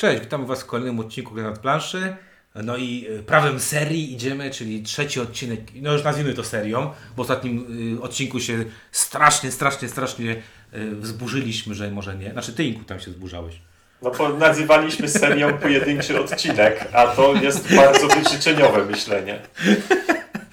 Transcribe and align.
Cześć, 0.00 0.20
witam 0.20 0.46
Was 0.46 0.62
w 0.62 0.66
kolejnym 0.66 1.00
odcinku 1.00 1.34
Granat 1.34 1.58
Planszy. 1.58 2.16
No 2.54 2.76
i 2.76 3.06
y, 3.10 3.22
prawem 3.22 3.60
serii 3.60 4.12
idziemy, 4.12 4.50
czyli 4.50 4.82
trzeci 4.82 5.20
odcinek, 5.20 5.60
no 5.74 5.92
już 5.92 6.04
nazwijmy 6.04 6.34
to 6.34 6.44
serią, 6.44 6.80
bo 6.80 6.92
w 7.16 7.20
ostatnim 7.20 7.66
y, 7.98 8.02
odcinku 8.02 8.40
się 8.40 8.64
strasznie, 8.92 9.50
strasznie, 9.50 9.88
strasznie 9.88 10.36
y, 10.74 10.90
wzburzyliśmy, 10.96 11.74
że 11.74 11.90
może 11.90 12.16
nie. 12.16 12.32
Znaczy 12.32 12.52
Ty, 12.52 12.64
Inku, 12.64 12.84
tam 12.84 13.00
się 13.00 13.10
wzburzałeś. 13.10 13.54
No 14.02 14.10
bo 14.10 14.28
nazywaliśmy 14.28 15.08
serią 15.08 15.58
pojedynczy 15.58 16.20
odcinek, 16.20 16.88
a 16.92 17.06
to 17.06 17.34
jest 17.34 17.74
bardzo 17.74 18.08
wyżyczeniowe 18.08 18.84
myślenie. 18.84 19.40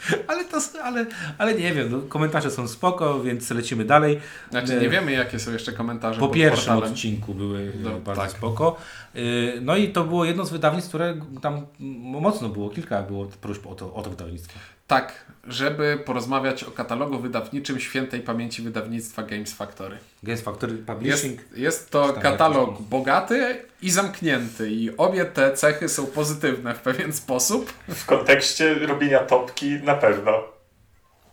Ale, 0.28 0.46
to, 0.46 0.58
ale, 0.84 1.05
ale 1.38 1.54
nie 1.55 1.74
wiem, 1.74 1.92
no, 1.92 2.00
komentarze 2.02 2.52
są 2.52 2.68
spoko, 2.68 3.20
więc 3.24 3.50
lecimy 3.50 3.86
dalej. 3.86 4.20
Znaczy 4.50 4.80
nie 4.82 4.89
wiemy 4.89 5.12
jakie 5.12 5.39
są 5.39 5.52
jeszcze 5.52 5.71
komentarze 5.74 6.20
Po 6.20 6.30
pierwszym 6.30 6.66
portalem. 6.74 6.92
odcinku 6.94 7.34
były 7.34 7.74
No, 7.84 8.00
bardzo 8.00 8.21
tak. 8.21 8.32
spoko. 8.32 8.78
Y, 9.16 9.60
No 9.62 9.75
i 9.75 9.89
to 9.89 10.04
było 10.04 10.25
jedno 10.25 10.46
z 10.46 10.52
wydawnictw, 10.52 10.89
które 10.89 11.18
tam 11.42 11.66
mocno 12.04 12.50
było, 12.50 12.70
kilka 12.70 13.02
było 13.04 13.25
próśb 13.25 13.68
o 13.68 13.75
to, 13.75 13.93
o 13.93 14.02
to 14.02 14.10
wydawnictwo. 14.10 14.60
Tak, 14.87 15.25
żeby 15.43 16.00
porozmawiać 16.05 16.64
o 16.64 16.71
katalogu 16.71 17.19
wydawniczym 17.19 17.79
świętej 17.79 18.21
pamięci 18.21 18.61
wydawnictwa 18.61 19.23
Games 19.23 19.54
Factory. 19.54 19.97
Games 20.23 20.41
Factory 20.41 20.73
Jest, 20.73 20.86
Publishing. 20.87 21.39
jest 21.55 21.89
to 21.89 22.13
tam 22.13 22.21
katalog 22.21 22.69
jakiś- 22.71 22.86
bogaty 22.87 23.55
i 23.82 23.91
zamknięty 23.91 24.71
i 24.71 24.97
obie 24.97 25.25
te 25.25 25.54
cechy 25.54 25.89
są 25.89 26.05
pozytywne 26.05 26.75
w 26.75 26.79
pewien 26.79 27.13
sposób. 27.13 27.73
W 27.87 28.05
kontekście 28.05 28.73
robienia 28.75 29.19
topki 29.19 29.69
na 29.83 29.96
pewno. 29.96 30.43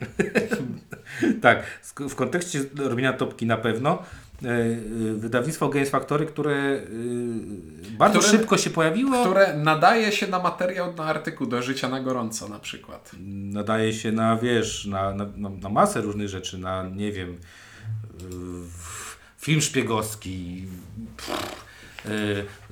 Tak, 1.42 1.62
w 2.10 2.14
kontekście 2.14 2.60
robienia 2.77 3.12
topki 3.12 3.46
na 3.46 3.56
pewno. 3.56 4.02
Y, 4.43 4.47
y, 4.47 5.15
Wydawnictwo 5.15 5.69
Games 5.69 5.91
Factory, 5.91 6.27
które 6.27 6.55
y, 6.55 6.80
bardzo 7.98 8.19
Które- 8.19 8.30
szybko 8.38 8.59
się 8.59 8.70
pojawiło, 8.70 9.20
które 9.20 9.56
nadaje 9.56 10.12
się 10.12 10.27
na 10.27 10.38
materiał, 10.38 10.95
na 10.95 11.05
artykuł 11.05 11.47
do 11.47 11.62
życia 11.62 11.89
na 11.89 12.00
gorąco 12.00 12.48
na 12.48 12.58
przykład. 12.58 13.11
nadaje 13.53 13.92
się 13.92 14.12
na, 14.12 14.36
wiesz, 14.36 14.86
na, 14.86 15.14
na, 15.14 15.27
na, 15.62 15.69
masę 15.69 16.00
różnych 16.00 16.28
rzeczy, 16.28 16.58
na, 16.58 16.83
nie 16.89 17.12
wiem, 17.12 17.39
film 19.39 19.61
szpiegowski, 19.61 20.67
pff, 21.17 21.64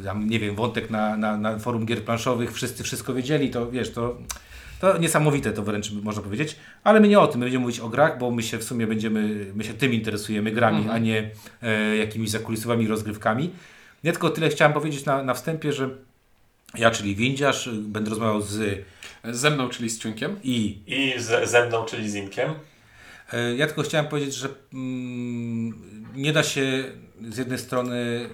tam, 0.04 0.28
nie 0.28 0.38
wiem, 0.40 0.56
wątek 0.56 0.90
na, 0.90 1.16
na, 1.16 1.36
na 1.36 1.58
forum 1.58 1.86
gier 1.86 2.04
planszowych, 2.04 2.52
wszyscy 2.52 2.82
wszystko 2.84 3.14
wiedzieli, 3.14 3.50
to 3.50 3.70
wiesz, 3.70 3.92
to, 3.92 4.16
to 4.82 4.98
niesamowite 4.98 5.52
to 5.52 5.62
wręcz 5.62 5.92
można 5.92 6.22
powiedzieć, 6.22 6.56
ale 6.84 7.00
my 7.00 7.08
nie 7.08 7.20
o 7.20 7.26
tym, 7.26 7.40
my 7.40 7.46
będziemy 7.46 7.62
mówić 7.62 7.80
o 7.80 7.88
grach, 7.88 8.18
bo 8.18 8.30
my 8.30 8.42
się 8.42 8.58
w 8.58 8.64
sumie 8.64 8.86
będziemy, 8.86 9.46
my 9.54 9.64
się 9.64 9.74
tym 9.74 9.92
interesujemy, 9.92 10.50
grami, 10.50 10.88
a 10.90 10.98
nie 10.98 11.30
e, 11.62 11.96
jakimiś 11.96 12.30
zakulisowymi 12.30 12.86
rozgrywkami. 12.88 13.50
Nie 14.04 14.12
tylko 14.12 14.30
tyle 14.30 14.48
chciałem 14.48 14.72
powiedzieć 14.72 15.04
na, 15.04 15.22
na 15.22 15.34
wstępie, 15.34 15.72
że 15.72 15.90
ja, 16.74 16.90
czyli 16.90 17.16
Windziarz, 17.16 17.68
będę 17.68 18.10
rozmawiał 18.10 18.40
z 18.40 18.84
Ze 19.24 19.50
mną, 19.50 19.68
czyli 19.68 19.90
z 19.90 19.98
Ciunkiem. 19.98 20.36
i 20.42 20.78
I 20.86 21.14
ze, 21.20 21.46
ze 21.46 21.66
mną, 21.66 21.84
czyli 21.84 22.10
z 22.10 22.14
Inkiem. 22.14 22.50
E, 23.32 23.54
Ja 23.54 23.66
tylko 23.66 23.82
chciałem 23.82 24.06
powiedzieć, 24.06 24.34
że 24.34 24.48
mm, 24.72 26.01
nie 26.14 26.32
da 26.32 26.42
się 26.42 26.84
z 27.30 27.36
jednej 27.38 27.58
strony 27.58 28.28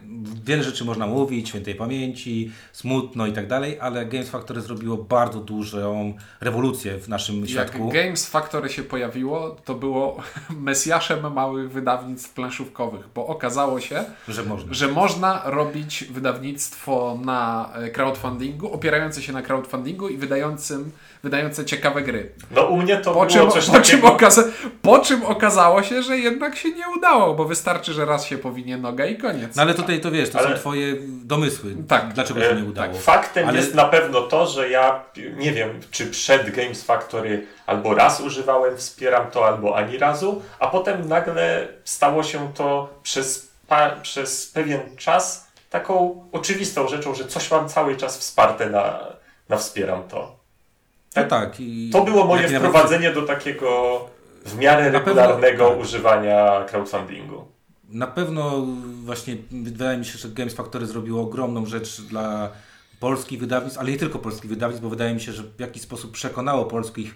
wiele 0.44 0.62
rzeczy 0.62 0.84
można 0.84 1.06
mówić, 1.06 1.48
świętej 1.48 1.74
pamięci, 1.74 2.52
smutno 2.72 3.26
i 3.26 3.32
tak 3.32 3.46
dalej, 3.46 3.78
ale 3.80 4.06
Games 4.06 4.30
Factory 4.30 4.60
zrobiło 4.60 4.96
bardzo 4.96 5.40
dużą 5.40 6.14
rewolucję 6.40 6.98
w 6.98 7.08
naszym 7.08 7.40
Jak 7.40 7.48
świadku. 7.48 7.88
Games 7.88 8.26
Factory 8.28 8.68
się 8.68 8.82
pojawiło, 8.82 9.56
to 9.64 9.74
było 9.74 10.16
mesjaszem 10.50 11.32
małych 11.32 11.70
wydawnictw 11.72 12.34
planszówkowych, 12.34 13.08
bo 13.14 13.26
okazało 13.26 13.80
się, 13.80 14.04
Że 14.28 14.42
można. 14.44 14.74
że 14.74 14.88
można 14.88 15.42
robić 15.44 16.04
wydawnictwo 16.10 17.18
na 17.24 17.70
e, 17.74 17.90
crowdfundingu, 17.90 18.72
opierające 18.72 19.22
się 19.22 19.32
na 19.32 19.42
crowdfundingu 19.42 20.08
i 20.08 20.16
wydającym, 20.16 20.90
wydające 21.22 21.64
ciekawe 21.64 22.02
gry. 22.02 22.32
No 22.50 22.62
u 22.66 22.76
mnie 22.82 22.96
to 22.96 23.04
Po 23.04 23.10
było 23.12 23.26
czym, 23.26 23.50
coś 23.50 23.66
po, 23.66 23.72
czym 23.72 23.82
takiego... 24.00 24.08
okaza- 24.08 24.48
po 24.82 24.98
czym 24.98 25.24
okazało 25.24 25.82
się, 25.82 26.02
że 26.02 26.18
jednak 26.18 26.56
się 26.56 26.68
nie 26.72 26.84
udało, 26.98 27.34
bo 27.34 27.44
wystarczy, 27.44 27.67
że 27.94 28.04
raz 28.04 28.26
się 28.26 28.38
powinie 28.38 28.76
noga 28.76 29.06
i 29.06 29.16
koniec. 29.18 29.56
No 29.56 29.62
ale 29.62 29.74
tutaj 29.74 30.00
to 30.00 30.10
wiesz, 30.10 30.30
to 30.30 30.38
Ale- 30.38 30.48
są 30.48 30.54
twoje 30.60 30.94
domysły. 31.24 31.74
Tak. 31.88 32.12
Dlaczego 32.12 32.40
się 32.40 32.46
E, 32.50 32.54
nie 32.62 32.64
udało? 32.68 32.94
Faktem 32.94 33.48
Ale- 33.48 33.58
jest 33.58 33.74
na 33.74 33.84
pewno 33.84 34.20
to, 34.22 34.46
że 34.46 34.70
ja 34.70 35.04
nie 35.36 35.52
wiem, 35.52 35.80
czy 35.90 36.06
przed 36.06 36.50
Games 36.56 36.84
Factory 36.84 37.46
albo 37.66 37.94
raz 37.94 38.20
używałem, 38.20 38.76
wspieram 38.76 39.30
to, 39.30 39.46
albo 39.46 39.76
ani 39.76 39.98
razu, 39.98 40.42
a 40.58 40.66
potem 40.66 41.08
nagle 41.08 41.68
stało 41.84 42.22
się 42.22 42.52
to 42.54 42.88
przez, 43.02 43.48
pa, 43.68 43.90
przez 43.90 44.46
pewien 44.46 44.80
czas 44.96 45.48
taką 45.70 46.24
oczywistą 46.32 46.88
rzeczą, 46.88 47.14
że 47.14 47.24
coś 47.24 47.50
mam 47.50 47.68
cały 47.68 47.96
czas 47.96 48.18
wsparte 48.18 48.70
na, 48.70 48.98
na 49.48 49.56
wspieram 49.56 50.02
to. 50.08 50.38
No 51.16 51.24
tak. 51.24 51.60
I 51.60 51.90
To 51.92 52.00
było 52.04 52.24
moje 52.24 52.48
wprowadzenie 52.48 53.10
do 53.10 53.22
takiego 53.22 54.00
w 54.44 54.58
miarę 54.58 54.90
Na 54.90 55.00
pewno- 55.00 55.22
regularnego 55.22 55.68
tak. 55.70 55.78
używania 55.80 56.64
crowdfundingu. 56.70 57.44
Na 57.88 58.06
pewno 58.06 58.66
właśnie 59.04 59.36
wydaje 59.50 59.98
mi 59.98 60.04
się, 60.04 60.18
że 60.18 60.28
Games 60.28 60.54
Factory 60.54 60.86
zrobiło 60.86 61.22
ogromną 61.22 61.66
rzecz 61.66 62.00
dla 62.00 62.50
polskich 63.00 63.40
wydawnictw, 63.40 63.78
ale 63.78 63.90
nie 63.90 63.96
tylko 63.96 64.18
polskich 64.18 64.50
wydawnictw, 64.50 64.82
bo 64.82 64.90
wydaje 64.90 65.14
mi 65.14 65.20
się, 65.20 65.32
że 65.32 65.42
w 65.42 65.60
jakiś 65.60 65.82
sposób 65.82 66.12
przekonało 66.12 66.64
polskich 66.64 67.14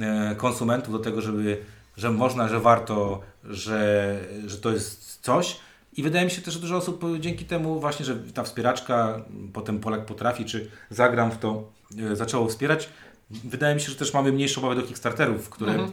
e, 0.00 0.34
konsumentów 0.36 0.92
do 0.92 0.98
tego, 0.98 1.20
żeby, 1.20 1.62
że 1.96 2.10
można, 2.10 2.48
że 2.48 2.60
warto, 2.60 3.20
że, 3.44 4.20
że 4.46 4.58
to 4.58 4.72
jest 4.72 5.18
coś. 5.22 5.56
I 5.96 6.02
wydaje 6.02 6.24
mi 6.24 6.30
się 6.30 6.42
też, 6.42 6.54
że 6.54 6.60
dużo 6.60 6.76
osób 6.76 7.04
dzięki 7.20 7.44
temu 7.44 7.80
właśnie, 7.80 8.04
że 8.06 8.16
ta 8.16 8.42
wspieraczka, 8.42 9.24
potem 9.52 9.80
Polak 9.80 10.06
potrafi, 10.06 10.44
czy 10.44 10.70
zagram 10.90 11.30
w 11.30 11.38
to, 11.38 11.70
e, 11.98 12.16
zaczęło 12.16 12.48
wspierać. 12.48 12.88
Wydaje 13.30 13.74
mi 13.74 13.80
się, 13.80 13.90
że 13.90 13.96
też 13.96 14.14
mamy 14.14 14.32
mniejszą 14.32 14.60
obawę 14.60 14.80
do 14.80 14.86
Kickstarterów, 14.86 15.50
które 15.50 15.88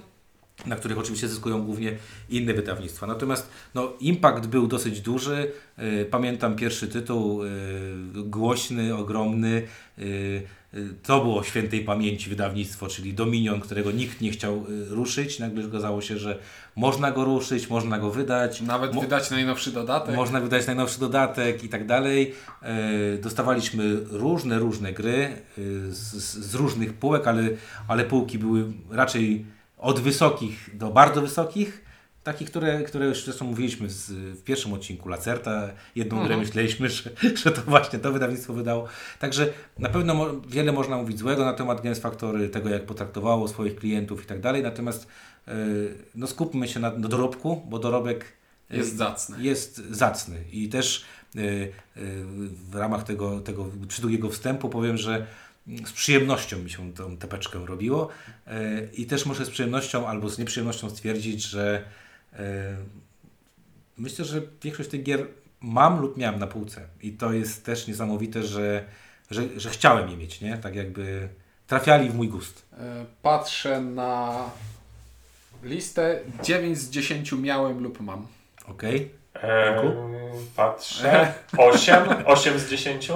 na 0.66 0.75
których 0.75 0.97
oczywiście 0.97 1.28
zyskują 1.28 1.62
głównie 1.63 1.97
inne 2.29 2.53
wydawnictwa. 2.53 3.07
Natomiast 3.07 3.50
no, 3.75 3.94
impact 4.00 4.47
był 4.47 4.68
dosyć 4.68 5.01
duży. 5.01 5.51
Y, 5.79 6.06
Pamiętam 6.12 6.56
pierwszy 6.56 6.88
tytuł, 6.88 7.44
y, 7.44 7.50
głośny, 8.16 8.95
ogromny. 8.95 9.62
Y, 10.00 10.47
To 11.03 11.22
było 11.22 11.44
świętej 11.44 11.81
pamięci 11.85 12.29
wydawnictwo, 12.29 12.88
czyli 12.88 13.13
Dominion, 13.13 13.59
którego 13.62 13.91
nikt 13.91 14.22
nie 14.22 14.31
chciał 14.31 14.66
ruszyć. 14.90 15.40
Nagle 15.40 15.66
okazało 15.66 16.01
się, 16.01 16.18
że 16.18 16.38
można 16.75 17.12
go 17.12 17.24
ruszyć, 17.25 17.69
można 17.69 18.00
go 18.00 18.12
wydać. 18.12 18.62
Nawet 18.62 18.94
Mo- 18.94 19.01
wydać 19.01 19.31
najnowszy 19.31 19.72
dodatek. 19.72 20.16
można 20.16 20.39
wydać 20.41 20.68
najnowszy 20.68 21.00
dodatek 21.00 21.63
i 21.63 21.69
tak 21.69 21.85
dalej. 21.88 22.34
Dostawaliśmy 23.22 23.95
różne, 24.09 24.59
różne 24.59 24.94
gry 24.94 25.29
z, 25.89 25.97
z 25.97 26.38
z 26.51 26.56
różnych 26.56 26.94
półek, 26.94 27.28
ale, 27.28 27.50
ale 27.88 28.03
półki 28.06 28.39
były 28.39 28.66
raczej 28.89 29.45
od 29.77 29.99
wysokich 29.99 30.77
do 30.77 30.89
bardzo 30.89 31.21
wysokich. 31.21 31.88
Takich, 32.23 32.49
które, 32.49 32.83
które 32.83 33.05
już 33.05 33.23
zresztą 33.25 33.45
mówiliśmy 33.45 33.89
z, 33.89 34.09
w 34.39 34.43
pierwszym 34.43 34.73
odcinku 34.73 35.09
Lacerta. 35.09 35.69
Jedną 35.95 36.23
grę 36.23 36.38
myśleliśmy, 36.38 36.89
że, 36.89 37.09
że 37.43 37.51
to 37.51 37.61
właśnie 37.61 37.99
to 37.99 38.11
wydawnictwo 38.11 38.53
wydało. 38.53 38.88
Także 39.19 39.53
na 39.79 39.89
pewno 39.89 40.13
mo, 40.13 40.27
wiele 40.47 40.71
można 40.71 40.97
mówić 40.97 41.19
złego 41.19 41.45
na 41.45 41.53
temat 41.53 41.81
Games 41.81 41.99
Factory, 41.99 42.49
tego 42.49 42.69
jak 42.69 42.85
potraktowało 42.85 43.47
swoich 43.47 43.75
klientów 43.75 44.23
i 44.23 44.25
tak 44.25 44.39
dalej. 44.39 44.63
Natomiast 44.63 45.07
e, 45.47 45.53
no 46.15 46.27
skupmy 46.27 46.67
się 46.67 46.79
na, 46.79 46.91
na 46.91 47.07
dorobku, 47.07 47.61
bo 47.69 47.79
dorobek 47.79 48.25
e, 48.71 48.77
Jest 48.77 48.95
zacny. 48.97 49.44
jest 49.44 49.77
zacny 49.89 50.44
i 50.51 50.69
też 50.69 51.05
y, 51.35 51.39
y, 51.39 51.71
w 52.71 52.75
ramach 52.75 53.03
tego, 53.03 53.39
tego 53.39 53.65
przydługiego 53.88 54.29
wstępu 54.29 54.69
powiem, 54.69 54.97
że 54.97 55.27
z 55.85 55.91
przyjemnością 55.91 56.57
mi 56.57 56.69
się 56.69 56.94
tą 56.94 57.17
tepeczkę 57.17 57.66
robiło 57.66 58.09
y, 58.47 58.89
i 58.94 59.05
też 59.05 59.25
muszę 59.25 59.45
z 59.45 59.50
przyjemnością 59.50 60.07
albo 60.07 60.29
z 60.29 60.38
nieprzyjemnością 60.38 60.89
stwierdzić, 60.89 61.44
że 61.44 61.83
y, 62.33 62.38
myślę, 63.97 64.25
że 64.25 64.41
większość 64.63 64.89
tych 64.89 65.03
gier 65.03 65.27
mam 65.61 66.01
lub 66.01 66.17
miałem 66.17 66.39
na 66.39 66.47
półce 66.47 66.88
i 67.01 67.11
to 67.11 67.33
jest 67.33 67.66
też 67.66 67.88
niesamowite, 67.88 68.44
że, 68.44 68.85
że, 69.31 69.59
że 69.59 69.69
chciałem 69.69 70.09
je 70.09 70.18
mieć, 70.18 70.42
nie? 70.42 70.57
Tak 70.57 70.75
jakby 70.75 71.30
trafiali 71.68 72.09
w 72.09 72.15
mój 72.15 72.27
gust. 72.27 72.65
E, 72.74 73.06
Patrzę 73.21 73.81
na 73.81 74.44
listę. 75.63 76.19
9 76.44 76.77
z 76.77 76.89
10 76.89 77.31
miałem 77.31 77.83
lub 77.83 78.00
mam. 78.00 78.27
Okej? 78.68 79.12
Ehm, 79.33 79.88
patrzę. 80.56 81.33
8, 81.57 81.95
8 82.25 82.59
z 82.59 82.69
10. 82.69 83.12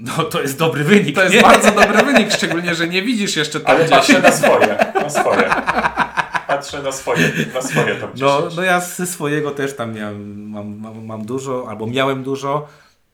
No 0.00 0.24
to 0.24 0.40
jest 0.42 0.58
dobry 0.58 0.84
wynik, 0.84 1.14
To 1.14 1.22
jest 1.22 1.34
nie? 1.34 1.42
bardzo 1.42 1.70
dobry 1.70 2.02
wynik, 2.02 2.32
szczególnie, 2.32 2.74
że 2.74 2.88
nie 2.88 3.02
widzisz 3.02 3.36
jeszcze 3.36 3.60
top 3.60 3.68
Ale 3.68 3.78
10. 3.88 3.90
patrzę 3.96 4.20
na 4.22 4.32
swoje. 4.32 4.76
Na 4.94 5.10
swoje. 5.10 5.50
Patrzę 6.46 6.82
na 6.82 6.92
swoje, 6.92 7.30
na 7.54 7.62
swoje 7.62 7.94
top 7.94 8.14
10. 8.14 8.20
No, 8.20 8.42
no 8.56 8.62
ja 8.62 8.80
ze 8.80 9.06
swojego 9.06 9.50
też 9.50 9.76
tam 9.76 9.94
miałem, 9.94 10.50
mam, 10.50 10.78
mam, 10.78 11.04
mam 11.04 11.24
dużo, 11.26 11.66
albo 11.68 11.86
miałem 11.86 12.22
dużo. 12.22 12.68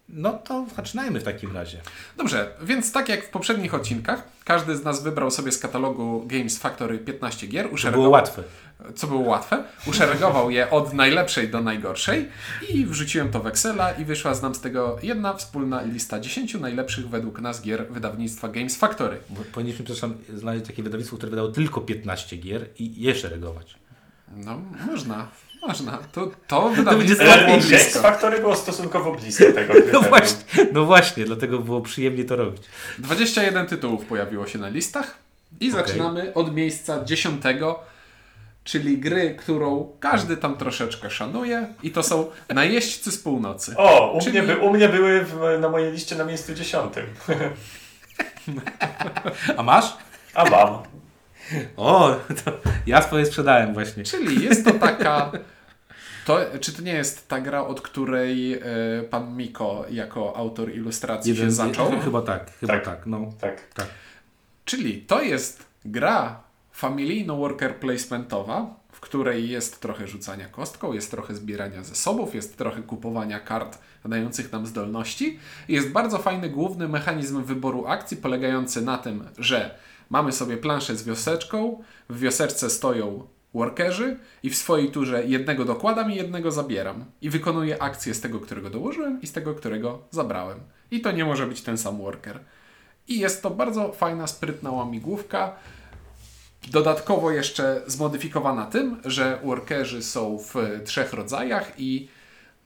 No 0.08 0.32
to 0.32 0.66
zaczynajmy 0.76 1.20
w 1.20 1.24
takim 1.24 1.54
razie. 1.56 1.78
Dobrze, 2.16 2.50
więc 2.62 2.92
tak 2.92 3.08
jak 3.08 3.24
w 3.24 3.28
poprzednich 3.28 3.74
odcinkach, 3.74 4.22
każdy 4.44 4.76
z 4.76 4.84
nas 4.84 5.02
wybrał 5.02 5.30
sobie 5.30 5.52
z 5.52 5.58
katalogu 5.58 6.24
Games 6.26 6.58
Factory 6.58 6.98
15 6.98 7.46
gier. 7.46 7.66
To 7.68 7.74
uszeregował- 7.74 7.92
było 7.92 8.08
łatwe. 8.08 8.42
Co 8.94 9.06
było 9.06 9.20
łatwe, 9.20 9.64
uszeregował 9.86 10.50
je 10.50 10.70
od 10.70 10.92
najlepszej 10.92 11.48
do 11.48 11.60
najgorszej 11.60 12.28
i 12.68 12.86
wrzuciłem 12.86 13.30
to 13.30 13.40
w 13.40 13.46
Excela 13.46 13.92
i 13.92 14.04
wyszła 14.04 14.34
z 14.34 14.42
nam 14.42 14.54
z 14.54 14.60
tego 14.60 14.98
jedna 15.02 15.34
wspólna 15.34 15.82
lista 15.82 16.20
10 16.20 16.54
najlepszych 16.54 17.08
według 17.08 17.40
nas 17.40 17.62
gier 17.62 17.86
wydawnictwa 17.90 18.48
Games 18.48 18.76
Factory. 18.76 19.18
Bo 19.30 19.40
Powinniśmy, 19.52 19.84
przepraszam, 19.84 20.14
znaleźć 20.34 20.66
takie 20.66 20.82
wydawnictwo, 20.82 21.16
które 21.16 21.30
wydało 21.30 21.48
tylko 21.48 21.80
15 21.80 22.36
gier 22.36 22.66
i 22.78 23.02
je 23.02 23.14
szeregować. 23.14 23.74
No, 24.36 24.60
można, 24.86 25.28
można. 25.62 25.98
To, 26.12 26.30
to 26.46 26.62
będzie 26.62 26.76
wydawnictwo 26.76 27.26
tak 27.26 27.38
było 27.38 27.56
E, 27.56 27.60
Games 27.60 27.68
blisko. 27.68 28.00
Factory 28.00 28.40
było 28.40 28.56
stosunkowo 28.56 29.14
blisko 29.14 29.52
tego 29.52 29.74
No 29.92 30.00
właśnie, 30.00 30.66
no 30.72 30.84
właśnie, 30.84 31.24
dlatego 31.24 31.58
było 31.58 31.80
przyjemnie 31.80 32.24
to 32.24 32.36
robić. 32.36 32.62
21 32.98 33.66
tytułów 33.66 34.04
pojawiło 34.04 34.46
się 34.46 34.58
na 34.58 34.68
listach 34.68 35.18
i 35.60 35.70
Okej. 35.70 35.86
zaczynamy 35.86 36.34
od 36.34 36.54
miejsca 36.54 37.04
10, 37.04 37.42
czyli 38.66 38.98
gry, 38.98 39.34
którą 39.34 39.92
każdy 40.00 40.36
tam 40.36 40.56
troszeczkę 40.56 41.10
szanuje 41.10 41.66
i 41.82 41.90
to 41.90 42.02
są 42.02 42.30
Najeźdźcy 42.54 43.12
z 43.12 43.18
północy. 43.18 43.74
O, 43.76 44.12
u, 44.12 44.20
Czyli- 44.20 44.30
mnie, 44.42 44.42
by, 44.54 44.58
u 44.58 44.70
mnie 44.70 44.88
były 44.88 45.24
w, 45.24 45.58
na 45.60 45.68
mojej 45.68 45.92
liście 45.92 46.16
na 46.16 46.24
miejscu 46.24 46.54
dziesiątym. 46.54 47.06
A 49.56 49.62
masz? 49.62 49.96
A 50.34 50.50
mam. 50.50 50.82
O, 51.76 52.16
to 52.44 52.52
ja 52.86 53.02
swoje 53.02 53.26
sprzedałem 53.26 53.74
właśnie. 53.74 54.04
Czyli 54.04 54.44
jest 54.44 54.64
to 54.64 54.70
taka. 54.72 55.32
To, 56.24 56.38
czy 56.60 56.72
to 56.72 56.82
nie 56.82 56.92
jest 56.92 57.28
ta 57.28 57.40
gra, 57.40 57.66
od 57.66 57.80
której 57.80 58.54
e, 58.54 58.62
pan 59.10 59.36
Miko 59.36 59.84
jako 59.90 60.36
autor 60.36 60.72
ilustracji 60.74 61.36
się 61.36 61.50
zaczął? 61.50 62.00
Chyba 62.00 62.22
tak, 62.22 62.50
chyba 62.60 62.72
tak, 62.74 62.84
Tak. 62.84 63.06
no. 63.06 63.32
Tak. 63.40 63.60
Tak. 63.74 63.86
Czyli 64.64 64.98
to 65.02 65.22
jest 65.22 65.64
gra 65.84 66.45
familijno-worker 66.76 67.74
placementowa, 67.80 68.80
w 68.92 69.00
której 69.00 69.50
jest 69.50 69.80
trochę 69.80 70.06
rzucania 70.06 70.48
kostką, 70.48 70.92
jest 70.92 71.10
trochę 71.10 71.34
zbierania 71.34 71.84
zasobów, 71.84 72.34
jest 72.34 72.58
trochę 72.58 72.82
kupowania 72.82 73.40
kart 73.40 73.78
dających 74.04 74.52
nam 74.52 74.66
zdolności. 74.66 75.38
Jest 75.68 75.90
bardzo 75.90 76.18
fajny 76.18 76.48
główny 76.48 76.88
mechanizm 76.88 77.42
wyboru 77.42 77.86
akcji 77.86 78.16
polegający 78.16 78.82
na 78.82 78.98
tym, 78.98 79.24
że 79.38 79.78
mamy 80.10 80.32
sobie 80.32 80.56
planszę 80.56 80.96
z 80.96 81.04
wioseczką, 81.04 81.82
w 82.10 82.18
wioseczce 82.18 82.70
stoją 82.70 83.26
workerzy 83.54 84.18
i 84.42 84.50
w 84.50 84.56
swojej 84.56 84.90
turze 84.90 85.24
jednego 85.24 85.64
dokładam 85.64 86.12
i 86.12 86.16
jednego 86.16 86.50
zabieram. 86.50 87.04
I 87.22 87.30
wykonuję 87.30 87.82
akcję 87.82 88.14
z 88.14 88.20
tego, 88.20 88.40
którego 88.40 88.70
dołożyłem 88.70 89.22
i 89.22 89.26
z 89.26 89.32
tego, 89.32 89.54
którego 89.54 90.02
zabrałem. 90.10 90.60
I 90.90 91.00
to 91.00 91.12
nie 91.12 91.24
może 91.24 91.46
być 91.46 91.62
ten 91.62 91.78
sam 91.78 91.98
worker. 91.98 92.40
I 93.08 93.18
jest 93.18 93.42
to 93.42 93.50
bardzo 93.50 93.92
fajna, 93.92 94.26
sprytna 94.26 94.70
łamigłówka. 94.70 95.56
Dodatkowo 96.66 97.30
jeszcze 97.30 97.82
zmodyfikowana 97.86 98.66
tym, 98.66 99.00
że 99.04 99.38
workerzy 99.44 100.02
są 100.02 100.38
w 100.38 100.54
trzech 100.84 101.12
rodzajach 101.12 101.72
i 101.78 102.08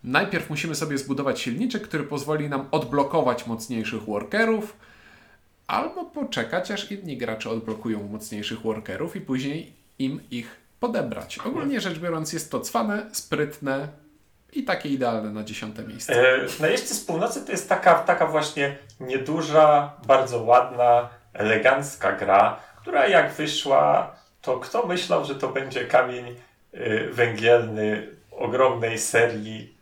najpierw 0.05 0.51
musimy 0.51 0.75
sobie 0.75 0.99
zbudować 0.99 1.41
silniczek, 1.41 1.83
który 1.83 2.05
pozwoli 2.05 2.49
nam 2.49 2.67
odblokować 2.71 3.47
mocniejszych 3.47 4.03
workerów, 4.03 4.77
albo 5.67 6.05
poczekać, 6.05 6.71
aż 6.71 6.91
inni 6.91 7.17
gracze 7.17 7.51
odblokują 7.51 8.09
mocniejszych 8.09 8.61
workerów 8.61 9.17
i 9.17 9.21
później 9.21 9.73
im 9.99 10.21
ich 10.31 10.57
podebrać. 10.81 11.39
Ogólnie 11.39 11.81
rzecz 11.81 11.99
biorąc 11.99 12.33
jest 12.33 12.51
to 12.51 12.61
cwane, 12.61 13.07
sprytne 13.13 13.89
i 14.53 14.65
takie 14.65 14.89
idealne 14.89 15.31
na 15.31 15.45
dziesiąte 15.45 15.83
miejsce. 15.83 16.35
E, 16.35 16.47
Najeźdźcy 16.61 16.95
z 16.95 17.05
północy 17.05 17.45
to 17.47 17.53
jest 17.53 17.69
taka, 17.69 17.95
taka 17.95 18.27
właśnie 18.27 18.79
nieduża, 19.01 19.93
bardzo 20.07 20.43
ładna, 20.43 21.09
elegancka 21.33 22.13
gra, 22.13 22.61
która 22.83 23.09
jak 23.09 23.33
wyszła, 23.33 24.15
to 24.43 24.59
kto 24.61 24.87
myślał, 24.87 25.25
że 25.25 25.35
to 25.35 25.49
będzie 25.49 25.85
kamień 25.85 26.37
e, 26.73 27.09
węgielny 27.09 28.09
ogromnej 28.31 28.99
serii 28.99 29.75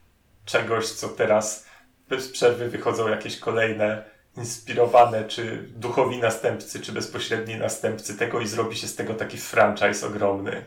czegoś, 0.44 0.86
co 0.86 1.08
teraz 1.08 1.66
bez 2.08 2.28
przerwy 2.28 2.68
wychodzą 2.68 3.08
jakieś 3.08 3.38
kolejne 3.38 4.02
inspirowane, 4.36 5.24
czy 5.24 5.68
duchowi 5.76 6.18
następcy, 6.18 6.80
czy 6.80 6.92
bezpośredni 6.92 7.56
następcy 7.56 8.16
tego 8.16 8.40
i 8.40 8.46
zrobi 8.46 8.76
się 8.76 8.86
z 8.88 8.94
tego 8.94 9.14
taki 9.14 9.38
franchise 9.38 10.06
ogromny. 10.06 10.64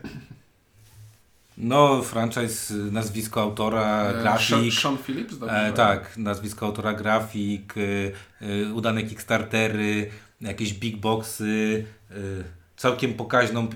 No, 1.58 2.02
franchise, 2.02 2.74
nazwisko 2.74 3.40
autora, 3.40 4.10
E, 4.10 4.22
grafik. 4.22 4.48
Sean, 4.48 4.70
Sean 4.70 4.98
Phillips? 4.98 5.38
Dobrze. 5.38 5.66
E, 5.66 5.72
tak, 5.72 6.16
nazwisko 6.16 6.66
autora, 6.66 6.92
grafik, 6.92 7.76
y, 7.76 8.12
y, 8.42 8.72
udane 8.74 9.02
Kickstartery, 9.02 10.10
jakieś 10.42 10.74
big 10.74 10.96
boxy, 10.96 11.84
y, 12.10 12.44
całkiem 12.76 13.14
pokaźną 13.14 13.68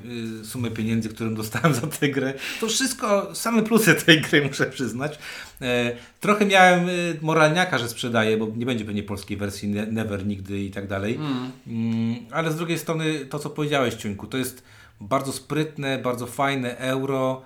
y, 0.43 0.45
sumę 0.45 0.71
pieniędzy, 0.71 1.09
którą 1.09 1.35
dostałem 1.35 1.75
za 1.75 1.87
tę 1.87 2.09
grę. 2.09 2.35
To 2.61 2.67
wszystko 2.67 3.35
same 3.35 3.63
plusy 3.63 3.95
tej 3.95 4.21
gry, 4.21 4.43
muszę 4.47 4.67
przyznać. 4.67 5.19
E, 5.63 5.97
trochę 6.21 6.47
miałem 6.47 6.89
y, 6.89 7.19
moralniaka, 7.23 7.79
że 7.79 7.89
sprzedaję, 7.89 8.37
bo 8.37 8.49
nie 8.57 8.67
będzie 8.67 8.85
pewnie 8.85 9.03
polskiej 9.03 9.37
wersji 9.37 9.69
ne 9.69 9.87
Never, 9.87 10.27
nigdy 10.27 10.61
i 10.61 10.71
tak 10.71 10.87
dalej. 10.87 11.19
Mm, 11.67 12.17
ale 12.31 12.53
z 12.53 12.57
drugiej 12.57 12.79
strony 12.79 13.27
to, 13.27 13.39
co 13.39 13.51
powiedziałeś, 13.51 13.95
Ciuńku, 13.95 14.27
to 14.27 14.39
jest 14.39 14.63
bardzo 15.01 15.33
sprytne, 15.33 15.99
bardzo 15.99 16.27
fajne 16.27 16.79
euro, 16.79 17.43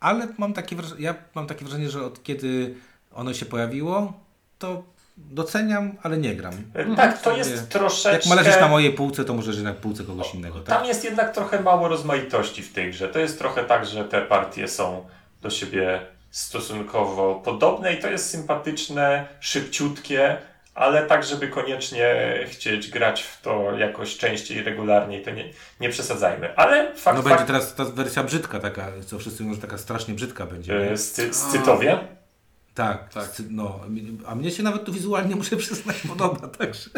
ale 0.00 0.28
mam 0.38 0.52
takie, 0.52 0.76
ja 0.98 1.14
mam 1.34 1.46
takie 1.46 1.64
wrażenie, 1.64 1.90
że 1.90 2.04
od 2.04 2.22
kiedy 2.22 2.74
ono 3.12 3.34
się 3.34 3.46
pojawiło, 3.46 4.12
to 4.58 4.84
doceniam, 5.30 5.96
ale 6.02 6.16
nie 6.18 6.34
gram. 6.36 6.54
E, 6.74 6.96
Tak, 6.96 7.22
to 7.22 7.36
jest 7.36 7.68
troszeczkę... 7.68 8.12
Jak 8.18 8.26
ma 8.26 8.34
leżeć 8.34 8.60
na 8.60 8.68
mojej 8.68 8.92
półce, 8.92 9.24
to 9.24 9.34
może 9.34 9.50
leży 9.50 9.62
na 9.62 9.72
półce 9.74 10.04
kogoś 10.04 10.34
innego, 10.34 10.60
tak? 10.60 10.76
Tam 10.78 10.86
jest 10.86 11.04
jednak 11.04 11.34
trochę 11.34 11.60
mało 11.60 11.88
rozmaitości 11.88 12.62
w 12.62 12.72
tej 12.72 12.90
grze. 12.90 13.08
To 13.08 13.18
jest 13.18 13.38
trochę 13.38 13.64
tak, 13.64 13.86
że 13.86 14.04
te 14.04 14.22
partie 14.22 14.68
są 14.68 15.04
do 15.42 15.50
siebie 15.50 16.00
stosunkowo 16.30 17.34
podobne 17.44 17.94
i 17.94 17.98
to 17.98 18.08
jest 18.10 18.30
sympatyczne, 18.30 19.26
szybciutkie, 19.40 20.36
ale 20.74 21.06
tak, 21.06 21.24
żeby 21.24 21.48
koniecznie 21.48 22.14
chcieć 22.46 22.90
grać 22.90 23.22
w 23.22 23.40
to 23.42 23.72
jakoś 23.78 24.16
częściej, 24.16 24.62
regularniej, 24.62 25.22
to 25.22 25.30
nie, 25.30 25.44
nie 25.80 25.88
przesadzajmy. 25.88 26.56
Ale 26.56 26.94
fakt, 26.94 27.16
No 27.16 27.22
będzie 27.22 27.36
fakt 27.36 27.46
teraz 27.46 27.74
ta 27.74 27.84
wersja 27.84 28.22
brzydka 28.22 28.60
taka, 28.60 28.88
co 29.06 29.18
wszyscy 29.18 29.42
mówią, 29.42 29.54
że 29.54 29.60
taka 29.60 29.78
strasznie 29.78 30.14
brzydka 30.14 30.46
będzie. 30.46 30.90
e, 30.92 30.96
scy, 30.96 31.34
scytowie. 31.34 31.98
Tak, 32.74 33.12
Tak. 33.14 33.30
no, 33.50 33.80
a 34.26 34.34
mnie 34.34 34.50
się 34.50 34.62
nawet 34.62 34.84
to 34.84 34.92
wizualnie, 34.92 35.36
muszę 35.42 35.56
przyznać, 35.56 35.96
podoba, 36.08 36.48
także 36.48 36.90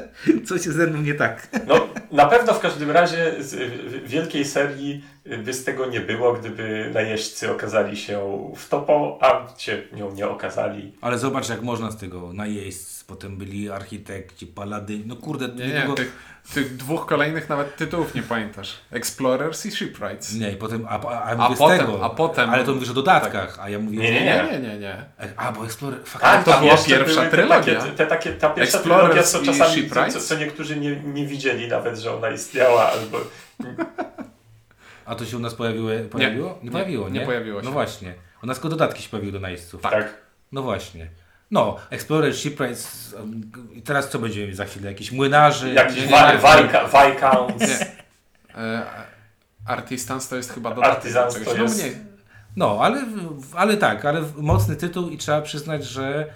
coś 0.47 0.67
jest 0.67 0.77
ze 0.79 0.87
mną 0.87 1.03
nie 1.03 1.15
tak. 1.15 1.49
No, 1.67 1.89
na 2.13 2.27
pewno 2.27 2.55
w 2.55 2.61
każdym 2.61 2.91
razie 2.91 3.35
z 3.39 3.55
w- 3.55 4.09
wielkiej 4.09 4.45
serii 4.45 5.05
by 5.45 5.55
z 5.55 5.65
tego 5.65 5.87
nie 5.87 6.01
było, 6.01 6.33
gdyby 6.33 6.91
najeźdźcy 6.95 7.51
okazali 7.51 7.97
się 7.97 8.21
w 8.57 8.69
topo, 8.69 9.19
a 9.21 9.59
się 9.59 9.83
nią 9.97 10.13
nie 10.15 10.29
okazali. 10.29 10.93
Ale 11.01 11.19
zobacz, 11.19 11.49
jak 11.49 11.63
można 11.63 11.91
z 11.91 11.97
tego 11.97 12.33
najeść. 12.33 12.79
Potem 13.07 13.37
byli 13.37 13.71
architekci, 13.71 14.47
palady. 14.47 15.01
No 15.07 15.17
kurde, 15.17 15.49
Nie, 15.49 15.67
nie, 15.89 15.95
tych, 15.97 16.13
tych 16.53 16.77
dwóch 16.77 17.07
kolejnych 17.07 17.49
nawet 17.49 17.77
tytułów 17.77 18.15
nie 18.15 18.23
pamiętasz. 18.23 18.75
Explorers 18.93 19.67
i 19.67 19.71
Shipwrights. 19.73 20.35
Nie, 20.35 20.51
i 20.51 20.57
potem, 20.57 20.87
a, 20.89 21.01
a, 21.09 21.23
A 21.37 21.49
potem- 21.55 21.79
tego, 21.79 22.05
a 22.05 22.11
potem- 22.11 22.51
Ale 22.51 22.65
to 22.65 22.75
mówisz 22.75 22.91
o 22.91 22.95
dodatkach, 22.95 23.59
a 23.61 23.69
ja 23.69 23.79
mówię... 23.79 23.99
Nie, 23.99 24.13
nie, 24.13 24.21
Nie, 24.21 24.49
nie, 24.53 24.69
nie, 24.69 24.79
nie. 24.79 25.05
A, 25.37 25.53
bo 25.53 25.65
Explorer... 25.65 26.01
Tak, 26.01 26.09
faktycznie. 26.09 26.53
to 26.55 26.61
była 26.61 26.77
pierwsza 26.77 27.23
te 27.23 27.31
trylogia. 27.31 27.81
Takie, 27.81 27.93
te, 27.93 28.07
takie, 28.07 28.33
ta 28.33 28.51
pierwsza 28.51 28.79
Explorers 28.79 29.03
trylogia, 29.03 29.23
co 29.23 29.43
i 29.43 29.47
czasami, 29.91 30.13
co, 30.13 30.21
co 30.21 30.35
niektórzy 30.39 30.77
nie, 30.77 30.97
nie 30.97 31.27
widzieli 31.27 31.69
nawet, 31.69 31.99
że 31.99 32.17
ona 32.17 32.31
istniała, 32.31 32.91
albo... 32.93 33.19
A 35.07 35.15
to 35.15 35.25
się 35.25 35.37
u 35.37 35.41
nas 35.41 35.55
pojawiło? 35.55 35.91
pojawiło? 36.11 36.59
Nie, 36.59 36.65
Nie, 36.65 36.71
pojawiło, 36.71 37.09
nie? 37.09 37.21
nie 37.21 37.27
pojawiło 37.27 37.61
się. 37.61 37.65
No 37.65 37.73
właśnie. 37.73 38.15
U 38.43 38.47
nas 38.47 38.57
tylko 38.57 38.69
dodatki 38.69 39.03
się 39.03 39.09
pojawiły 39.09 39.33
do 39.33 39.41
najeźdźców. 39.41 39.83
Tak. 39.83 40.15
No 40.53 40.63
właśnie. 40.63 41.09
No, 41.51 41.77
Explorer, 41.91 42.37
Shipwrights 42.37 43.15
i 43.73 43.83
teraz 43.83 44.09
co 44.11 44.19
będziemy 44.19 44.45
mieli 44.45 44.57
za 44.57 44.65
chwilę? 44.65 44.89
Jakieś 44.89 45.13
młynarzy? 45.13 45.73
Jakiś 45.75 46.03
Viscounts. 46.03 47.71
E, 48.55 48.83
Artisans 49.67 50.29
to 50.29 50.37
jest 50.37 50.53
chyba 50.53 50.75
dodatek. 50.75 51.13
do 51.13 51.23
Artisans 51.23 51.35
czegoś. 51.35 51.49
to 51.55 51.55
No 51.59 51.63
jest-. 51.63 51.97
No, 52.57 52.79
ale, 52.83 53.05
ale 53.55 53.77
tak, 53.77 54.05
ale 54.05 54.23
mocny 54.37 54.77
tytuł 54.77 55.09
i 55.09 55.19
trzeba 55.19 55.43
przyznać, 55.43 55.85
że 55.85 56.27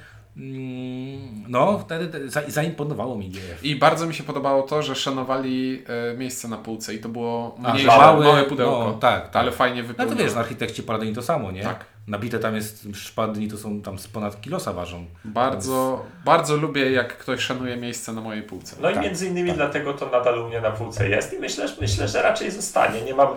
no, 1.48 1.78
wtedy 1.78 2.30
za, 2.30 2.42
zaimponowało 2.48 3.16
mi 3.16 3.28
GF. 3.30 3.64
I 3.64 3.76
bardzo 3.76 4.06
mi 4.06 4.14
się 4.14 4.22
podobało 4.24 4.62
to, 4.62 4.82
że 4.82 4.94
szanowali 4.94 5.82
e, 6.12 6.16
miejsce 6.16 6.48
na 6.48 6.56
półce 6.56 6.94
i 6.94 6.98
to 6.98 7.08
było 7.08 7.56
A, 7.64 7.70
mniejsze, 7.72 7.90
że 7.92 7.98
małe, 7.98 8.26
małe- 8.26 8.44
pudełko. 8.44 8.84
no, 8.84 8.92
tak, 8.92 9.22
tak. 9.30 9.36
Ale 9.36 9.52
fajnie 9.52 9.82
No 9.82 9.88
wypełnione. 9.88 10.16
to 10.16 10.22
wiesz, 10.24 10.34
no, 10.34 10.40
architekci 10.40 10.82
Paladini 10.82 11.14
to 11.14 11.22
samo, 11.22 11.50
nie? 11.52 11.62
Tak. 11.62 11.84
Nabite 12.06 12.38
tam 12.38 12.54
jest 12.54 12.88
szpadni, 12.94 13.48
to 13.48 13.56
są 13.58 13.82
tam 13.82 13.98
z 13.98 14.08
ponad 14.08 14.40
kilosa 14.40 14.72
ważą. 14.72 15.06
Bardzo, 15.24 16.04
bardzo 16.24 16.56
lubię, 16.56 16.90
jak 16.92 17.18
ktoś 17.18 17.40
szanuje 17.40 17.76
miejsce 17.76 18.12
na 18.12 18.20
mojej 18.20 18.42
półce. 18.42 18.76
No 18.80 18.90
i 18.90 18.94
Tak, 18.94 19.02
między 19.02 19.26
innymi 19.26 19.48
tak. 19.48 19.56
dlatego 19.56 19.94
to 19.94 20.10
nadal 20.10 20.38
u 20.38 20.48
mnie 20.48 20.60
na 20.60 20.70
półce 20.70 21.08
jest 21.08 21.32
i 21.32 21.38
myślę, 21.38 21.68
że- 21.68 21.74
myślę, 21.80 22.08
że 22.08 22.22
raczej 22.22 22.50
zostanie. 22.50 23.02
Nie 23.02 23.14
mam, 23.14 23.28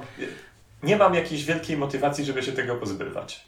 nie 0.83 0.97
mam 0.97 1.13
jakiejś 1.13 1.45
wielkiej 1.45 1.77
motywacji, 1.77 2.25
żeby 2.25 2.43
się 2.43 2.51
tego 2.51 2.75
pozbywać. 2.75 3.45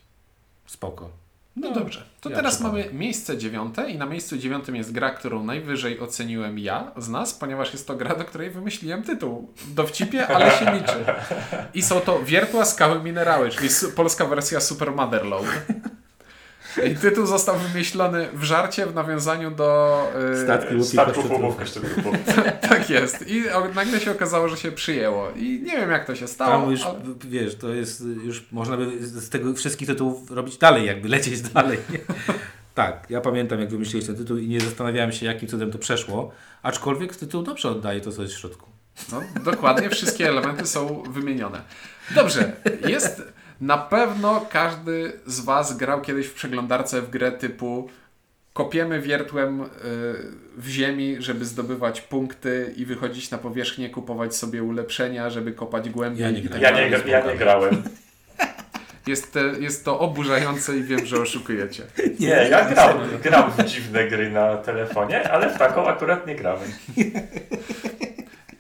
Spoko. 0.66 1.10
No 1.56 1.72
dobrze. 1.72 2.04
To 2.22 2.30
ja 2.30 2.36
teraz 2.36 2.62
mamy 2.62 2.90
miejsce 2.94 3.38
dziewiąte 3.38 3.90
i 3.90 3.98
na 3.98 4.06
miejscu 4.06 4.38
dziewiątym 4.38 4.76
jest 4.76 4.92
gra, 4.92 5.10
którą 5.10 5.44
najwyżej 5.44 6.00
oceniłem 6.00 6.60
ja 6.60 6.92
z 6.98 7.10
nas, 7.10 7.34
ponieważ 7.34 7.74
jest 7.74 7.88
to 7.88 7.96
gra, 7.96 8.16
do 8.16 8.26
której 8.26 8.50
wymyśliłem 8.50 9.04
tytuł. 9.04 9.54
Dowcipie, 9.68 10.28
ale 10.28 10.52
się 10.52 10.66
liczy. 10.74 11.06
I 11.74 11.82
są 11.82 12.00
to 12.00 12.24
Wiertła 12.24 12.66
Skały 12.66 13.04
Minerały, 13.04 13.50
czyli 13.50 13.70
polska 13.96 14.26
wersja 14.26 14.62
Super 14.62 14.92
Motherload. 14.92 15.46
I 16.92 16.96
tytuł 16.96 17.26
został 17.26 17.56
wymyślony 17.60 18.28
w 18.34 18.44
żarcie 18.44 18.86
w 18.86 18.96
nawiązaniu 18.96 19.52
do... 19.52 20.08
yy, 20.70 20.84
Statków 20.84 21.30
kościotrów. 21.58 21.94
tak 22.70 22.90
jest. 22.90 23.28
I 23.28 23.44
nagle 23.76 24.00
się 24.00 24.12
okazało, 24.12 24.50
że 24.50 24.58
się 24.58 24.72
przyjęło. 24.72 25.32
I 25.36 25.62
nie 25.66 25.78
wiem 25.78 25.92
jak 25.92 26.06
to 26.06 26.16
się 26.16 26.28
stało, 26.28 26.62
Tam 26.62 26.72
już, 26.72 26.84
ale... 26.86 27.00
wiesz, 27.28 27.56
to 27.56 27.70
jest, 27.70 28.04
już 28.26 28.46
można 28.52 28.78
by 28.78 29.08
z 29.08 29.30
tego 29.30 29.54
wszystkich 29.54 29.88
tytułów 29.88 30.32
robić 30.32 30.58
dalej, 30.58 30.86
jakby 30.86 31.10
lecieć 31.10 31.42
dalej. 31.50 31.78
tak, 32.76 33.06
ja 33.10 33.22
pamiętam 33.22 33.60
jak 33.60 33.70
wymyśliłeś 33.70 34.06
ten 34.06 34.16
tytuł 34.16 34.38
i 34.38 34.48
nie 34.48 34.60
zastanawiałem 34.60 35.12
się 35.12 35.26
jakim 35.26 35.50
cudem 35.50 35.72
to 35.72 35.78
przeszło, 35.78 36.32
aczkolwiek 36.64 37.16
tytuł 37.16 37.44
dobrze 37.44 37.70
oddaje 37.70 38.02
to, 38.02 38.12
co 38.12 38.22
jest 38.22 38.34
w 38.34 38.40
środku. 38.40 38.70
No, 39.12 39.22
dokładnie, 39.44 39.90
wszystkie 39.90 40.30
elementy 40.30 40.68
są 40.68 41.04
wymienione. 41.10 41.62
Dobrze, 42.16 42.52
jest 42.88 43.24
na 43.64 43.78
pewno 43.78 44.46
każdy 44.50 45.14
z 45.26 45.40
Was 45.40 45.78
grał 45.78 46.02
kiedyś 46.02 46.28
w 46.28 46.34
przeglądarce 46.34 47.02
w 47.02 47.10
grę 47.10 47.32
typu 47.32 47.90
kopiemy 48.54 49.02
wiertłem 49.02 49.62
y, 49.62 49.68
w 50.58 50.68
ziemi, 50.68 51.16
żeby 51.20 51.46
zdobywać 51.46 52.02
punkty 52.02 52.74
i 52.78 52.86
wychodzić 52.86 53.32
na 53.32 53.38
powierzchnię, 53.38 53.90
kupować 53.90 54.36
sobie 54.36 54.64
ulepszenia, 54.64 55.30
żeby 55.30 55.52
kopać 55.52 55.90
głębiej. 55.90 56.22
Ja 56.22 56.32
nie 56.32 56.40
i 56.40 56.50
tak 56.50 56.62
Ja 56.62 56.72
nie, 56.72 56.90
ja 57.08 57.26
nie 57.26 57.38
grałem. 57.38 57.84
Jest, 59.08 59.34
te- 59.34 59.60
jest 59.60 59.86
to 59.86 60.00
oburzające 60.00 60.78
i 60.78 60.84
wiem, 60.84 61.06
że 61.06 61.18
oszukujecie. 61.22 61.84
Nie, 62.20 62.28
ja 62.28 62.70
gram, 62.70 62.98
gram 63.24 63.52
w 63.52 63.64
dziwne 63.64 64.08
gry 64.08 64.32
na 64.32 64.58
telefonie, 64.58 65.32
ale 65.32 65.56
w 65.56 65.58
taką 65.58 65.88
akurat 65.88 66.28
nie 66.28 66.36
grałem. 66.36 66.70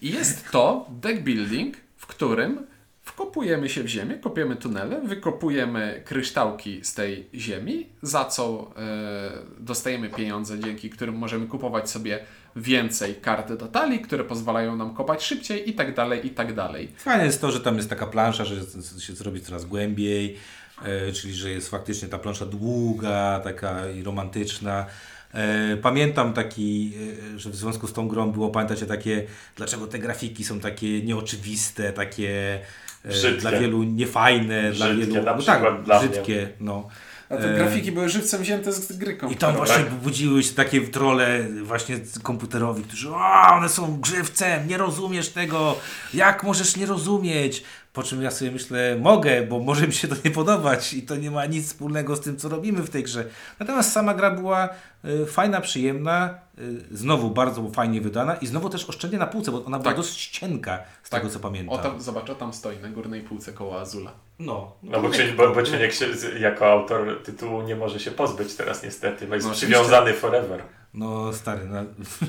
Jest 0.02 0.52
to 0.52 0.88
deck 0.90 1.22
building, 1.22 1.78
w 1.98 2.08
którym 2.08 2.68
wkopujemy 3.14 3.70
się 3.70 3.84
w 3.84 3.88
ziemię, 3.88 4.16
kopiemy 4.18 4.56
tunele, 4.56 5.02
wykopujemy 5.02 6.02
kryształki 6.06 6.86
z 6.86 6.94
tej 6.94 7.30
ziemi, 7.34 7.90
za 8.02 8.26
co 8.26 8.72
e, 8.78 9.32
dostajemy 9.60 10.10
pieniądze, 10.10 10.60
dzięki 10.60 10.90
którym 10.90 11.16
możemy 11.16 11.48
kupować 11.48 11.90
sobie 11.90 12.20
więcej 12.56 13.16
kart 13.16 13.54
do 13.54 13.68
talii, 13.68 14.00
które 14.00 14.24
pozwalają 14.24 14.76
nam 14.76 14.94
kopać 14.94 15.24
szybciej 15.24 15.70
i 15.70 15.74
tak 15.74 15.96
dalej, 15.96 16.28
i 16.28 16.30
tak 16.30 16.54
dalej. 16.54 16.92
Fajne 16.98 17.26
jest 17.26 17.42
to, 17.42 17.52
że 17.52 17.60
tam 17.60 17.78
jest 17.78 17.90
taka 17.90 18.08
plansza, 18.08 18.46
że 18.46 18.56
się 19.00 19.14
zrobi 19.14 19.42
coraz 19.42 19.66
głębiej, 19.66 20.38
e, 20.86 21.12
czyli 21.12 21.34
że 21.34 21.50
jest 21.50 21.70
faktycznie 21.70 22.08
ta 22.08 22.20
plansza 22.20 22.46
długa, 22.46 23.42
taka 23.44 23.90
i 23.90 24.04
romantyczna. 24.04 24.86
E, 25.34 25.78
Pamiętam 25.78 26.34
taki, 26.34 26.94
e, 27.36 27.40
że 27.40 27.50
w 27.50 27.56
związku 27.56 27.88
z 27.88 27.94
tą 27.94 28.08
grą 28.08 28.32
było, 28.32 28.50
pamiętacie 28.50 28.86
takie, 28.86 29.24
dlaczego 29.56 29.88
te 29.88 30.00
grafiki 30.00 30.44
są 30.44 30.60
takie 30.60 31.02
nieoczywiste, 31.02 31.94
takie 31.94 32.60
e, 33.06 33.10
Brzydkie. 33.10 33.42
dla 33.42 33.52
wielu 33.52 33.84
niefajne, 33.84 34.72
dla 34.72 34.86
Brzydkie, 34.88 35.12
wielu, 35.12 35.26
na 35.26 35.36
no 35.36 35.44
tak, 35.44 35.84
dla 35.84 36.00
mnie. 36.00 36.10
brzydkie, 36.10 36.50
no. 36.60 36.88
A 37.30 37.38
te 37.38 37.54
grafiki 37.54 37.92
były 37.92 38.10
żywcem 38.10 38.42
wzięte 38.42 38.74
z 38.74 38.98
gry 38.98 39.18
I 39.32 39.36
tam 39.36 39.56
właśnie 39.56 39.76
Tak. 39.76 39.94
budziły 39.94 40.44
się 40.44 40.54
takie 40.54 40.82
trole 40.82 41.44
właśnie 41.64 42.00
komputerowi, 42.24 42.84
którzy 42.84 43.10
o, 43.10 43.48
one 43.54 43.70
są 43.70 44.00
grzywcem, 44.02 44.68
nie 44.68 44.78
rozumiesz 44.78 45.30
tego, 45.30 45.78
jak 46.14 46.44
możesz 46.44 46.76
nie 46.76 46.86
rozumieć? 46.86 47.64
Po 47.94 48.04
czym 48.04 48.22
ja 48.22 48.32
sobie 48.32 48.52
myślę, 48.52 48.98
mogę, 49.00 49.42
bo 49.44 49.60
może 49.60 49.88
mi 49.88 49.94
się 49.94 50.08
to 50.08 50.16
nie 50.26 50.32
podobać 50.32 50.94
i 50.94 51.02
to 51.04 51.16
nie 51.16 51.32
ma 51.32 51.46
nic 51.46 51.68
wspólnego 51.68 52.16
z 52.16 52.22
tym, 52.22 52.38
co 52.38 52.50
robimy 52.50 52.82
w 52.82 52.90
tej 52.90 53.04
grze. 53.04 53.26
Natomiast 53.60 53.92
sama 53.92 54.14
gra 54.14 54.32
była 54.32 54.70
y, 55.06 55.26
fajna, 55.26 55.62
przyjemna, 55.62 56.40
y, 56.60 56.98
znowu 56.98 57.30
bardzo 57.32 57.70
fajnie 57.70 58.02
wydana 58.02 58.36
i 58.36 58.48
znowu 58.48 58.70
też 58.70 58.90
oszczędnie 58.90 59.20
na 59.20 59.28
półce, 59.28 59.52
bo 59.52 59.66
ona 59.66 59.80
była 59.80 59.92
Tak. 59.94 59.98
dość 59.98 60.30
cienka 60.40 60.80
z 61.04 61.10
Tak. 61.10 61.22
tego, 61.22 61.34
co 61.34 61.40
pamiętam. 61.40 61.80
O 61.80 61.82
tam, 61.84 62.02
zobacz, 62.02 62.30
o 62.30 62.36
tam 62.36 62.54
stoi 62.54 62.78
na 62.78 62.90
górnej 62.90 63.22
półce 63.22 63.54
koło 63.54 63.80
Azula. 63.82 64.12
No, 64.40 64.72
No 64.84 65.02
bo, 65.02 65.10
Cień, 65.10 65.36
bo, 65.36 65.56
bo 65.56 65.64
Cieniek 65.64 65.94
się, 65.94 66.06
jako 66.40 66.72
autor 66.72 67.24
tytułu 67.24 67.62
nie 67.62 67.76
może 67.76 68.00
się 68.00 68.12
pozbyć 68.12 68.54
teraz 68.56 68.84
niestety, 68.84 69.28
bo 69.28 69.36
jest 69.36 69.48
No 69.48 69.54
przywiązany 69.54 70.14
forever. 70.14 70.64
no 70.94 71.34
stary, 71.34 71.66
no, 71.70 71.80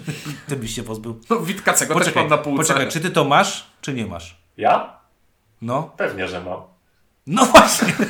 ty 0.48 0.56
byś 0.56 0.74
się 0.74 0.82
pozbył. 0.82 1.20
No 1.30 1.40
Witkacego 1.40 2.00
też 2.00 2.14
mam 2.14 2.28
na 2.28 2.38
półce. 2.38 2.62
poczekaj, 2.62 2.88
czy 2.88 3.00
ty 3.00 3.10
to 3.10 3.24
masz, 3.24 3.66
czy 3.80 3.94
nie 3.94 4.06
masz? 4.06 4.38
Ja? 4.56 5.03
No. 5.64 5.92
Pewnie, 5.96 6.28
że 6.28 6.40
mam. 6.40 6.62
No 7.26 7.44
właśnie. 7.44 7.92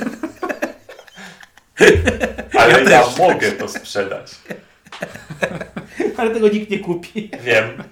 Ale 2.58 2.90
ja, 2.90 3.04
mogę 3.18 3.52
to 3.52 3.68
sprzedać. 3.68 4.34
Ale 6.16 6.30
tego 6.30 6.48
nikt 6.48 6.70
nie 6.70 6.78
kupi. 6.78 7.30
Wiem. 7.42 7.82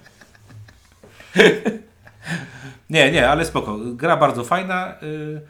Nie, 2.89 3.11
nie, 3.11 3.29
ale 3.29 3.45
spoko. 3.45 3.77
Gra 3.77 4.17
bardzo 4.17 4.43
fajna, 4.43 4.95
yy, 5.01 5.41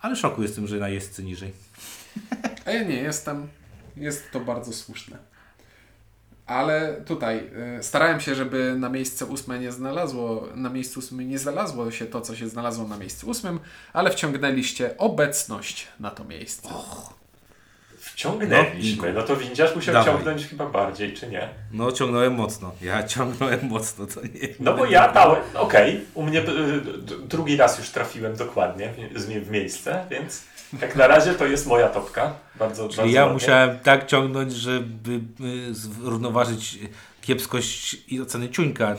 ale 0.00 0.16
szoku 0.16 0.42
jestem, 0.42 0.66
że 0.66 0.76
na 0.76 0.88
jest 0.88 1.22
niżej. 1.22 1.52
A 2.64 2.70
ja 2.70 2.82
nie 2.82 2.96
jestem. 2.96 3.48
Jest 3.96 4.30
to 4.30 4.40
bardzo 4.40 4.72
słuszne. 4.72 5.18
Ale 6.50 7.02
tutaj 7.06 7.50
y, 7.78 7.82
starałem 7.82 8.20
się, 8.20 8.34
żeby 8.34 8.74
na 8.78 8.88
miejsce 8.88 9.26
ósme 9.26 9.58
nie 9.58 9.72
znalazło, 9.72 10.48
na 10.54 10.70
miejscu 10.70 11.00
ósmym 11.00 11.28
nie 11.28 11.38
znalazło 11.38 11.90
się 11.90 12.06
to, 12.06 12.20
co 12.20 12.36
się 12.36 12.48
znalazło 12.48 12.88
na 12.88 12.96
miejscu 12.96 13.30
ósmym, 13.30 13.60
ale 13.92 14.10
wciągnęliście 14.10 14.96
obecność 14.98 15.88
na 16.00 16.10
to 16.10 16.24
miejsce. 16.24 16.68
Wciągnęliśmy. 18.14 19.12
No 19.12 19.22
to 19.22 19.36
windziarz 19.36 19.74
musiał 19.76 19.94
Dawaj. 19.94 20.14
ciągnąć 20.14 20.46
chyba 20.46 20.66
bardziej, 20.66 21.14
czy 21.14 21.28
nie? 21.28 21.48
No, 21.72 21.92
ciągnąłem 21.92 22.34
mocno. 22.34 22.72
Ja 22.82 23.02
ciągnąłem 23.14 23.60
mocno, 23.68 24.06
to 24.06 24.20
nie. 24.20 24.48
No 24.60 24.74
bo 24.74 24.86
ja 24.86 25.12
dałem, 25.12 25.42
okej, 25.54 26.00
u 26.14 26.22
mnie 26.22 26.40
y, 26.40 26.44
drugi 27.28 27.56
raz 27.56 27.78
już 27.78 27.90
trafiłem 27.90 28.36
dokładnie 28.36 28.92
w, 29.14 29.50
miejsce, 29.50 30.04
więc 30.10 30.42
jak 30.80 30.96
na 30.96 31.06
razie 31.06 31.34
to 31.34 31.46
jest 31.46 31.66
moja 31.66 31.88
topka. 31.88 32.34
Bardzo, 32.54 32.82
bardzo 32.82 33.02
Czyli 33.02 33.14
ja 33.14 33.20
ładnie. 33.22 33.34
musiałem 33.34 33.78
tak 33.78 34.06
ciągnąć, 34.06 34.52
żeby 34.52 35.20
y, 35.70 35.74
zrównoważyć 35.74 36.78
kiepskość 37.20 37.96
i 38.08 38.20
oceny 38.20 38.48
ciuńka. 38.48 38.96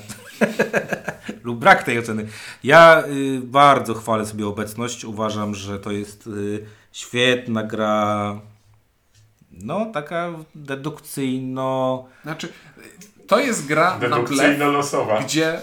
Lub 1.44 1.60
brak 1.60 1.84
tej 1.84 2.00
oceny. 2.00 2.28
Ja 2.64 3.04
y, 3.08 3.42
bardzo 3.44 3.94
chwalę 3.94 4.26
sobie 4.26 4.48
obecność. 4.48 5.06
Uważam, 5.06 5.56
że 5.56 5.80
to 5.80 5.92
jest 5.92 6.28
y, 6.28 6.66
świetna 6.92 7.64
gra. 7.64 8.40
No, 9.52 9.86
taka 9.94 10.30
dedukcyjno. 10.56 12.06
Znaczy, 12.24 12.54
to 13.28 13.40
jest 13.40 13.66
gra 13.66 13.92
na 13.92 13.98
blef, 13.98 14.12
Dedukcyjno-losowa. 14.12 15.24
gdzie 15.24 15.62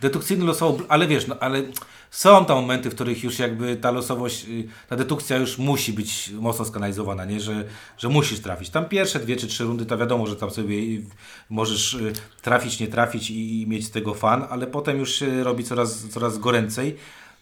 Dedukcyjny 0.00 0.44
losowo, 0.44 0.78
ale 0.88 1.06
wiesz, 1.06 1.26
no, 1.26 1.36
ale 1.40 1.62
są 2.10 2.44
tam 2.44 2.56
momenty, 2.56 2.90
w 2.90 2.94
których 2.94 3.24
już 3.24 3.38
jakby 3.38 3.76
ta 3.76 3.90
losowość, 3.90 4.44
y, 4.48 4.68
ta 4.88 4.96
dedukcja 4.96 5.36
już 5.36 5.58
musi 5.58 5.92
być 5.92 6.30
mocno 6.40 6.64
skanalizowana, 6.64 7.24
nie? 7.24 7.40
Że, 7.40 7.64
że 7.98 8.08
musisz 8.08 8.40
trafić. 8.40 8.70
Tam 8.70 8.84
pierwsze 8.84 9.18
dwie 9.18 9.36
czy 9.36 9.46
trzy 9.46 9.64
rundy 9.64 9.86
to 9.86 9.98
wiadomo, 9.98 10.26
że 10.26 10.36
tam 10.36 10.50
sobie 10.50 10.76
y, 10.76 11.02
możesz 11.50 11.94
y, 11.94 12.12
trafić, 12.42 12.80
nie 12.80 12.88
trafić 12.88 13.30
i, 13.30 13.62
i 13.62 13.66
mieć 13.66 13.86
z 13.86 13.90
tego 13.90 14.14
fan, 14.14 14.46
ale 14.50 14.66
potem 14.66 14.98
już 14.98 15.14
się 15.14 15.44
robi 15.44 15.64
coraz, 15.64 16.08
coraz 16.08 16.38
goręcej. 16.38 16.96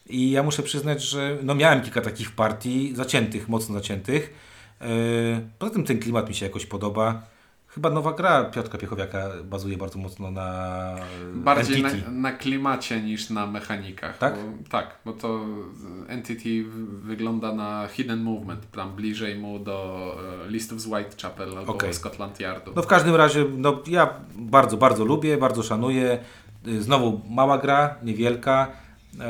I 0.08 0.30
ja 0.30 0.42
muszę 0.42 0.62
przyznać, 0.62 1.02
że 1.02 1.38
no 1.42 1.54
miałem 1.54 1.80
kilka 1.82 2.00
takich 2.00 2.30
partii 2.30 2.92
zaciętych, 2.96 3.48
mocno 3.48 3.74
zaciętych. 3.74 4.47
Yy, 4.80 4.88
Poza 5.58 5.72
tym 5.72 5.84
ten 5.84 5.98
klimat 5.98 6.28
mi 6.28 6.34
się 6.34 6.46
jakoś 6.46 6.66
podoba. 6.66 7.22
Chyba 7.68 7.90
nowa 7.90 8.12
gra 8.12 8.44
Piotrka 8.44 8.78
Piechowiaka 8.78 9.28
bazuje 9.44 9.76
bardzo 9.76 9.98
mocno 9.98 10.30
na 10.30 10.94
yy, 11.34 11.40
bardziej 11.40 11.82
na, 11.82 11.90
na 12.10 12.32
klimacie 12.32 13.02
niż 13.02 13.30
na 13.30 13.46
mechanikach. 13.46 14.18
Tak? 14.18 14.34
Bo, 14.34 14.68
tak, 14.68 14.98
bo 15.04 15.12
to 15.12 15.40
Entity 16.08 16.64
wygląda 17.02 17.54
na 17.54 17.88
Hidden 17.88 18.22
Movement, 18.22 18.70
tam 18.70 18.96
bliżej 18.96 19.38
mu 19.38 19.58
do 19.58 20.16
e, 20.46 20.50
Listów 20.50 20.80
z 20.80 20.86
Whitechapel 20.86 21.58
albo 21.58 21.72
Okej. 21.72 21.94
Scotland 21.94 22.40
Yardu. 22.40 22.72
No 22.76 22.82
w 22.82 22.86
każdym 22.86 23.14
razie, 23.14 23.44
no 23.56 23.82
ja 23.86 24.14
bardzo, 24.36 24.76
bardzo 24.76 25.04
lubię, 25.04 25.36
bardzo 25.36 25.62
szanuję. 25.62 26.18
Znowu 26.78 27.20
mała 27.30 27.58
gra, 27.58 27.94
niewielka. 28.02 28.68
Yy, 29.14 29.20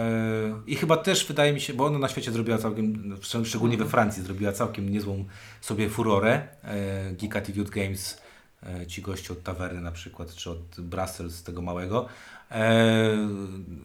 I 0.67 0.77
chyba 0.77 0.97
też 0.97 1.27
wydaje 1.27 1.53
mi 1.53 1.61
się, 1.61 1.75
bo 1.75 1.85
ona 1.85 1.99
na 1.99 2.09
świecie 2.09 2.33
zrobiła 2.33 2.59
całkiem, 2.59 3.17
szcz- 3.17 3.45
szczególnie 3.45 3.77
we 3.77 3.85
Francji, 3.85 4.23
zrobiła 4.23 4.53
całkiem 4.53 4.89
niezłą 4.89 5.25
sobie 5.61 5.91
furorę. 5.91 6.49
Yy, 6.65 7.17
Geek 7.17 7.37
Attitude 7.37 7.71
Games, 7.71 8.23
yy, 8.63 8.87
ci 8.87 9.03
goście 9.03 9.33
od 9.33 9.43
Tawerny 9.43 9.81
na 9.81 9.93
przykład, 9.93 10.35
czy 10.35 10.51
od 10.51 10.81
Brussels, 10.81 11.43
tego 11.43 11.63
małego, 11.63 12.07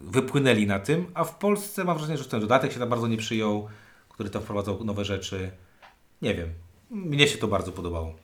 wypłynęli 0.03 0.67
na 0.67 0.79
tym, 0.79 1.05
a 1.13 1.23
w 1.23 1.37
Polsce 1.37 1.83
mam 1.83 1.97
wrażenie, 1.97 2.17
że 2.17 2.25
ten 2.25 2.41
dodatek 2.41 2.73
się 2.73 2.79
tam 2.79 2.89
bardzo 2.89 3.07
nie 3.07 3.17
przyjął, 3.17 3.67
który 4.09 4.29
tam 4.29 4.41
wprowadzał 4.41 4.83
nowe 4.83 5.05
rzeczy. 5.05 5.51
Nie 6.21 6.35
wiem, 6.35 6.49
mnie 6.91 7.27
się 7.27 7.37
to 7.37 7.47
bardzo 7.47 7.71
podobało. 7.71 8.15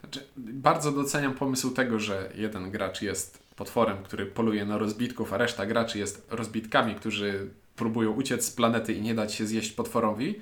Znaczy, 0.00 0.26
bardzo 0.36 0.92
doceniam 0.92 1.34
pomysł 1.34 1.70
tego, 1.70 1.98
że 1.98 2.32
jeden 2.34 2.70
gracz 2.70 3.02
jest 3.02 3.38
potworem, 3.56 3.96
który 4.02 4.26
poluje 4.26 4.64
na 4.64 4.78
rozbitków, 4.78 5.32
a 5.32 5.36
reszta 5.38 5.66
graczy 5.66 5.98
jest 5.98 6.26
rozbitkami, 6.30 6.94
którzy 6.94 7.50
próbują 7.76 8.10
uciec 8.10 8.44
z 8.44 8.50
planety 8.50 8.92
i 8.92 9.02
nie 9.02 9.14
dać 9.14 9.34
się 9.34 9.46
zjeść 9.46 9.72
potworowi. 9.72 10.40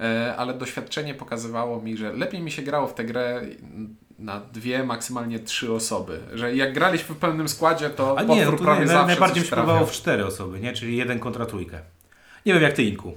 e, 0.00 0.34
ale 0.36 0.54
doświadczenie 0.54 1.14
pokazywało 1.14 1.82
mi, 1.82 1.96
że 1.96 2.12
lepiej 2.12 2.40
mi 2.40 2.50
się 2.50 2.62
grało 2.62 2.86
w 2.86 2.94
tę 2.94 3.04
grę 3.04 3.42
na 4.18 4.40
dwie, 4.40 4.84
maksymalnie 4.84 5.38
trzy 5.38 5.72
osoby. 5.72 6.20
Że 6.34 6.56
jak 6.56 6.74
graliśmy 6.74 7.14
w 7.14 7.18
pełnym 7.18 7.48
składzie, 7.48 7.90
to 7.90 8.18
A 8.18 8.22
nie, 8.22 8.44
no 8.44 8.52
prawie 8.52 8.80
nie, 8.80 8.86
zawsze 8.86 9.06
najbardziej 9.06 9.42
mi 9.42 9.48
się 9.48 9.56
podobało 9.56 9.86
w 9.86 9.92
cztery 9.92 10.26
osoby, 10.26 10.60
nie? 10.60 10.72
Czyli 10.72 10.96
jeden 10.96 11.18
kontra 11.18 11.46
trójkę. 11.46 11.80
Nie 12.46 12.54
wiem 12.54 12.62
jak 12.62 12.72
ty, 12.72 12.82
Inku. 12.82 13.12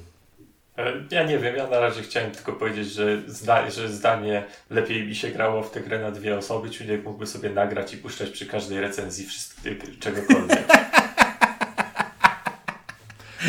E, 0.77 0.93
Ja 1.11 1.23
nie 1.23 1.39
wiem, 1.39 1.55
ja 1.55 1.67
na 1.67 1.79
razie 1.79 2.01
chciałem 2.01 2.31
tylko 2.31 2.53
powiedzieć, 2.53 2.91
że, 2.91 3.21
zda, 3.27 3.69
że 3.69 3.89
zdanie 3.89 4.43
lepiej 4.69 5.07
mi 5.07 5.15
się 5.15 5.27
grało 5.29 5.63
w 5.63 5.71
tę 5.71 5.79
grę 5.81 5.99
na 5.99 6.11
dwie 6.11 6.37
osoby, 6.37 6.69
czyli 6.69 6.97
mógłby 6.97 7.27
sobie 7.27 7.49
nagrać 7.49 7.93
i 7.93 7.97
puszczać 7.97 8.29
przy 8.29 8.45
każdej 8.45 8.81
recenzji 8.81 9.25
wszystkiego, 9.25 9.85
czegokolwiek. 9.99 10.63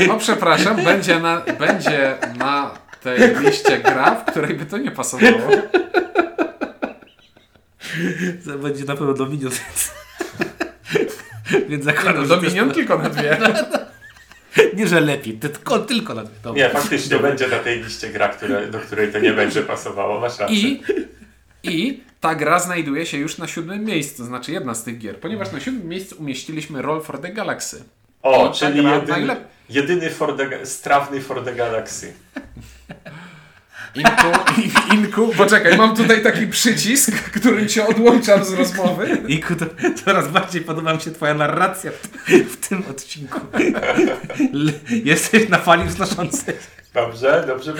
No 0.09 0.19
przepraszam, 0.19 0.85
będzie 0.85 1.21
na, 1.21 1.41
będzie 1.59 2.19
na 2.39 2.71
tej 3.03 3.37
liście 3.41 3.79
gra, 3.79 4.15
w 4.15 4.25
której 4.31 4.55
by 4.55 4.67
to 4.67 4.79
nie 4.79 4.91
pasowało. 4.91 5.39
To 8.47 8.59
będzie 8.59 8.85
na 8.85 8.97
pewno 8.97 9.15
Dominion. 9.15 9.53
Więc 11.69 11.85
zakładam, 11.85 12.15
no, 12.17 12.25
że 12.25 12.37
Dominion 12.37 12.71
tylko 12.71 12.99
na 12.99 13.09
dwie. 13.09 13.39
Nie, 14.77 14.89
że 14.89 15.01
lepiej, 15.01 15.35
tylko, 15.39 15.79
tylko 15.79 16.15
na 16.15 16.25
dwie. 16.25 16.35
Dobra. 16.43 16.63
Nie, 16.63 16.71
faktycznie 16.71 17.19
będzie 17.19 17.49
na 17.49 17.59
tej 17.59 17.83
liście 17.83 18.09
gra, 18.09 18.29
które, 18.29 18.67
do 18.67 18.79
której 18.79 19.13
to 19.13 19.19
nie 19.19 19.33
będzie 19.43 19.63
pasowało, 19.63 20.21
masz 20.21 20.39
rację. 20.39 20.57
I, 20.57 20.83
I 21.63 22.01
ta 22.21 22.35
gra 22.35 22.59
znajduje 22.59 23.07
się 23.07 23.19
już 23.19 23.39
na 23.39 23.47
siódmym 23.47 23.85
miejscu, 23.85 24.17
to 24.19 24.25
znaczy 24.25 24.53
jedna 24.53 24.75
z 24.75 24.85
tych 24.85 24.99
gier, 24.99 25.17
ponieważ 25.21 25.53
na 25.53 25.61
siódmym 25.61 25.89
miejscu 25.89 26.17
umieściliśmy 26.19 26.83
Roll 26.83 27.03
for 27.03 27.19
the 27.21 27.29
Galaxy. 27.29 27.85
O, 28.23 28.51
czyli 28.51 28.77
jedyny, 28.85 29.13
najlep- 29.13 29.45
jedyny 29.71 30.11
for 30.11 30.37
the, 30.37 30.67
strawny 30.67 31.21
for 31.21 31.45
the 31.45 31.55
Galaxy. 31.55 32.13
Inku, 33.95 34.27
inku, 34.95 35.29
poczekaj, 35.37 35.77
mam 35.79 35.97
tutaj 35.97 36.23
taki 36.23 36.47
przycisk, 36.47 37.13
którym 37.31 37.69
cię 37.69 37.87
odłączam 37.87 38.45
z 38.45 38.53
rozmowy. 38.53 39.19
Inku, 39.29 39.55
to 39.55 39.67
coraz 40.05 40.29
bardziej 40.29 40.63
podoba 40.63 40.95
mi 40.95 41.01
się 41.01 41.11
twoja 41.11 41.35
narracja 41.35 41.91
w, 41.91 42.29
w 42.53 42.69
tym 42.69 42.83
odcinku. 42.91 43.41
L- 44.55 44.73
Jesteś 45.05 45.49
na 45.49 45.59
fali 45.59 45.85
wznoszącej. 45.85 46.55
Dobrze, 46.95 47.45
dobrze. 47.47 47.73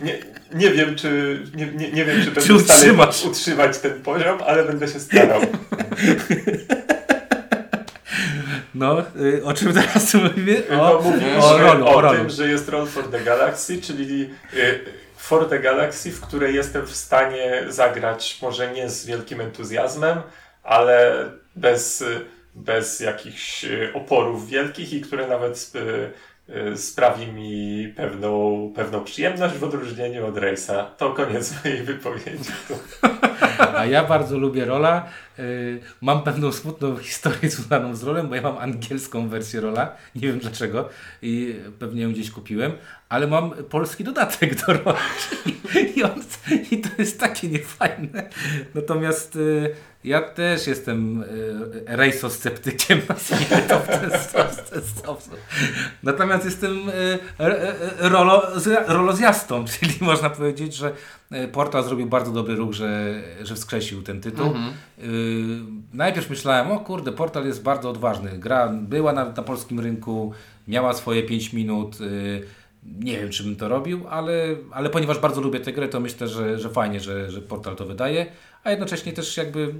Nie, 0.00 0.18
nie 0.54 0.70
wiem, 0.70 0.94
czy 0.96 1.42
nie, 1.54 1.66
nie, 1.66 1.92
nie 1.92 2.04
wiem, 2.04 2.18
czy 2.20 2.24
będę 2.30 2.40
Czy 2.42 2.54
w 2.54 2.60
stanie 2.62 2.80
utrzymasz? 2.80 3.24
utrzymać 3.24 3.78
ten 3.78 4.02
poziom, 4.02 4.38
ale 4.46 4.64
będę 4.64 4.88
się 4.88 5.00
starał. 5.00 5.40
No, 8.74 9.00
y, 9.20 9.44
o 9.44 9.52
czym 9.54 9.72
teraz 9.72 10.14
mówimy? 10.14 10.62
No, 10.70 10.98
O, 10.98 11.02
mówiliśmy 11.02 11.36
o 11.38 11.54
o, 11.54 11.58
rolu, 11.58 11.86
o 11.88 12.00
rolu. 12.00 12.18
tym, 12.18 12.30
że 12.30 12.48
jest 12.48 12.68
Roll 12.68 12.86
for 12.86 13.04
the 13.10 13.20
Galaxy, 13.20 13.80
czyli 13.82 14.30
for 15.16 15.48
the 15.48 15.58
Galaxy, 15.58 16.12
w 16.12 16.20
której 16.20 16.54
jestem 16.54 16.86
w 16.86 16.96
stanie 16.96 17.64
zagrać 17.68 18.38
może 18.42 18.72
nie 18.72 18.90
z 18.90 19.06
wielkim 19.06 19.40
entuzjazmem, 19.40 20.22
ale 20.62 21.24
bez, 21.56 22.04
bez 22.54 23.00
jakichś 23.00 23.66
oporów 23.94 24.48
wielkich 24.48 24.92
i 24.92 25.00
które 25.00 25.26
nawet 25.26 25.72
y, 25.74 26.12
y, 26.72 26.76
sprawi 26.76 27.26
mi 27.26 27.92
pewną, 27.96 28.72
pewną 28.76 29.04
przyjemność 29.04 29.54
w 29.54 29.64
odróżnieniu 29.64 30.26
od 30.26 30.34
Race'a. 30.34 30.84
To 30.96 31.10
koniec 31.10 31.54
mojej 31.64 31.82
wypowiedzi. 31.82 32.50
A 33.76 33.84
ja 33.84 34.04
bardzo 34.04 34.38
lubię 34.38 34.64
rola. 34.64 35.06
Y, 35.38 35.80
Mam 36.00 36.22
pewną 36.22 36.52
smutną 36.52 36.96
historię 36.96 37.50
związaną 37.50 37.96
z 37.96 38.02
rolem, 38.02 38.28
bo 38.28 38.34
ja 38.34 38.42
mam 38.42 38.58
angielską 38.58 39.28
wersję 39.28 39.60
rola. 39.60 39.96
Nie 40.14 40.28
wiem 40.28 40.38
dlaczego 40.38 40.88
i 41.22 41.56
pewnie 41.78 42.02
ją 42.02 42.12
gdzieś 42.12 42.30
kupiłem, 42.30 42.72
ale 43.08 43.26
mam 43.26 43.50
polski 43.50 44.04
dodatek 44.04 44.66
do 44.66 44.72
rola. 44.72 44.98
I, 45.76 46.74
i 46.74 46.80
to 46.80 46.88
jest 46.98 47.20
takie 47.20 47.48
niefajne. 47.48 48.30
Natomiast 48.74 49.36
y, 49.36 49.74
ja 50.04 50.20
też 50.22 50.66
jestem 50.66 51.22
y, 51.22 51.26
rejsosceptykiem, 51.86 53.00
nazwijmy 53.08 53.62
to. 53.68 53.82
Natomiast 56.02 56.44
jestem 56.44 56.78
rolozjastą, 58.86 59.64
czyli 59.64 59.94
można 60.00 60.30
powiedzieć, 60.30 60.74
że 60.74 60.92
Portal 61.52 61.84
zrobił 61.84 62.06
bardzo 62.06 62.32
dobry 62.32 62.56
ruch, 62.56 62.72
że, 62.72 63.22
że 63.42 63.54
wskrzesił 63.54 64.02
ten 64.02 64.20
tytuł. 64.20 64.46
Y, 64.46 64.52
najpierw 65.92 66.30
myślałem, 66.30 66.72
o 66.72 66.80
kurde, 66.80 67.12
Portal 67.12 67.46
jest 67.46 67.62
bardzo 67.62 67.90
odważny. 67.90 68.38
Gra 68.38 68.68
była 68.68 69.12
na, 69.12 69.24
na 69.24 69.42
polskim 69.42 69.80
rynku, 69.80 70.32
miała 70.68 70.92
swoje 70.94 71.22
5 71.22 71.52
minut. 71.52 72.00
y, 72.00 72.42
nie 73.00 73.20
wiem, 73.20 73.30
czy 73.30 73.44
bym 73.44 73.56
to 73.56 73.68
robił, 73.68 74.06
ale, 74.10 74.56
ale 74.70 74.90
ponieważ 74.90 75.18
bardzo 75.18 75.40
lubię 75.40 75.60
tę 75.60 75.72
grę, 75.72 75.88
to 75.88 76.00
myślę, 76.00 76.28
że, 76.28 76.58
że 76.58 76.70
fajnie, 76.70 77.00
że, 77.00 77.30
że 77.30 77.42
Portal 77.42 77.76
to 77.76 77.86
wydaje, 77.86 78.26
a 78.64 78.70
jednocześnie 78.70 79.12
też 79.12 79.36
jakby 79.36 79.74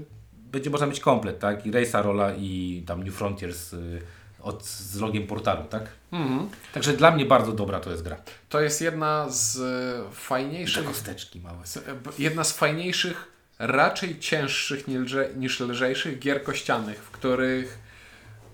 będzie 0.51 0.69
można 0.69 0.87
mieć 0.87 0.99
komplet, 0.99 1.39
tak? 1.39 1.65
I 1.65 1.71
Race'a 1.71 2.03
Rola 2.03 2.33
i 2.33 2.83
tam 2.87 3.03
New 3.03 3.13
Frontiers 3.13 3.73
y, 3.73 4.01
od, 4.47 4.65
z 4.65 4.99
logiem 4.99 5.27
portalu, 5.27 5.63
tak? 5.69 5.83
Mhm. 6.11 6.49
Także 6.73 6.93
dla 6.93 7.11
mnie 7.11 7.25
bardzo 7.25 7.51
dobra 7.51 7.79
to 7.79 7.91
jest 7.91 8.03
gra. 8.03 8.17
To 8.49 8.61
jest 8.61 8.81
jedna 8.81 9.29
z 9.29 9.57
e, 9.57 10.13
fajniejszych 10.13 10.85
kosteczki 10.85 11.39
małe. 11.39 11.57
e, 11.57 12.21
jedna 12.23 12.43
z 12.43 12.53
fajniejszych, 12.53 13.31
raczej 13.59 14.19
cięższych 14.19 14.87
niż, 14.87 15.15
niż 15.35 15.59
lżejszych 15.59 16.19
gier 16.19 16.43
kościanych, 16.43 17.03
w 17.03 17.11
których 17.11 17.79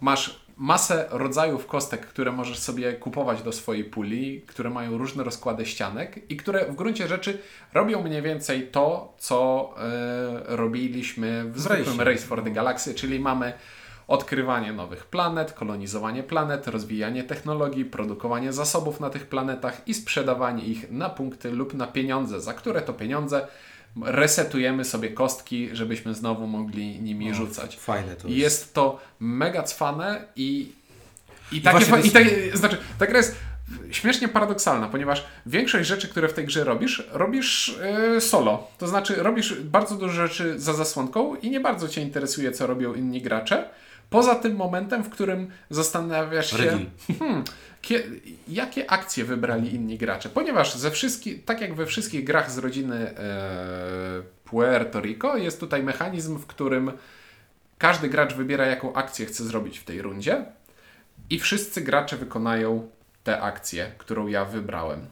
masz 0.01 0.43
masę 0.57 1.07
rodzajów 1.09 1.67
kostek, 1.67 2.05
które 2.05 2.31
możesz 2.31 2.59
sobie 2.59 2.93
kupować 2.93 3.41
do 3.41 3.51
swojej 3.51 3.83
puli, 3.83 4.41
które 4.47 4.69
mają 4.69 4.97
różne 4.97 5.23
rozkłady 5.23 5.65
ścianek 5.65 6.31
i 6.31 6.37
które 6.37 6.65
w 6.65 6.75
gruncie 6.75 7.07
rzeczy 7.07 7.39
robią 7.73 8.03
mniej 8.03 8.21
więcej 8.21 8.67
to, 8.67 9.13
co 9.17 9.69
e, 9.77 10.55
robiliśmy 10.55 11.51
w 11.51 11.59
zwykłym 11.59 11.97
Race'ie. 11.97 12.03
Race 12.03 12.25
for 12.25 12.43
the 12.43 12.51
Galaxy, 12.51 12.95
czyli 12.95 13.19
mamy 13.19 13.53
odkrywanie 14.07 14.73
nowych 14.73 15.05
planet, 15.05 15.53
kolonizowanie 15.53 16.23
planet, 16.23 16.67
rozwijanie 16.67 17.23
technologii, 17.23 17.85
produkowanie 17.85 18.53
zasobów 18.53 18.99
na 18.99 19.09
tych 19.09 19.27
planetach 19.27 19.87
i 19.87 19.93
sprzedawanie 19.93 20.63
ich 20.63 20.91
na 20.91 21.09
punkty 21.09 21.51
lub 21.51 21.73
na 21.73 21.87
pieniądze, 21.87 22.41
za 22.41 22.53
które 22.53 22.81
to 22.81 22.93
pieniądze 22.93 23.47
resetujemy 24.01 24.85
sobie 24.85 25.09
kostki, 25.09 25.69
żebyśmy 25.73 26.13
znowu 26.13 26.47
mogli 26.47 27.01
nimi 27.01 27.33
rzucać. 27.33 27.77
Fajne 27.77 28.15
to 28.15 28.27
I 28.27 28.31
jest. 28.31 28.41
jest 28.41 28.73
to 28.73 28.99
mega 29.19 29.63
cwane 29.63 30.27
i, 30.35 30.71
i, 31.51 31.61
takie, 31.61 31.85
i 31.85 31.97
jest- 31.97 32.13
takie, 32.13 32.57
znaczy, 32.57 32.77
ta 32.99 33.07
gra 33.07 33.17
jest 33.17 33.35
śmiesznie 33.91 34.27
paradoksalna, 34.27 34.87
ponieważ 34.87 35.25
większość 35.45 35.87
rzeczy, 35.87 36.07
które 36.07 36.27
w 36.27 36.33
tej 36.33 36.45
grze 36.45 36.63
robisz, 36.63 37.07
robisz 37.11 37.79
yy, 38.13 38.21
solo. 38.21 38.67
To 38.77 38.87
znaczy 38.87 39.15
robisz 39.15 39.61
bardzo 39.61 39.95
dużo 39.95 40.27
rzeczy 40.27 40.59
za 40.59 40.73
zasłonką 40.73 41.35
i 41.35 41.49
nie 41.49 41.59
bardzo 41.59 41.87
Cię 41.87 42.01
interesuje, 42.01 42.51
co 42.51 42.67
robią 42.67 42.93
inni 42.93 43.21
gracze. 43.21 43.69
Poza 44.13 44.35
tym 44.35 44.55
momentem, 44.55 45.03
w 45.03 45.09
którym 45.09 45.51
zastanawiasz 45.69 46.51
się, 46.51 46.79
hmm, 47.19 47.43
kie, 47.81 48.03
jakie 48.47 48.91
akcje 48.91 49.23
wybrali 49.23 49.75
inni 49.75 49.97
gracze. 49.97 50.29
Ponieważ 50.29 50.75
ze 50.75 50.91
wszystkich, 50.91 51.45
tak 51.45 51.61
jak 51.61 51.75
we 51.75 51.85
wszystkich 51.85 52.23
grach 52.23 52.51
z 52.51 52.57
rodziny 52.57 52.95
e, 52.95 54.23
Puerto 54.45 55.01
Rico, 55.01 55.37
jest 55.37 55.59
tutaj 55.59 55.83
mechanizm, 55.83 56.39
w 56.39 56.45
którym 56.45 56.91
każdy 57.77 58.09
gracz 58.09 58.33
wybiera, 58.33 58.65
jaką 58.65 58.93
akcję 58.93 59.25
chce 59.25 59.43
zrobić 59.43 59.79
w 59.79 59.83
tej 59.83 60.01
rundzie 60.01 60.45
i 61.29 61.39
wszyscy 61.39 61.81
gracze 61.81 62.17
wykonają 62.17 62.89
tę 63.23 63.41
akcję, 63.41 63.91
którą 63.97 64.27
ja 64.27 64.45
wybrałem. 64.45 65.05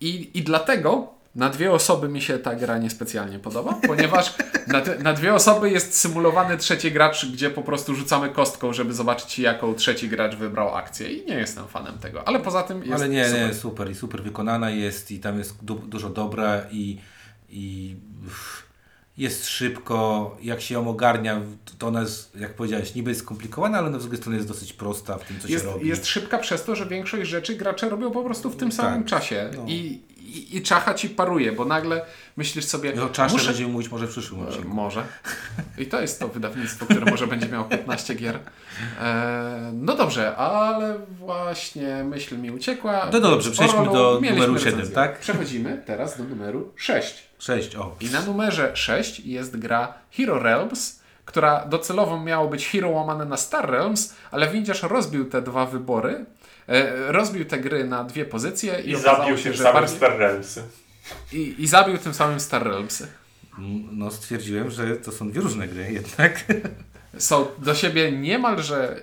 I, 0.00 0.30
I 0.34 0.42
dlatego 0.42 1.14
na 1.34 1.48
dwie 1.50 1.72
osoby 1.72 2.08
mi 2.08 2.22
się 2.22 2.38
ta 2.38 2.54
gra 2.54 2.78
niespecjalnie 2.78 3.38
podoba, 3.38 3.78
ponieważ 3.86 4.34
na, 4.66 4.82
na 5.02 5.12
dwie 5.12 5.34
osoby 5.34 5.70
jest 5.70 5.98
symulowany 6.00 6.56
trzeci 6.58 6.92
gracz, 6.92 7.26
gdzie 7.26 7.50
po 7.50 7.62
prostu 7.62 7.94
rzucamy 7.94 8.28
kostką, 8.28 8.72
żeby 8.72 8.92
zobaczyć, 8.94 9.38
jaką 9.38 9.74
trzeci 9.74 10.08
gracz 10.08 10.36
wybrał 10.36 10.74
akcję. 10.76 11.12
I 11.12 11.26
nie 11.26 11.34
jestem 11.34 11.66
fanem 11.68 11.98
tego. 11.98 12.28
Ale 12.28 12.40
poza 12.40 12.62
tym 12.62 12.78
jest 12.78 12.92
Ale 12.92 13.08
nie, 13.08 13.24
super. 13.28 13.48
nie, 13.48 13.54
super 13.54 13.90
i 13.90 13.94
super 13.94 14.22
wykonana 14.22 14.70
jest 14.70 15.10
i 15.10 15.20
tam 15.20 15.38
jest 15.38 15.64
du 15.64 15.74
dużo 15.74 16.10
dobra 16.10 16.60
i, 16.70 16.98
i 17.50 17.96
jest 19.16 19.46
szybko, 19.48 20.36
jak 20.42 20.60
się 20.60 20.74
ją 20.74 20.88
ogarnia, 20.88 21.40
to 21.78 21.86
ona 21.88 22.00
jest, 22.00 22.36
jak 22.36 22.54
powiedziałeś, 22.54 22.94
niby 22.94 23.10
jest 23.10 23.20
skomplikowana, 23.20 23.78
ale 23.78 23.90
na 23.90 23.98
drugiej 23.98 24.18
stronie 24.18 24.36
jest 24.36 24.48
dosyć 24.48 24.72
prosta 24.72 25.18
w 25.18 25.24
tym, 25.24 25.40
co 25.40 25.48
jest, 25.48 25.64
się 25.64 25.70
robi. 25.70 25.88
jest 25.88 26.06
szybka 26.06 26.38
przez 26.38 26.64
to, 26.64 26.76
że 26.76 26.86
większość 26.86 27.30
rzeczy 27.30 27.54
gracze 27.54 27.88
robią 27.88 28.10
po 28.10 28.24
prostu 28.24 28.50
w 28.50 28.56
tym 28.56 28.68
Tak, 28.70 28.76
samym 28.76 29.04
czasie. 29.04 29.50
no. 29.56 29.64
I, 29.68 30.00
i, 30.38 30.56
I 30.56 30.62
czacha 30.62 30.94
ci 30.94 31.08
paruje, 31.10 31.52
bo 31.52 31.64
nagle 31.64 32.04
myślisz 32.36 32.64
sobie. 32.64 32.90
I 32.92 32.98
o 33.00 33.08
czasie 33.08 33.32
muszę- 33.32 33.46
będziemy 33.46 33.72
mówić 33.72 33.90
może 33.90 34.06
w 34.06 34.10
przyszłym 34.10 34.40
E. 34.42 34.64
Może. 34.64 35.04
I 35.78 35.86
to 35.86 36.00
jest 36.00 36.20
to 36.20 36.28
wydawnictwo, 36.28 36.86
które 36.86 37.10
może 37.10 37.26
będzie 37.26 37.48
miało 37.48 37.64
15 37.64 38.14
gier. 38.14 38.38
E, 39.00 39.70
no 39.74 39.96
dobrze, 39.96 40.36
ale 40.36 40.98
właśnie 41.18 42.04
myśl 42.04 42.38
mi 42.38 42.50
uciekła. 42.50 43.08
No 43.12 43.20
dobrze, 43.20 43.50
przejdźmy 43.50 43.84
do 43.84 44.20
numeru 44.22 44.58
siedem, 44.58 44.72
recenzję. 44.74 44.94
tak? 44.94 45.18
Przechodzimy 45.18 45.82
teraz 45.86 46.18
do 46.18 46.24
numeru 46.24 46.72
6. 46.76 47.22
Sześć, 47.38 47.76
o. 47.76 47.96
I 48.00 48.06
na 48.10 48.22
numerze 48.22 48.76
6 48.76 49.20
jest 49.20 49.56
gra 49.58 49.94
Hero 50.10 50.38
Realms, 50.38 51.02
która 51.24 51.66
docelowo 51.66 52.20
miało 52.20 52.48
być 52.48 52.68
Hero 52.68 52.88
łamane 52.90 53.24
na 53.24 53.36
Star 53.36 53.70
Realms, 53.70 54.14
ale 54.30 54.50
Windziarz 54.50 54.82
rozbił 54.82 55.24
te 55.30 55.42
dwa 55.42 55.66
wybory 55.66 56.24
rozbił 57.08 57.44
te 57.44 57.58
gry 57.58 57.84
na 57.84 58.04
dwie 58.04 58.24
pozycje 58.24 58.80
i, 58.80 58.90
I 58.90 58.96
zabił 58.96 59.36
się, 59.36 59.44
tym 59.44 59.52
że 59.52 59.62
samym 59.62 59.74
bardziej... 59.74 59.96
Star 59.96 60.18
Realmsy. 60.18 60.62
I, 61.32 61.54
I 61.58 61.66
zabił 61.66 61.98
tym 61.98 62.14
samym 62.14 62.40
Star 62.40 62.64
Realmsy. 62.64 63.08
No 63.92 64.10
stwierdziłem, 64.10 64.70
że 64.70 64.96
to 64.96 65.12
są 65.12 65.30
dwie 65.30 65.40
różne 65.40 65.68
gry 65.68 65.92
jednak. 65.92 66.44
Są 67.18 67.46
do 67.58 67.74
siebie 67.74 68.12
niemalże 68.12 68.96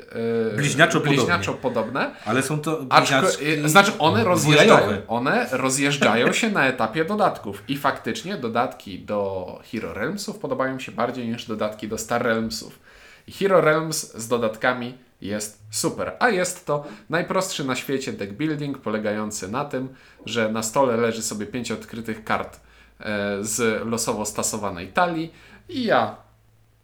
e, 0.53 0.57
Bliźniaczo 0.57 0.99
bliźniaczo 0.99 1.53
podobne. 1.53 2.11
Ale 2.25 2.43
są 2.43 2.59
to 2.59 2.83
bliźniaczki 2.83 3.45
e, 3.45 3.69
znaczy 3.69 3.91
one 3.99 4.23
rozjeżdżają, 4.23 5.01
one 5.07 5.47
rozjeżdżają 5.51 6.33
się 6.33 6.49
na 6.49 6.67
etapie 6.67 7.05
dodatków 7.05 7.63
i 7.67 7.77
faktycznie 7.77 8.37
dodatki 8.37 8.99
do 8.99 9.59
Hero 9.71 9.93
Realmsów 9.93 10.39
podobają 10.39 10.79
się 10.79 10.91
bardziej 10.91 11.27
niż 11.27 11.45
dodatki 11.45 11.87
do 11.87 11.97
Star 11.97 12.23
Realmsów. 12.23 12.79
I 13.27 13.31
Hero 13.31 13.61
Realms 13.61 14.13
z 14.17 14.27
dodatkami 14.27 14.97
jest 15.21 15.63
super, 15.71 16.15
a 16.19 16.29
jest 16.29 16.65
to 16.65 16.85
najprostszy 17.09 17.63
na 17.63 17.75
świecie 17.75 18.13
deck 18.13 18.33
building 18.33 18.77
polegający 18.77 19.47
na 19.47 19.65
tym, 19.65 19.89
że 20.25 20.51
na 20.51 20.63
stole 20.63 20.97
leży 20.97 21.21
sobie 21.21 21.45
pięć 21.45 21.71
odkrytych 21.71 22.23
kart 22.23 22.59
e, 22.99 23.37
z 23.41 23.85
losowo 23.85 24.25
stasowanej 24.25 24.87
talii 24.87 25.33
i 25.69 25.83
ja 25.83 26.15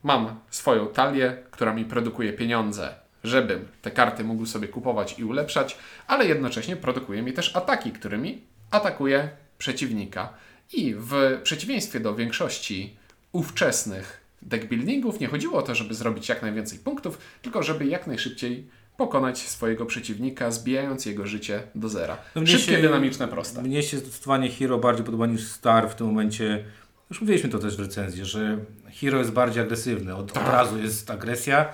mam 0.03 0.39
swoją 0.49 0.87
talię, 0.87 1.37
która 1.51 1.73
mi 1.73 1.85
produkuje 1.85 2.33
pieniądze, 2.33 2.95
żebym 3.23 3.67
te 3.81 3.91
karty 3.91 4.23
mógł 4.23 4.45
sobie 4.45 4.67
kupować 4.67 5.19
i 5.19 5.23
ulepszać, 5.23 5.77
ale 6.07 6.25
jednocześnie 6.25 6.75
produkuje 6.75 7.21
mi 7.21 7.33
też 7.33 7.55
ataki, 7.55 7.91
którymi 7.91 8.41
atakuje 8.71 9.29
przeciwnika. 9.57 10.29
I 10.73 10.95
w 10.97 11.39
przeciwieństwie 11.43 11.99
do 11.99 12.15
większości 12.15 12.95
ówczesnych 13.31 14.24
deckbuildingów 14.45 15.19
nie 15.19 15.27
chodziło 15.27 15.57
o 15.57 15.61
to, 15.61 15.75
żeby 15.75 15.93
zrobić 15.95 16.29
jak 16.29 16.41
najwięcej 16.41 16.79
punktów, 16.79 17.17
tylko 17.41 17.63
żeby 17.63 17.85
jak 17.85 18.07
najszybciej 18.07 18.67
pokonać 18.97 19.37
swojego 19.39 19.85
przeciwnika, 19.85 20.51
zbijając 20.51 21.05
jego 21.05 21.27
życie 21.27 21.63
do 21.75 21.89
zera. 21.89 22.17
No 22.35 22.45
Szybkie, 22.45 22.75
się- 22.75 22.81
dynamiczne, 22.81 23.27
proste. 23.27 23.61
Mnie 23.61 23.83
się 23.83 23.97
zdecydowanie 23.97 24.49
Hero 24.49 24.77
bardziej 24.77 25.05
podoba 25.05 25.27
niż 25.27 25.47
Star 25.47 25.89
w 25.89 25.95
tym 25.95 26.07
momencie. 26.07 26.65
Już 27.09 27.21
mówiliśmy 27.21 27.49
to 27.49 27.59
też 27.59 27.77
w 27.77 27.79
recenzji, 27.79 28.25
że 28.25 28.57
Hero 29.01 29.17
jest 29.19 29.31
bardziej 29.31 29.63
agresywny. 29.63 30.15
Od, 30.15 30.37
razu 30.37 30.79
jest 30.79 31.11
agresja. 31.11 31.65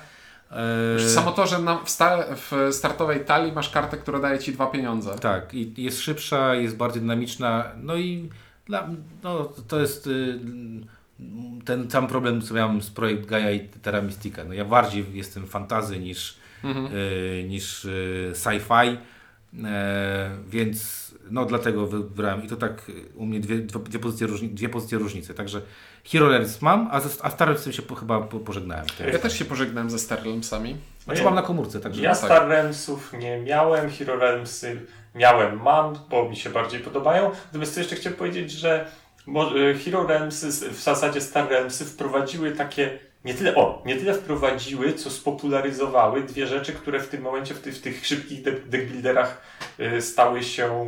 E, 0.97 1.09
Samo 1.09 1.31
to, 1.31 1.47
że 1.47 1.57
w, 1.85 1.89
sta, 1.89 2.25
w 2.35 2.73
startowej 2.73 3.25
talii 3.25 3.51
masz 3.51 3.69
kartę, 3.69 3.97
która 3.97 4.19
daje 4.19 4.39
ci 4.39 4.53
dwa 4.53 4.67
pieniądze. 4.67 5.15
Tak, 5.19 5.53
i 5.53 5.83
jest 5.83 6.01
szybsza, 6.01 6.55
jest 6.55 6.75
bardziej 6.75 7.01
dynamiczna. 7.01 7.71
No 7.77 7.95
i 7.95 8.29
dla, 8.65 8.89
no, 9.23 9.53
to 9.67 9.79
jest 9.79 10.07
y, 10.07 10.39
ten 11.65 11.91
sam 11.91 12.07
problem, 12.07 12.41
co 12.41 12.53
miałem 12.53 12.81
z 12.81 12.89
projekt 12.89 13.25
Gaia 13.25 13.51
i 13.51 13.59
Terra 13.59 14.01
Mystica. 14.01 14.43
No 14.43 14.53
ja 14.53 14.65
bardziej 14.65 15.05
jestem 15.13 15.47
fantazy 15.47 15.99
niż, 15.99 16.37
y, 16.63 17.43
niż 17.43 17.85
y, 17.85 18.31
sci-fi, 18.33 18.97
e, 19.63 20.29
więc 20.47 21.11
no 21.31 21.45
dlatego 21.45 21.87
wybrałem 21.87 22.43
i 22.43 22.47
to 22.47 22.55
tak 22.55 22.91
u 23.15 23.25
mnie 23.25 23.39
dwie, 23.39 23.57
dwie, 23.57 23.99
pozycje, 23.99 24.27
różni, 24.27 24.49
dwie 24.49 24.69
pozycje 24.69 24.97
różnicy. 24.97 25.33
Także 25.33 25.61
Hero 26.05 26.29
Realms 26.29 26.61
mam, 26.61 26.89
a, 26.91 26.99
ze, 26.99 27.25
a 27.25 27.29
Star 27.29 27.47
Realmsem 27.47 27.73
się 27.73 27.81
po, 27.81 27.95
chyba 27.95 28.21
po, 28.21 28.39
pożegnałem. 28.39 28.85
Ja 29.13 29.19
też 29.19 29.39
się 29.39 29.45
pożegnałem 29.45 29.89
ze 29.89 29.99
Star 29.99 30.23
Realmsami. 30.23 30.77
Znaczy 31.03 31.23
mam 31.23 31.35
na 31.35 31.41
komórce, 31.41 31.79
także 31.79 32.01
Ja 32.01 32.09
tak. 32.09 32.25
Star 32.25 32.47
Realmsów 32.47 33.13
nie 33.13 33.39
miałem, 33.39 33.89
Hero 33.89 34.15
Realmsy 34.15 34.85
miałem, 35.15 35.61
mam, 35.61 35.95
bo 36.09 36.29
mi 36.29 36.35
się 36.35 36.49
bardziej 36.49 36.79
podobają. 36.79 37.31
Natomiast 37.45 37.77
jeszcze 37.77 37.95
chciałem 37.95 38.17
powiedzieć, 38.17 38.51
że 38.51 38.87
Hero 39.85 40.07
Realmsy, 40.07 40.51
z- 40.51 40.63
w 40.63 40.81
zasadzie 40.81 41.21
Star 41.21 41.49
Realmsy 41.49 41.85
wprowadziły 41.85 42.51
takie, 42.51 42.99
nie 43.25 43.33
tyle, 43.33 43.55
o, 43.55 43.81
nie 43.85 43.95
tyle 43.95 44.13
wprowadziły, 44.13 44.93
co 44.93 45.09
spopularyzowały 45.09 46.23
dwie 46.23 46.47
rzeczy, 46.47 46.73
które 46.73 46.99
w 46.99 47.07
tym 47.07 47.21
momencie, 47.21 47.53
w, 47.53 47.59
ty, 47.61 47.71
w 47.71 47.81
tych 47.81 48.05
szybkich 48.07 48.41
de- 48.41 48.51
deckbuilderach 48.51 49.41
e, 49.79 50.01
stały 50.01 50.43
się, 50.43 50.85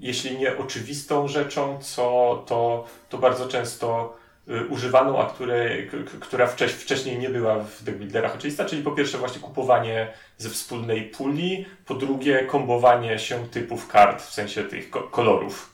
jeśli 0.00 0.38
nie 0.38 0.56
oczywistą 0.56 1.28
rzeczą, 1.28 1.78
co 1.82 2.44
to, 2.46 2.86
to 3.08 3.18
bardzo 3.18 3.48
często 3.48 4.16
y, 4.48 4.66
używaną, 4.66 5.18
a 5.22 5.26
które, 5.30 5.82
która 6.20 6.46
wcześ, 6.46 6.72
wcześniej 6.72 7.18
nie 7.18 7.28
była 7.28 7.58
w 7.58 7.82
deckbuilderach 7.82 8.34
oczywista, 8.34 8.64
czyli 8.64 8.82
po 8.82 8.90
pierwsze 8.92 9.18
właśnie 9.18 9.40
kupowanie 9.40 10.12
ze 10.38 10.48
wspólnej 10.50 11.02
puli, 11.02 11.66
po 11.86 11.94
drugie 11.94 12.46
kombowanie 12.46 13.18
się 13.18 13.48
typów 13.48 13.88
kart, 13.88 14.22
w 14.22 14.32
sensie 14.34 14.64
tych 14.64 14.90
ko- 14.90 15.02
kolorów. 15.02 15.71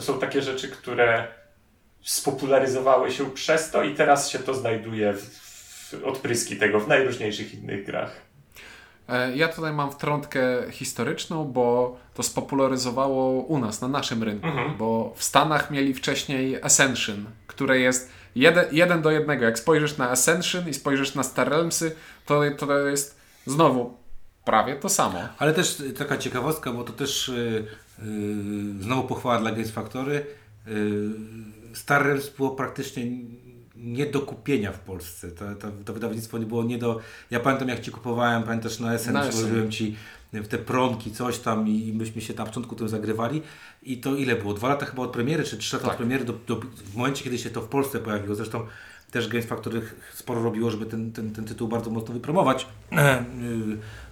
To 0.00 0.04
są 0.06 0.18
takie 0.18 0.42
rzeczy, 0.42 0.68
które 0.68 1.28
spopularyzowały 2.02 3.10
się 3.12 3.30
przez 3.30 3.70
to 3.70 3.82
i 3.82 3.94
teraz 3.94 4.28
się 4.30 4.38
to 4.38 4.54
znajduje 4.54 5.12
w, 5.12 5.24
w 5.24 6.04
odpryski 6.04 6.56
tego 6.56 6.80
w 6.80 6.88
najróżniejszych 6.88 7.54
innych 7.54 7.86
grach. 7.86 8.12
E, 9.08 9.36
Ja 9.36 9.48
tutaj 9.48 9.72
mam 9.72 9.92
wtrątkę 9.92 10.40
historyczną, 10.70 11.44
bo 11.44 11.96
to 12.14 12.22
spopularyzowało 12.22 13.30
u 13.42 13.58
nas, 13.58 13.80
na 13.80 13.88
naszym 13.88 14.22
rynku, 14.22 14.46
Mhm. 14.46 14.76
bo 14.76 15.12
w 15.16 15.24
Stanach 15.24 15.70
mieli 15.70 15.94
wcześniej 15.94 16.62
Ascension, 16.62 17.24
które 17.46 17.78
jest 17.78 18.10
jeden, 18.34 18.64
jeden 18.72 19.02
do 19.02 19.10
jednego. 19.10 19.44
Jak 19.44 19.58
spojrzysz 19.58 19.96
na 19.96 20.10
Ascension 20.10 20.68
i 20.68 20.74
spojrzysz 20.74 21.14
na 21.14 21.22
Star 21.22 21.48
Realmsy, 21.48 21.96
to, 22.26 22.40
to 22.58 22.78
jest 22.88 23.20
znowu 23.46 23.99
prawie 24.44 24.76
to 24.76 24.88
samo. 24.88 25.20
Ale 25.38 25.52
też 25.52 25.82
taka 25.98 26.16
ciekawostka, 26.16 26.72
bo 26.72 26.84
to 26.84 26.92
też 26.92 27.28
y, 27.28 27.66
y, 27.98 28.82
znowu 28.82 29.08
pochwała 29.08 29.38
dla 29.38 29.50
Games 29.50 29.70
Factory. 29.70 30.26
Y, 30.66 31.10
Star 31.72 32.02
Realms 32.04 32.28
było 32.28 32.50
praktycznie 32.50 33.04
nie 33.76 34.06
do 34.06 34.20
kupienia 34.20 34.72
w 34.72 34.78
Polsce. 34.78 35.30
To, 35.30 35.54
to, 35.54 35.68
to 35.84 35.92
wydawnictwo 35.92 36.38
nie 36.38 36.46
było 36.46 36.64
nie 36.64 36.78
do... 36.78 37.00
Ja 37.30 37.40
pamiętam 37.40 37.68
jak 37.68 37.80
Ci 37.80 37.90
kupowałem, 37.90 38.42
pamiętasz 38.42 38.80
na 38.80 38.98
SN, 38.98 39.12
Na 39.12 39.28
przywoziłem 39.28 39.70
Ci 39.70 39.96
w 40.32 40.48
te 40.48 40.58
promki, 40.58 41.12
coś 41.12 41.38
tam 41.38 41.68
i 41.68 41.92
myśmy 41.92 42.22
się 42.22 42.34
na 42.34 42.46
początku 42.46 42.76
tym 42.76 42.88
zagrywali. 42.88 43.42
I 43.82 43.98
to 43.98 44.16
ile 44.16 44.36
było? 44.36 44.54
Dwa 44.54 44.68
lata 44.68 44.86
chyba 44.86 45.02
od 45.02 45.10
premiery, 45.10 45.44
czy 45.44 45.58
trzy 45.58 45.76
lata 45.76 45.84
Tak. 45.84 45.94
od 45.94 45.98
premiery, 45.98 46.24
do, 46.24 46.32
do, 46.32 46.56
w 46.74 46.96
momencie 46.96 47.24
kiedy 47.24 47.38
się 47.38 47.50
to 47.50 47.60
w 47.60 47.68
Polsce 47.68 47.98
pojawiło. 47.98 48.34
Zresztą 48.34 48.66
też 49.10 49.28
Games 49.28 49.46
Factory 49.46 49.82
sporo 50.14 50.42
robiło, 50.42 50.70
żeby 50.70 50.86
ten, 50.86 51.12
ten, 51.12 51.32
ten 51.32 51.44
tytuł 51.44 51.68
bardzo 51.68 51.90
mocno 51.90 52.14
wypromować. 52.14 52.66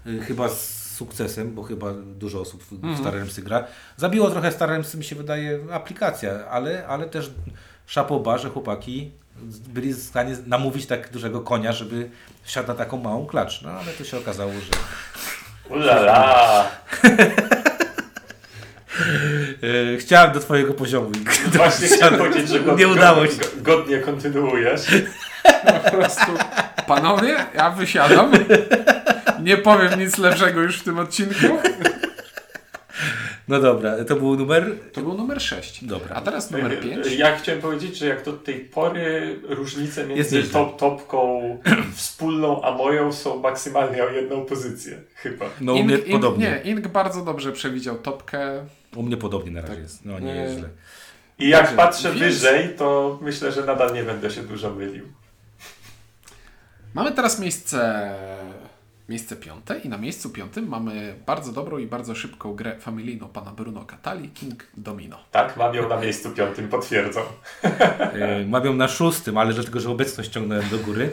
Y, 0.09 0.21
chyba 0.25 0.49
z 0.49 0.79
sukcesem, 0.97 1.55
bo 1.55 1.62
chyba 1.62 1.87
dużo 1.92 2.40
osób 2.40 2.62
w 2.64 2.73
Mhm. 2.73 2.94
w 2.94 2.99
Star 2.99 3.12
Realmsy 3.14 3.42
gra. 3.42 3.64
Zabiło 3.97 4.31
trochę 4.31 4.53
Star 4.53 4.68
Realmsy, 4.68 4.97
mi 4.99 5.05
się 5.05 5.16
wydaje, 5.16 5.59
aplikacja, 5.73 6.31
ale, 6.51 6.87
ale 6.87 7.07
też 7.07 7.31
szapoba, 7.87 8.38
że 8.38 8.51
chłopaki 8.51 9.11
byli 9.68 9.94
w 9.94 10.03
stanie 10.03 10.37
namówić 10.47 10.87
tak 10.87 11.11
dużego 11.11 11.40
konia, 11.40 11.73
żeby 11.73 12.11
wsiadł 12.42 12.68
na 12.68 12.75
taką 12.75 12.97
małą 12.99 13.27
klacz. 13.27 13.62
No 13.62 13.71
ale 13.71 13.92
to 13.92 14.05
się 14.05 14.18
okazało, 14.18 14.53
że 14.53 14.71
Ulala! 15.77 16.66
e, 19.94 19.97
chciałem 19.99 20.33
do 20.33 20.40
twojego 20.40 20.75
poziomu. 20.75 21.11
i- 21.11 21.51
Właśnie 21.57 21.88
chciałem 21.88 22.18
powiedzieć, 22.25 22.49
że 22.49 22.61
godnie, 22.61 22.85
Nie 22.87 22.92
udało 22.92 23.27
się. 23.27 23.33
godnie- 23.33 23.62
godnie 23.62 23.99
kontynuujesz. 23.99 24.87
Po 25.85 25.90
prostu, 25.90 26.33
panowie, 26.87 27.37
ja 27.55 27.71
wysiadam. 27.71 28.33
Nie 29.42 29.57
powiem 29.57 30.01
nic 30.01 30.18
lepszego 30.18 30.61
już 30.62 30.79
w 30.81 30.85
tym 30.85 30.98
odcinku. 30.98 31.59
No 33.48 33.61
dobra, 33.61 34.05
to 34.05 34.16
był 34.16 34.37
numer... 34.37 34.74
To 34.92 35.01
był 35.01 35.14
numer 35.14 35.42
6. 35.42 35.85
Dobra. 35.85 36.16
A 36.16 36.20
teraz 36.20 36.51
numer 36.51 36.81
5. 36.81 37.12
Ja 37.12 37.37
chciałem 37.37 37.61
powiedzieć, 37.61 37.96
że 37.96 38.07
jak 38.07 38.24
do 38.24 38.33
tej 38.33 38.61
pory 38.61 39.38
różnice 39.48 40.07
między 40.07 40.42
top, 40.42 40.79
topką 40.79 41.40
wspólną 41.94 42.62
a 42.62 42.70
moją 42.70 43.12
są 43.12 43.38
maksymalnie 43.40 44.05
o 44.05 44.09
jedną 44.09 44.44
pozycję. 44.44 44.98
Chyba. 45.14 45.46
No 45.61 45.72
u 45.74 45.83
mnie 45.85 45.94
Ing, 45.96 46.09
podobnie. 46.11 46.61
nie, 46.64 46.70
Ing 46.70 46.88
bardzo 46.88 47.24
dobrze 47.24 47.53
przewidział 47.53 47.98
topkę. 47.98 48.66
U 48.96 49.03
mnie 49.03 49.16
podobnie 49.16 49.51
na 49.51 49.61
razie 49.61 49.81
jest. 49.81 50.05
No 50.05 50.18
nie 50.18 50.27
Nie. 50.35 50.40
jest 50.40 50.59
źle. 50.59 50.68
I 51.38 51.48
jak 51.48 51.62
Dobrze, 51.62 51.77
patrzę 51.77 52.09
więc- 52.09 52.18
wyżej, 52.20 52.68
to 52.79 53.18
myślę, 53.22 53.53
że 53.53 53.64
nadal 53.64 53.94
nie 53.94 54.03
będę 54.03 54.31
się 54.31 54.42
dużo 54.42 54.70
mylił. 54.70 55.05
Mamy 56.94 57.12
teraz 57.12 57.40
miejsce, 57.40 58.11
miejsce 59.09 59.37
piąte 59.37 59.79
i 59.79 59.88
na 59.88 59.99
miejscu 59.99 60.31
piątym 60.31 60.68
mamy 60.68 61.14
bardzo 61.27 61.53
dobrą 61.53 61.79
i 61.79 61.87
bardzo 61.87 62.14
szybką 62.14 62.55
grę 62.55 62.77
familijną 62.81 63.29
pana 63.29 63.51
Bruno 63.53 63.85
Catali, 63.85 64.29
King 64.29 64.66
Domino. 64.77 65.18
Tak, 65.31 65.57
mam 65.57 65.75
ją 65.75 65.88
na 65.88 66.01
miejscu 66.01 66.31
piątym, 66.31 66.68
potwierdzam. 66.68 67.25
E, 67.62 68.44
Mam 68.47 68.64
ją 68.64 68.75
na 68.75 68.88
szóstym, 68.88 69.38
ale 69.38 69.55
dlatego, 69.55 69.81
że 69.81 69.90
obecność 69.90 70.31
ciągnąłem 70.31 70.68
do 70.68 70.79
góry. 70.79 71.11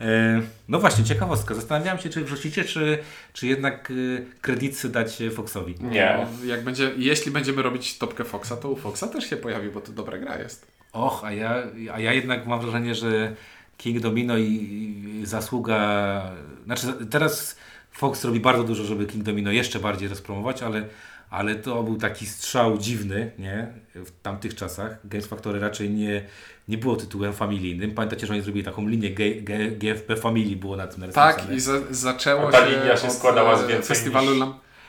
E, 0.00 0.40
No 0.68 0.78
właśnie, 0.78 1.04
ciekawostka. 1.04 1.54
Zastanawiałem 1.54 1.98
się, 1.98 2.08
czy 2.08 2.24
wrzucicie, 2.24 2.64
czy, 2.64 2.98
czy 3.32 3.46
jednak 3.46 3.90
e, 3.90 3.94
kredyty 4.40 4.88
dać 4.88 5.22
Foxowi. 5.34 5.74
Nie. 5.80 6.26
No, 6.40 6.46
jak 6.46 6.64
będzie, 6.64 6.90
jeśli 6.96 7.32
będziemy 7.32 7.62
robić 7.62 7.98
topkę 7.98 8.24
Foxa, 8.24 8.52
to 8.62 8.70
u 8.70 8.76
Foxa 8.76 9.04
też 9.12 9.30
się 9.30 9.36
pojawi, 9.36 9.68
bo 9.70 9.80
to 9.80 9.92
dobra 9.92 10.18
gra 10.18 10.38
jest. 10.38 10.66
Och, 10.92 11.24
a 11.24 11.32
ja, 11.32 11.62
a 11.92 12.00
ja 12.00 12.12
jednak 12.12 12.46
mam 12.46 12.60
wrażenie, 12.60 12.94
że 12.94 13.34
King 13.78 14.00
Domino 14.00 14.38
i, 14.38 15.20
zasługa. 15.24 16.22
Znaczy, 16.64 16.86
teraz 17.10 17.56
Fox 17.90 18.24
robi 18.24 18.40
bardzo 18.40 18.64
dużo, 18.64 18.84
żeby 18.84 19.06
King 19.06 19.24
Domino 19.24 19.50
jeszcze 19.50 19.78
bardziej 19.78 20.08
rozpromować, 20.08 20.62
ale, 20.62 20.84
ale 21.30 21.54
to 21.54 21.82
był 21.82 21.96
taki 21.96 22.26
strzał 22.26 22.78
dziwny, 22.78 23.30
nie? 23.38 23.66
W 23.94 24.10
tamtych 24.22 24.54
czasach. 24.54 24.98
Games 25.04 25.26
Factory 25.26 25.60
raczej 25.60 25.90
nie, 25.90 26.24
nie 26.68 26.78
było 26.78 26.96
tytułem 26.96 27.32
familijnym. 27.32 27.90
Pamiętacie, 27.90 28.26
że 28.26 28.32
oni 28.32 28.42
zrobili 28.42 28.64
taką 28.64 28.88
linię 28.88 29.10
G, 29.10 29.34
G, 29.42 29.70
GFP 29.70 30.16
Family, 30.16 30.56
było 30.56 30.76
na 30.76 30.86
tym 30.86 31.00
narysowane. 31.00 31.34
Tak, 31.34 31.50
i 31.52 31.60
za, 31.60 31.72
zaczęło 31.90 32.48
A 32.48 32.52
ta 32.52 32.66
się 32.66 32.72
linia 32.80 32.96
się 32.96 33.10
składała 33.10 33.56
z 33.58 33.62
e, 33.64 33.66
więcej 33.66 33.88
festiwalu 33.96 34.34
niż- 34.34 34.44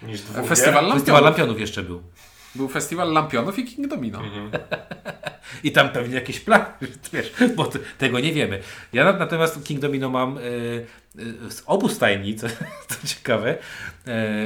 niż 0.09 0.21
dwóch 0.21 0.47
Festiwal 0.47 0.83
gier. 0.83 0.93
Festiwal 0.93 1.23
Lampionów. 1.23 1.23
Lampionów 1.23 1.59
jeszcze 1.59 1.83
był. 1.83 2.01
Był 2.59 2.67
festiwal 2.67 3.11
Lampionów 3.13 3.59
i 3.59 3.65
King 3.65 3.87
Domino. 3.87 4.21
I 5.63 5.71
tam 5.71 5.89
pewnie 5.89 6.15
jakieś 6.15 6.39
plany, 6.39 6.65
wiesz, 7.13 7.33
bo 7.55 7.65
t- 7.65 7.79
tego 7.97 8.19
nie 8.19 8.33
wiemy. 8.33 8.59
Ja 8.93 9.03
na- 9.03 9.13
natomiast 9.19 9.63
King 9.63 9.79
Domino 9.79 10.09
mam 10.09 10.37
y, 10.37 10.41
y, 11.19 11.51
z 11.51 11.63
obu 11.65 11.89
stajni, 11.89 12.35
co, 12.35 12.47
co 12.89 13.07
ciekawe, 13.07 13.57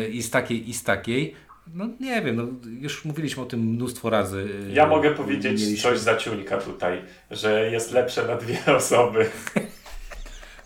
y, 0.01 0.07
i 0.07 0.23
z 0.23 0.29
takiej, 0.29 0.69
i 0.69 0.73
z 0.73 0.83
takiej. 0.83 1.35
No 1.73 1.85
nie 1.99 2.21
wiem, 2.21 2.35
no, 2.35 2.43
już 2.81 3.05
mówiliśmy 3.05 3.43
o 3.43 3.45
tym 3.45 3.59
mnóstwo 3.59 4.09
razy. 4.09 4.49
Ja 4.73 4.87
mogę 4.87 5.11
powiedzieć 5.11 5.61
mieliśmy. 5.61 5.89
coś 5.89 5.99
za 5.99 6.17
ciulka 6.17 6.57
tutaj, 6.57 7.01
że 7.31 7.71
jest 7.71 7.91
lepsze 7.91 8.27
na 8.27 8.35
dwie 8.35 8.59
osoby. 8.77 9.29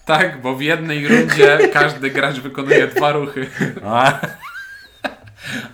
Tak, 0.06 0.42
bo 0.42 0.56
w 0.56 0.62
jednej 0.62 1.08
rundzie 1.08 1.60
każdy 1.74 2.10
gracz 2.10 2.40
wykonuje 2.40 2.88
dwa 2.88 3.12
ruchy. 3.12 3.48
A, 3.84 4.20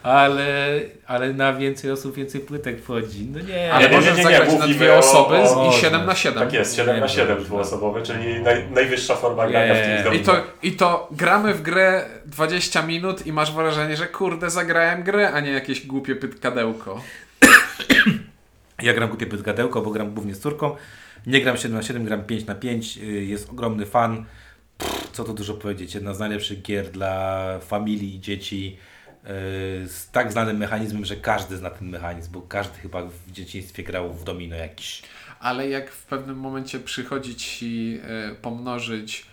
ale, 0.04 0.80
ale 1.08 1.34
na 1.34 1.54
więcej 1.54 1.92
osób 1.92 2.16
więcej 2.16 2.42
płytek 2.42 2.82
wchodzi. 2.82 3.26
No 3.26 3.40
nie, 3.40 3.74
Ale 3.74 3.90
nie, 3.90 3.96
możesz 3.96 4.12
nie, 4.18 4.18
nie, 4.18 4.24
zagrać 4.24 4.48
na 4.50 4.54
mówimy 4.60 4.74
dwie 4.76 4.94
osoby 4.96 5.36
o- 5.36 5.70
i 5.78 5.82
7 5.82 6.06
na 6.06 6.16
7. 6.16 6.40
Tak 6.44 6.54
jest, 6.54 6.76
7 6.76 7.00
na 7.00 7.06
Nie, 7.06 7.10
7 7.10 7.28
dobrze. 7.28 7.46
dwuosobowy, 7.46 8.02
czyli 8.02 8.40
naj, 8.44 8.70
najwyższa 8.72 9.16
forma 9.16 9.48
grania 9.48 9.74
w 9.74 9.78
Nie. 9.78 9.84
King's 9.84 10.00
I 10.02 10.04
Domino. 10.04 10.24
to, 10.26 10.36
I 10.64 10.72
to 10.72 11.08
gramy 11.12 11.54
w 11.54 11.62
grę 11.62 12.06
20 12.26 12.82
minut 12.82 13.28
i 13.28 13.34
masz 13.34 13.52
wrażenie, 13.52 13.98
że 13.98 14.08
kurde 14.08 14.50
zagrałem 14.50 15.04
grę, 15.04 15.32
a 15.34 15.40
nie 15.40 15.52
jakieś 15.52 15.86
głupie 15.88 16.16
pytkadełko. 16.16 17.02
Ja 18.82 18.94
gram 18.94 19.10
głupie 19.10 19.26
pytgadełko, 19.26 19.82
bo 19.82 19.92
gram 19.92 20.14
głównie 20.14 20.36
z 20.36 20.40
córką. 20.40 20.76
Nie 21.28 21.42
gram 21.42 21.58
7 21.58 21.74
na 21.78 21.84
7, 21.84 22.06
gram 22.06 22.24
5 22.24 22.46
na 22.46 22.56
5. 22.56 22.98
y, 22.98 23.06
Jest 23.24 23.50
ogromny 23.50 23.86
fan. 23.86 24.26
Pff, 24.78 25.10
co 25.12 25.24
tu 25.24 25.34
dużo 25.34 25.54
powiedzieć. 25.54 25.96
Jedna 25.96 26.14
z 26.14 26.20
najlepszych 26.20 26.62
gier 26.62 26.90
dla 26.92 27.60
familii 27.60 28.16
i 28.16 28.20
dzieci. 28.20 28.78
Y, 29.26 29.88
Z 29.88 30.12
tak 30.12 30.32
znanym 30.32 30.58
mechanizmem, 30.58 31.06
że 31.06 31.16
każdy 31.16 31.58
zna 31.58 31.70
ten 31.70 31.90
mechanizm, 31.90 32.32
bo 32.32 32.42
każdy 32.42 32.80
chyba 32.80 33.02
w 33.02 33.32
dzieciństwie 33.32 33.84
grał 33.84 34.14
w 34.14 34.24
domino 34.24 34.56
jakiś. 34.56 35.02
Ale 35.40 35.70
jak 35.70 35.92
w 35.92 36.06
pewnym 36.06 36.38
momencie 36.38 36.80
przychodzi 36.80 37.36
ci 37.36 38.00
e, 38.04 38.36
pomnożyć 38.36 39.26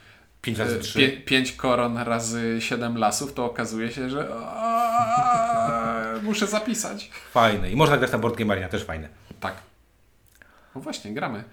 5 0.43 0.59
razy 0.59 0.77
e, 0.77 0.81
3. 0.81 0.99
pie, 0.99 1.11
5 1.21 1.53
koron 1.53 1.99
razy 1.99 2.57
7 2.61 2.99
lasów, 2.99 3.35
to 3.35 3.45
okazuje 3.45 3.93
się, 3.93 4.11
że 4.11 4.29
muszę 6.23 6.47
zapisać. 6.47 7.11
Fajne. 7.31 7.71
I 7.71 7.77
można 7.77 7.97
grać 7.97 8.13
na 8.13 8.19
Board 8.19 8.37
Game 8.37 8.53
Arena, 8.53 8.69
też 8.69 8.85
fajne. 8.85 9.09
Tak. 9.41 9.55
No 10.75 10.81
właśnie, 10.81 11.15
gramy. 11.15 11.45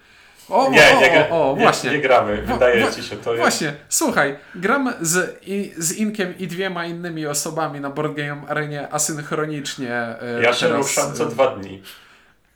O, 0.49 0.69
Nie, 0.71 0.97
o, 0.97 1.01
nie, 1.01 1.27
o, 1.29 1.51
o, 1.51 1.55
nie, 1.55 1.61
właśnie. 1.63 1.91
nie 1.91 1.99
gramy, 2.01 2.41
Wa- 2.41 2.53
wydaje 2.53 2.91
ci 2.93 3.03
się 3.03 3.15
to 3.17 3.29
jest. 3.31 3.41
Właśnie, 3.41 3.73
słuchaj, 3.89 4.35
gram 4.55 4.93
z, 5.01 5.37
i, 5.47 5.73
z 5.77 5.93
Inkiem 5.93 6.37
i 6.37 6.47
dwiema 6.47 6.85
innymi 6.85 7.25
osobami 7.27 7.79
na 7.81 7.89
Board 7.89 8.13
Game 8.15 8.41
Arenie 8.47 8.87
asynchronicznie. 8.93 9.91
e, 9.93 10.41
Ja 10.43 10.53
się 10.53 10.65
teraz, 10.67 10.77
ruszam 10.77 11.13
co 11.13 11.23
e, 11.23 11.27
dwa 11.29 11.47
dni. 11.47 11.81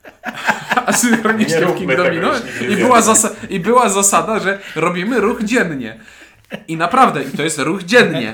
asynchronicznie 0.86 1.56
Nie 1.56 1.62
w 1.62 1.64
róbmy 1.64 1.80
King 1.80 1.92
tego 1.92 2.04
Domino 2.04 2.28
już 2.28 2.44
nigdy 2.44 2.66
i 2.66 2.76
była, 2.78 3.00
zasa- 3.02 3.32
i 3.50 3.60
była 3.60 3.90
zasada, 3.90 4.40
że 4.40 4.60
robimy 4.76 5.20
ruch 5.20 5.44
dziennie. 5.44 5.98
I 6.68 6.78
naprawdę, 6.78 7.24
i 7.24 7.38
to 7.38 7.44
jest 7.44 7.60
ruch 7.60 7.84
dziennie. 7.84 8.34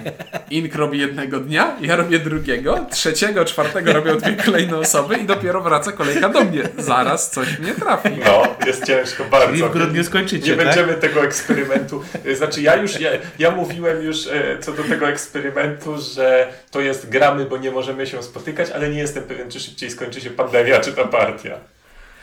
Ink 0.51 0.75
robi 0.75 0.99
jednego 0.99 1.39
dnia, 1.39 1.75
ja 1.82 1.95
robię 1.95 2.19
drugiego, 2.19 2.86
trzeciego, 2.91 3.45
czwartego 3.45 3.93
robią 3.93 4.17
dwie 4.17 4.34
kolejne 4.45 4.77
osoby 4.77 5.15
i 5.17 5.23
dopiero 5.25 5.62
wraca 5.62 5.91
kolejka 5.91 6.30
do 6.30 6.43
mnie. 6.43 6.62
Zaraz 6.77 7.32
coś 7.32 7.60
mnie 7.60 7.73
trafi. 7.73 8.10
No, 8.25 8.43
jest 8.65 8.86
ciężko 8.86 9.23
bardzo. 9.32 9.47
Czyli 9.47 9.63
w 9.63 9.71
grudniu 9.71 10.03
skończycie, 10.03 10.51
Nie 10.51 10.58
tak? 10.58 10.65
będziemy 10.65 10.93
tego 10.93 11.23
eksperymentu. 11.23 12.03
Znaczy, 12.36 12.62
ja 12.62 12.75
już, 12.75 12.99
ja, 12.99 13.10
ja 13.39 13.51
mówiłem 13.51 14.03
już 14.03 14.27
e, 14.27 14.58
co 14.60 14.71
do 14.73 14.84
tego 14.84 15.08
eksperymentu, 15.10 15.95
że 16.15 16.47
to 16.71 16.82
jest 16.82 17.10
gramy, 17.10 17.45
bo 17.45 17.58
nie 17.58 17.71
możemy 17.71 18.08
się 18.08 18.23
spotykać, 18.23 18.69
ale 18.71 18.89
nie 18.89 18.99
jestem 18.99 19.23
pewien, 19.23 19.51
czy 19.51 19.60
szybciej 19.60 19.91
skończy 19.91 20.21
się 20.21 20.30
pandemia, 20.30 20.80
czy 20.80 20.93
ta 20.93 21.06
partia. 21.06 21.58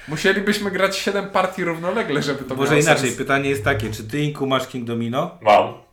Musielibyśmy 0.09 0.71
grać 0.71 0.97
7 0.97 1.31
partii 1.31 1.65
równolegle, 1.65 2.23
żeby 2.23 2.45
to 2.45 2.55
Może 2.55 2.71
miało 2.71 2.83
inaczej, 2.83 3.07
sens. 3.09 3.19
pytanie 3.19 3.51
jest 3.51 3.65
takie, 3.65 3.91
czy 3.91 4.05
ty 4.05 4.19
Inku 4.21 4.47
masz 4.47 4.67
King 4.67 4.85
Domino? 4.87 5.39
Mam. 5.43 5.84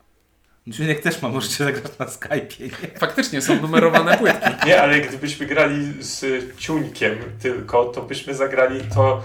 Czy 0.73 0.95
też 0.95 1.21
ma, 1.21 1.29
możecie 1.29 1.63
zagrać 1.63 1.97
na 1.99 2.05
Skype'ie. 2.05 2.61
Nie? 2.61 2.99
Faktycznie 2.99 3.41
są 3.41 3.61
numerowane 3.61 4.17
płytki. 4.17 4.49
Nie, 4.67 4.81
ale 4.81 5.01
gdybyśmy 5.01 5.45
grali 5.45 5.93
z 6.03 6.25
ciuńkiem 6.57 7.17
tylko, 7.41 7.85
to 7.85 8.01
byśmy 8.01 8.35
zagrali 8.35 8.81
to 8.95 9.23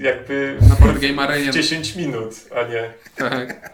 jakby 0.00 0.58
Na 0.68 0.74
Board 0.74 0.98
Game 0.98 1.22
Arenie. 1.22 1.52
w 1.52 1.54
10 1.54 1.96
minut, 1.96 2.34
a 2.56 2.62
nie... 2.62 2.90
Tak. 3.16 3.70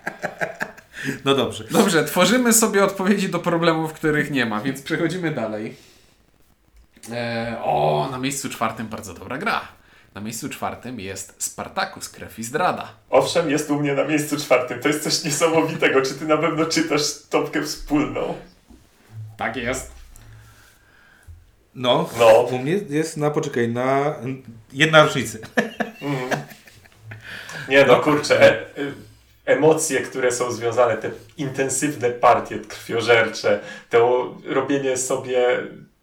No 1.25 1.35
dobrze. 1.35 1.65
Dobrze, 1.71 2.05
tworzymy 2.05 2.53
sobie 2.53 2.85
odpowiedzi 2.85 3.29
do 3.29 3.39
problemów, 3.39 3.93
których 3.93 4.31
nie 4.31 4.47
ma, 4.47 4.61
więc 4.61 4.83
przechodzimy 4.83 5.31
dalej. 5.31 5.77
E, 7.13 7.57
o, 7.63 8.09
na 8.11 8.19
miejscu 8.19 8.49
czwartym 8.49 8.89
bardzo 8.89 9.15
dobra 9.15 9.39
gra. 9.39 9.61
Na 10.15 10.21
miejscu 10.21 10.49
czwartym 10.49 11.01
jest 11.01 11.35
Spartacus, 11.39 12.09
Krew 12.09 12.39
i 12.39 12.45
Zdrada. 12.45 12.93
Owszem, 13.11 13.51
jest 13.51 13.71
u 13.71 13.81
mnie 13.81 13.95
na 13.95 14.05
miejscu 14.05 14.37
czwartym. 14.37 14.81
To 14.81 14.89
jest 14.89 15.03
coś 15.05 15.25
niesamowitego. 15.25 16.03
Czy 16.03 16.15
ty 16.15 16.25
na 16.25 16.37
pewno 16.37 16.65
czytasz 16.67 17.03
topkę 17.31 17.63
wspólną? 17.63 18.35
Tak 19.37 19.57
jest. 19.57 19.91
No, 21.75 22.11
No. 22.19 22.29
u 22.43 22.59
mnie 22.59 22.73
jest 22.89 23.17
na, 23.17 23.31
poczekaj, 23.31 23.69
na 23.69 24.15
jedna 24.73 25.03
rocznicy. 25.05 25.41
Nie 27.69 27.85
no, 27.85 28.01
kurczę, 28.01 28.41
e, 28.41 28.61
e, 28.61 28.65
emocje, 29.45 30.01
które 30.01 30.33
są 30.33 30.53
związane, 30.53 30.97
te 30.97 31.11
intensywne 31.37 32.11
partie 32.11 32.59
krwiożercze, 32.59 33.61
to 33.91 34.31
robienie 34.47 34.97
sobie 34.97 35.47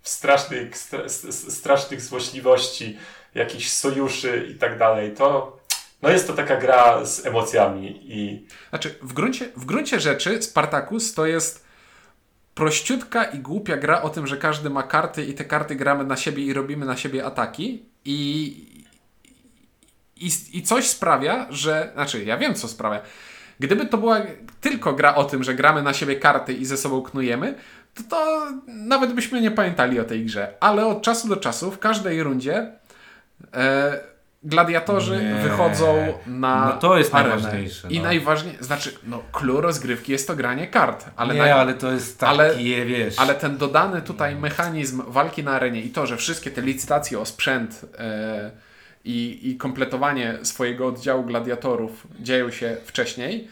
strasznych, 0.03 0.77
stra, 0.77 1.09
strasznych 1.49 2.01
złośliwości, 2.01 2.97
jakichś 3.35 3.69
sojuszy 3.69 4.47
i 4.51 4.55
tak 4.55 4.77
dalej, 4.77 5.13
to 5.13 5.59
no 6.01 6.09
jest 6.09 6.27
to 6.27 6.33
taka 6.33 6.57
gra 6.57 7.05
z 7.05 7.25
emocjami 7.25 7.99
i 8.03 8.47
Znaczy, 8.69 8.95
w 9.01 9.13
gruncie, 9.13 9.49
w 9.55 9.65
gruncie 9.65 9.99
rzeczy 9.99 10.41
Spartacus 10.41 11.13
to 11.13 11.25
jest 11.25 11.65
prościutka 12.55 13.23
i 13.23 13.39
głupia 13.39 13.77
gra 13.77 14.01
o 14.01 14.09
tym, 14.09 14.27
że 14.27 14.37
każdy 14.37 14.69
ma 14.69 14.83
karty 14.83 15.25
i 15.25 15.33
te 15.33 15.45
karty 15.45 15.75
gramy 15.75 16.03
na 16.03 16.17
siebie 16.17 16.43
i 16.43 16.53
robimy 16.53 16.85
na 16.85 16.97
siebie 16.97 17.25
ataki 17.25 17.85
i, 18.05 18.83
i, 20.15 20.29
i 20.53 20.63
coś 20.63 20.87
sprawia, 20.87 21.47
że... 21.49 21.91
Znaczy, 21.93 22.23
ja 22.23 22.37
wiem 22.37 22.55
co 22.55 22.67
sprawia. 22.67 23.01
Gdyby 23.59 23.85
to 23.85 23.97
była 23.97 24.21
tylko 24.61 24.93
gra 24.93 25.15
o 25.15 25.23
tym, 25.23 25.43
że 25.43 25.55
gramy 25.55 25.83
na 25.83 25.93
siebie 25.93 26.15
karty 26.15 26.53
i 26.53 26.65
ze 26.65 26.77
sobą 26.77 27.01
knujemy, 27.01 27.55
to, 27.93 28.03
to 28.03 28.47
nawet 28.67 29.13
byśmy 29.13 29.41
nie 29.41 29.51
pamiętali 29.51 29.99
o 29.99 30.03
tej 30.03 30.25
grze. 30.25 30.53
Ale 30.59 30.85
od 30.85 31.01
czasu 31.01 31.27
do 31.27 31.37
czasu, 31.37 31.71
w 31.71 31.79
każdej 31.79 32.23
rundzie 32.23 32.78
gladiatorzy 34.43 35.23
Nie. 35.23 35.35
wychodzą 35.35 36.13
na 36.27 36.65
No 36.65 36.71
to 36.77 36.97
jest 36.97 37.15
arenę. 37.15 37.35
najważniejsze, 37.35 37.87
I 37.89 37.97
no. 37.97 38.03
najważniejsze, 38.03 38.63
znaczy, 38.63 38.91
no, 39.03 39.23
clue 39.31 39.61
rozgrywki 39.61 40.11
jest 40.11 40.27
to 40.27 40.35
granie 40.35 40.67
kart, 40.67 41.05
ale, 41.15 41.35
nie, 41.35 41.41
naj- 41.41 41.49
ale 41.51 41.73
to 41.73 41.91
jest 41.91 42.19
taki, 42.19 42.31
ale- 42.39 42.55
wiesz... 42.85 43.19
ale 43.19 43.35
ten 43.35 43.57
dodany 43.57 44.01
tutaj 44.01 44.35
mechanizm 44.35 45.03
walki 45.07 45.43
na 45.43 45.51
arenie 45.51 45.81
i 45.81 45.89
to, 45.89 46.07
że 46.07 46.17
wszystkie 46.17 46.51
te 46.51 46.61
licytacje 46.61 47.19
o 47.19 47.25
sprzęt 47.25 47.85
e, 47.97 48.51
i, 49.05 49.39
i 49.51 49.57
kompletowanie 49.57 50.37
swojego 50.43 50.87
oddziału 50.87 51.23
gladiatorów 51.23 52.07
dzieją 52.19 52.51
się 52.51 52.77
wcześniej 52.85 53.47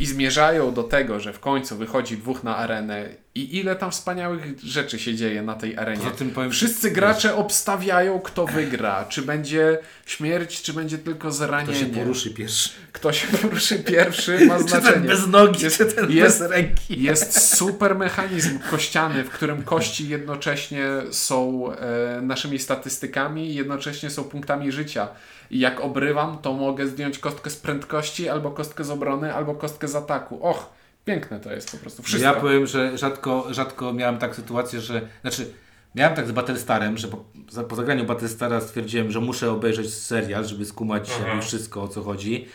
i 0.00 0.06
zmierzają 0.06 0.74
do 0.74 0.82
tego, 0.82 1.20
że 1.20 1.32
w 1.32 1.40
końcu 1.40 1.76
wychodzi 1.76 2.16
dwóch 2.16 2.44
na 2.44 2.56
arenę 2.56 3.08
i 3.36 3.56
ile 3.56 3.76
tam 3.76 3.90
wspaniałych 3.90 4.42
rzeczy 4.64 4.98
się 4.98 5.14
dzieje 5.14 5.42
na 5.42 5.54
tej 5.54 5.76
arenie. 5.78 6.04
Poza 6.04 6.16
tym 6.16 6.30
powiem- 6.30 6.50
Wszyscy 6.50 6.90
gracze 6.90 7.36
obstawiają, 7.36 8.20
kto 8.20 8.46
wygra. 8.46 9.04
Czy 9.08 9.22
będzie 9.22 9.78
śmierć, 10.06 10.62
czy 10.62 10.72
będzie 10.72 10.98
tylko 10.98 11.32
zranienie. 11.32 11.78
się 11.80 11.86
poruszy 11.86 12.30
pierwszy. 12.30 12.70
Kto 12.92 13.12
się 13.12 13.26
poruszy 13.38 13.78
pierwszy 13.78 14.46
ma 14.46 14.54
Czy 14.58 14.64
ten 14.64 14.68
znaczenie. 14.82 15.08
bez 15.08 15.26
nogi, 15.26 15.64
Jest- 15.64 15.76
czy 15.78 15.84
ten 15.86 16.10
jest- 16.10 16.38
bez 16.40 16.50
ręki. 16.50 17.02
Jest 17.02 17.56
super 17.56 17.94
mechanizm 17.98 18.58
kościany, 18.70 19.24
w 19.24 19.30
którym 19.30 19.62
kości 19.62 20.08
jednocześnie 20.08 20.86
są 21.10 21.70
e, 21.72 22.20
naszymi 22.22 22.58
statystykami 22.58 23.50
i 23.50 23.54
jednocześnie 23.54 24.10
są 24.10 24.24
punktami 24.24 24.72
życia. 24.72 25.08
I 25.50 25.58
jak 25.58 25.80
obrywam, 25.80 26.38
to 26.38 26.52
mogę 26.52 26.86
zdjąć 26.86 27.18
kostkę 27.18 27.50
z 27.50 27.56
prędkości, 27.56 28.28
albo 28.28 28.50
kostkę 28.50 28.84
z 28.84 28.90
obrony, 28.90 29.34
albo 29.34 29.54
kostkę 29.54 29.88
z 29.88 29.94
ataku. 29.96 30.38
Och, 30.46 30.72
piękne 31.06 31.40
to 31.40 31.52
jest 31.52 31.70
po 31.70 31.76
prostu. 31.76 32.02
Wszystko. 32.02 32.28
Ja 32.34 32.40
powiem, 32.40 32.66
że 32.66 32.98
rzadko, 32.98 33.46
rzadko 33.50 33.92
miałem 33.92 34.18
tak 34.18 34.36
sytuację, 34.36 34.80
że... 34.80 35.00
Znaczy, 35.22 35.50
miałem 35.94 36.16
tak 36.16 36.26
z 36.28 36.32
Battlestarem, 36.32 36.98
że 36.98 37.08
po, 37.08 37.24
za- 37.50 37.64
po 37.64 37.76
zagraniu 37.76 38.04
Battlestara 38.04 38.60
stwierdziłem, 38.60 39.10
że 39.10 39.20
muszę 39.20 39.50
obejrzeć 39.50 39.94
serial, 39.94 40.44
żeby 40.44 40.64
skumać 40.64 41.10
jakby 41.26 41.42
wszystko, 41.42 41.82
o 41.82 41.88
co 41.88 42.02
chodzi. 42.02 42.46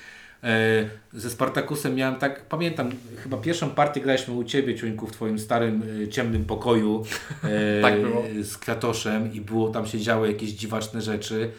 E, 0.43 0.89
ze 1.13 1.29
Spartakusem 1.29 1.95
miałem 1.95 2.15
tak, 2.15 2.45
pamiętam, 2.45 2.89
chyba 3.23 3.37
pierwszą 3.37 3.69
partię 3.69 4.01
graliśmy 4.01 4.33
u 4.33 4.43
Ciebie, 4.43 4.75
Ciuńku, 4.75 5.07
w 5.07 5.11
Twoim 5.11 5.39
starym, 5.39 5.83
e, 6.03 6.07
ciemnym 6.07 6.45
pokoju 6.45 7.05
e, 7.43 7.81
Tak 7.81 8.01
było. 8.01 8.23
z 8.41 8.57
Kwiatoszem 8.57 9.33
i 9.33 9.41
było, 9.41 9.69
tam 9.69 9.87
się 9.87 9.99
działy 9.99 10.27
jakieś 10.27 10.49
dziwaczne 10.49 11.01
rzeczy. 11.01 11.51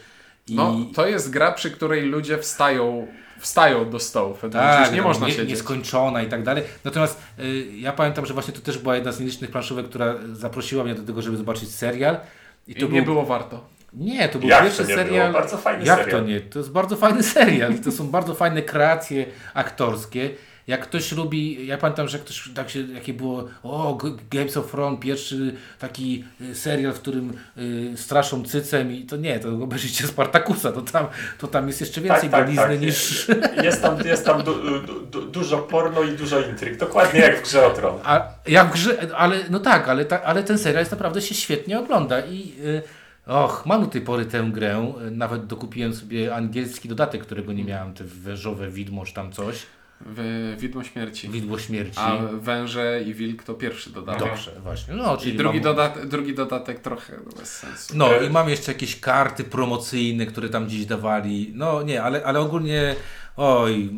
I 0.47 0.55
No, 0.55 0.75
to 0.95 1.07
jest 1.07 1.29
gra, 1.29 1.51
przy 1.51 1.71
której 1.71 2.01
ludzie 2.01 2.37
wstają 2.37 3.07
wstają 3.43 3.89
do 3.89 3.99
stołu. 3.99 4.35
Wtedy 4.35 4.53
Tak, 4.53 4.79
już 4.85 4.91
nie 4.91 4.97
no, 5.01 5.07
można 5.07 5.27
nie, 5.27 5.31
siedzieć. 5.33 5.49
nieskończona 5.49 6.21
i 6.21 6.27
tak 6.27 6.43
dalej. 6.43 6.63
Natomiast 6.83 7.21
y, 7.39 7.65
ja 7.77 7.91
pamiętam, 7.91 8.25
że 8.25 8.33
właśnie 8.33 8.53
to 8.53 8.59
też 8.61 8.77
była 8.77 8.95
jedna 8.95 9.11
z 9.11 9.19
nielicznych 9.19 9.51
planszówek, 9.51 9.85
która 9.89 10.15
zaprosiła 10.33 10.83
mnie 10.83 10.95
do 10.95 11.03
tego, 11.03 11.21
żeby 11.21 11.37
zobaczyć 11.37 11.75
serial. 11.75 12.17
I 12.67 12.75
to 12.75 12.81
nie 12.87 13.01
był, 13.01 13.13
było 13.13 13.25
warto. 13.25 13.63
Nie, 13.93 14.29
to 14.29 14.39
był 14.39 14.49
Jak 14.49 14.59
to 14.59 14.63
pierwszy 14.65 14.81
nie 14.81 14.87
było? 14.95 15.05
serial. 15.07 15.33
Bardzo 15.33 15.57
fajny 15.57 15.85
Jak 15.85 15.99
serial. 15.99 16.21
to 16.21 16.27
nie? 16.27 16.41
To 16.41 16.59
jest 16.59 16.71
bardzo 16.71 16.95
fajny 16.95 17.23
serial. 17.37 17.73
To 17.79 17.91
są 17.91 18.07
bardzo 18.07 18.33
fajne 18.35 18.61
kreacje 18.61 19.25
aktorskie. 19.53 20.29
Jak 20.67 20.81
ktoś 20.81 21.11
lubi, 21.11 21.67
ja 21.67 21.77
pamiętam, 21.77 22.07
że 22.07 22.19
ktoś 22.19 22.49
tak 22.55 22.69
się, 22.69 22.79
jakie 22.79 23.13
było, 23.13 23.47
o, 23.63 23.97
Games 24.31 24.57
of 24.57 24.71
Thrones, 24.71 24.99
pierwszy 24.99 25.55
taki 25.79 26.23
y, 26.41 26.55
serial, 26.55 26.93
w 26.93 26.99
którym 26.99 27.33
y, 27.57 27.93
straszą 27.95 28.43
cycem 28.43 28.91
i 28.91 29.03
to 29.03 29.17
nie, 29.17 29.39
to 29.39 29.49
obejrzyjcie 29.49 30.07
Spartakusa, 30.07 30.71
to 30.71 30.81
tam, 30.81 31.07
to 31.39 31.47
tam 31.47 31.67
jest 31.67 31.81
jeszcze 31.81 32.01
więcej 32.01 32.29
bielizny 32.29 32.79
niż... 32.79 33.27
Jest 33.63 33.81
tam, 33.81 33.99
jest 34.05 34.25
tam 34.25 34.43
du, 34.43 34.81
du, 34.81 35.01
du, 35.11 35.21
dużo 35.21 35.57
porno 35.57 36.03
i 36.03 36.11
dużo 36.11 36.41
intryg. 36.41 36.77
Dokładnie 36.77 37.19
jak 37.19 37.39
w 37.39 37.43
grze 37.43 37.67
o 37.67 37.69
tron. 37.69 37.99
A 38.03 38.27
jak 38.47 38.69
w 38.69 38.73
grze, 38.73 39.15
ale 39.15 39.39
no 39.49 39.59
tak, 39.59 39.89
ale, 39.89 40.05
ta, 40.05 40.23
ale 40.23 40.43
ten 40.43 40.57
serial 40.57 40.81
jest 40.81 40.91
naprawdę 40.91 41.21
się 41.21 41.35
świetnie 41.35 41.79
ogląda 41.79 42.19
i 42.19 42.53
y, 42.65 42.81
och, 43.27 43.65
mam 43.65 43.81
do 43.81 43.87
tej 43.87 44.01
pory 44.01 44.25
tę 44.25 44.49
grę, 44.53 44.93
y, 45.07 45.11
nawet 45.11 45.45
dokupiłem 45.45 45.93
sobie 45.93 46.35
angielski 46.35 46.89
dodatek, 46.89 47.21
którego 47.21 47.53
nie 47.53 47.63
miałem, 47.63 47.93
te 47.93 48.03
wężowe 48.03 48.69
widmo 48.69 49.05
czy 49.05 49.13
tam 49.13 49.31
coś, 49.31 49.65
W 50.05 50.55
Widmo 50.59 50.83
Śmierci. 50.83 51.29
widło 51.29 51.59
śmierci. 51.59 51.99
A 51.99 52.17
Węże 52.33 53.01
i 53.05 53.13
Wilk 53.13 53.43
to 53.43 53.53
pierwszy 53.53 53.89
dodatek. 53.89 54.27
Dobrze, 54.27 54.51
właśnie. 54.63 54.93
No, 54.93 55.15
I 55.15 55.19
czyli 55.19 55.37
drugi, 55.37 55.57
mam, 55.57 55.63
dodat 55.63 56.07
drugi 56.07 56.33
dodatek 56.35 56.79
trochę 56.79 57.13
bez 57.39 57.57
sensu. 57.57 57.93
No 57.97 58.09
i 58.21 58.29
mam 58.29 58.49
jeszcze 58.49 58.71
jakieś 58.71 58.99
karty 58.99 59.43
promocyjne, 59.43 60.25
które 60.25 60.49
tam 60.49 60.65
gdzieś 60.65 60.85
dawali. 60.85 61.51
No 61.55 61.81
nie, 61.83 62.03
ale, 62.03 62.23
ale 62.25 62.39
ogólnie 62.39 62.95
oj, 63.37 63.89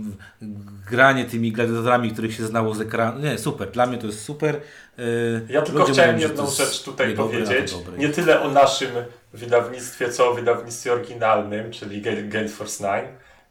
granie 0.89 1.25
tymi 1.25 1.51
gladiatorami, 1.51 2.11
których 2.11 2.33
się 2.35 2.45
znało 2.45 2.75
z 2.75 2.81
ekranu. 2.81 3.19
Nie, 3.19 3.37
super. 3.37 3.71
Dla 3.71 3.85
mnie 3.85 3.97
to 3.97 4.07
jest 4.07 4.23
super. 4.23 4.61
Yy, 4.97 5.03
Ja 5.49 5.61
tylko 5.61 5.79
ludzie 5.79 5.93
chciałem 5.93 6.15
mówią, 6.15 6.27
jedną 6.27 6.49
rzecz 6.49 6.83
tutaj 6.83 7.13
powiedzieć. 7.15 7.71
dobre. 7.71 7.97
Nie 7.97 8.09
tyle 8.09 8.41
o 8.41 8.51
naszym 8.51 8.89
wydawnictwie, 9.33 10.09
co 10.09 10.29
o 10.29 10.33
wydawnictwie 10.33 10.93
oryginalnym, 10.93 11.71
czyli 11.71 12.01
Gale 12.29 12.47
Force 12.49 12.83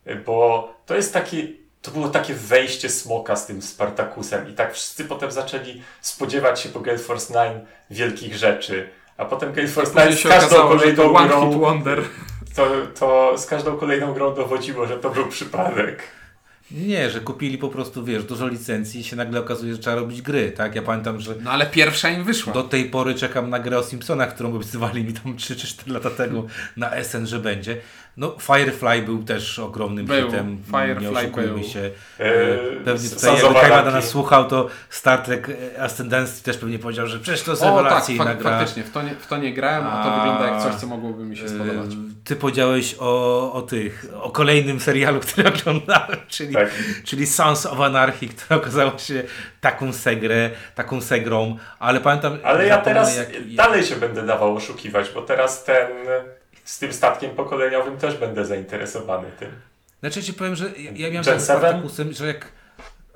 9, 0.07 0.25
bo 0.27 0.69
to 0.87 0.95
jest 0.97 1.12
taki. 1.12 1.63
To 1.85 1.90
było 1.90 2.09
takie 2.09 2.35
wejście 2.35 2.88
smoka 2.88 3.37
z 3.37 3.47
tym 3.47 3.62
Spartakusem 3.62 4.49
i 4.51 4.53
tak 4.53 4.75
wszyscy 4.75 5.05
potem 5.05 5.31
zaczęli 5.33 5.83
spodziewać 6.01 6.61
się 6.61 6.68
po 6.68 6.81
Gale 6.81 6.99
Force 6.99 7.35
9 7.35 7.64
wielkich 7.90 8.37
rzeczy. 8.37 8.88
A 9.16 9.25
potem 9.25 9.53
Gale 9.53 9.68
Force 9.68 9.90
Później 9.90 10.05
9 10.16 10.20
z 10.20 10.23
się 10.23 10.29
każdą 10.29 10.47
okazało, 10.47 10.79
że 10.79 10.92
to 10.92 11.11
kolejną 11.11 11.51
grą, 11.51 11.59
Wonder. 11.61 12.03
to, 12.57 12.66
to 12.99 13.38
z 13.38 13.47
każdą 13.47 13.77
kolejną 13.77 14.14
grą 14.14 14.35
dowodziło, 14.35 14.87
że 14.87 14.97
to 14.97 15.11
był 15.11 15.29
przypadek. 15.29 16.03
Nie, 16.70 17.11
że 17.11 17.20
kupili 17.20 17.59
po 17.59 17.68
prostu, 17.68 18.05
wiesz, 18.05 18.25
dużo 18.25 18.49
licencji 18.49 19.01
i 19.01 19.05
się 19.05 19.16
nagle 19.16 19.40
okazuje, 19.40 19.73
że 19.73 19.79
trzeba 19.79 19.97
robić 19.97 20.23
gry, 20.23 20.53
tak? 20.53 20.75
Ja 20.75 20.83
pamiętam, 20.83 21.20
że 21.20 21.35
No 21.40 21.51
ale 21.51 21.66
pierwsza 21.66 22.11
im 22.11 22.25
wyszła. 22.25 22.53
do 22.53 22.62
tej 22.62 22.85
pory 22.85 23.14
czekam 23.14 23.51
na 23.51 23.59
grę 23.59 23.79
o 23.79 23.83
Simpsonach, 23.83 24.35
którą 24.35 24.55
obiecywali 24.57 25.05
mi 25.05 25.12
tam 25.12 25.37
3 25.37 25.57
czy 25.57 25.66
4 25.66 25.92
lata 25.92 26.11
temu 26.11 26.47
na 26.77 27.05
SN, 27.05 27.27
że 27.27 27.38
będzie. 27.38 27.77
No, 28.16 28.37
Firefly 28.40 29.03
był 29.03 29.22
też 29.22 29.59
ogromnym 29.59 30.07
Był. 30.07 30.27
hitem, 30.27 30.59
Firefly 30.66 31.00
nie 31.12 31.18
oszukujmy 31.18 31.48
był. 31.48 31.62
się. 31.62 31.81
Eee, 32.20 32.31
Pewnie 32.85 33.11
tutaj, 33.11 33.37
jakby 33.42 33.61
Kajmada 33.61 33.90
nas 33.90 34.09
słuchał, 34.09 34.48
to 34.48 34.68
Star 34.90 35.18
Trek 35.22 35.48
e, 35.77 35.83
Ascendancy 35.83 36.42
też 36.44 36.57
pewnie 36.57 36.79
powiedział, 36.79 37.07
że 37.07 37.18
przecież 37.20 37.42
to 37.42 37.50
jest 37.50 37.62
o 37.62 37.66
tak, 37.66 37.77
rewelacyjna 37.85 38.24
fak 38.24 38.38
gra. 38.38 38.50
faktycznie, 38.50 38.83
w 38.83 38.90
to, 38.90 39.03
nie, 39.03 39.14
w 39.14 39.27
to 39.27 39.37
nie 39.37 39.55
grałem, 39.55 39.87
a 39.87 40.05
to 40.05 40.11
wygląda 40.16 40.48
jak 40.55 40.62
coś, 40.62 40.74
co 40.81 40.87
mogłoby 40.87 41.24
mi 41.24 41.37
się 41.37 41.48
spodobać. 41.48 41.92
E, 41.92 41.96
Ty 42.24 42.37
powiedziałeś 42.37 42.96
o, 42.98 43.53
o 43.53 43.62
tych, 43.62 44.07
o 44.22 44.31
kolejnym 44.31 44.81
serialu, 44.81 45.20
który 45.33 45.48
oglądałem, 45.48 46.16
czyli, 46.29 46.55
Tak. 46.55 46.70
czyli 47.05 47.27
Sons 47.27 47.66
of 47.66 47.81
Anarchy, 47.81 48.29
która 48.29 48.57
okazała 48.61 48.98
się 48.98 49.22
taką 49.61 49.92
segrę, 49.92 50.50
taką 50.74 51.00
segrą, 51.00 51.57
ale 51.79 52.00
pamiętam... 52.00 52.38
Ale 52.44 52.66
ja 52.66 52.79
teraz 52.79 53.16
jak- 53.16 53.55
dalej 53.55 53.85
się 53.85 53.96
będę 53.96 54.22
dawał 54.27 54.57
oszukiwać, 54.57 55.11
bo 55.14 55.22
teraz 55.22 55.64
ten 55.64 55.88
z 56.64 56.79
tym 56.79 56.92
statkiem 56.92 57.31
pokoleniowym 57.31 57.98
też 57.98 58.16
będę 58.16 58.44
zainteresowany 58.44 59.29
tym. 59.38 59.50
Znaczy 60.00 60.22
ci 60.22 60.35
powiem, 60.35 60.57
że 60.57 60.64
ja, 60.79 60.90
ja 60.94 61.11
miałem 61.11 61.24
z 61.24 61.27
7? 61.27 61.40
Spartacusem, 61.40 62.12
że 62.12 62.27
jak... 62.27 62.46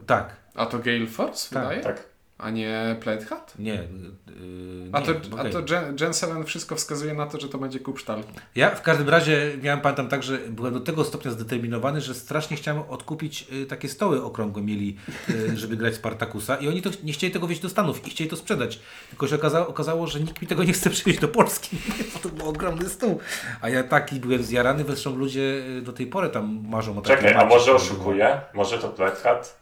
Tak, 0.07 0.37
A 0.55 0.67
to 0.67 0.79
Gale 0.79 1.07
Force 1.07 1.55
Tak, 1.55 1.63
wydaje? 1.63 1.81
Tak. 1.83 2.08
A 2.39 2.51
nie 2.51 2.97
Played 3.01 3.25
Hat? 3.25 3.55
nie. 3.59 3.73
Yy, 3.73 4.91
A 4.93 5.01
nie, 5.01 5.07
to, 5.07 5.13
a 5.37 5.41
okej. 5.41 5.53
to 5.53 5.63
Gen 5.93 6.13
7 6.15 6.45
wszystko 6.45 6.77
wskazuje 6.77 7.15
na 7.15 7.27
to, 7.27 7.41
że 7.41 7.49
to 7.49 7.59
będzie 7.59 7.81
Kupsztal. 7.81 8.23
Ja 8.55 8.71
w 8.71 8.83
każdym 8.83 9.09
razie 9.09 9.53
miałem, 9.63 9.81
pamiętam 9.81 10.09
tak, 10.09 10.23
że 10.23 10.39
byłem 10.39 10.75
do 10.75 10.81
tego 10.81 11.05
stopnia 11.05 11.31
zdeterminowany, 11.31 12.01
że 12.01 12.15
strasznie 12.15 12.57
chciałem 12.57 12.83
odkupić 12.89 13.47
y, 13.53 13.67
takie 13.67 13.89
stoły 13.89 14.25
okrągłe 14.25 14.63
mieli, 14.63 14.97
y, 15.31 15.57
żeby 15.57 15.77
grać 15.77 15.95
Spartakusa 15.95 16.57
i 16.57 16.69
oni 16.69 16.83
to 16.83 16.91
nie 17.03 17.13
chcieli 17.13 17.33
tego 17.33 17.47
wieźć 17.47 17.61
do 17.61 17.69
Stanów 17.69 18.07
i 18.07 18.11
chcieli 18.11 18.31
to 18.31 18.37
sprzedać. 18.37 18.81
Tylko 19.11 19.29
się 19.29 19.35
okazało, 19.35 19.69
okazało 19.69 20.07
że 20.07 20.21
nikt 20.21 20.43
mi 20.43 20.49
tego 20.49 20.65
nie 20.65 20.73
chce 20.73 20.91
przywieźć 20.91 21.21
do 21.21 21.29
Polski, 21.29 21.77
bo 22.15 22.19
to 22.29 22.29
był 22.29 22.49
ogromny 22.49 22.89
stół. 22.89 23.21
A 23.61 23.69
ja 23.69 23.83
taki 23.83 24.21
byłem 24.21 24.43
zjarany, 24.43 24.85
zresztą 24.85 25.17
ludzie 25.17 25.41
y, 25.79 25.83
do 25.83 25.93
tej 25.93 26.07
pory 26.07 26.29
tam 26.29 26.65
marzą 26.69 26.99
o 26.99 27.03
takim 27.03 27.17
Czekaj, 27.17 27.35
a 27.35 27.45
może 27.45 27.63
który 27.63 27.77
oszukuję? 27.77 28.41
Może 28.55 28.79
to 28.79 28.89
Black 28.89 29.23
Hat? 29.23 29.59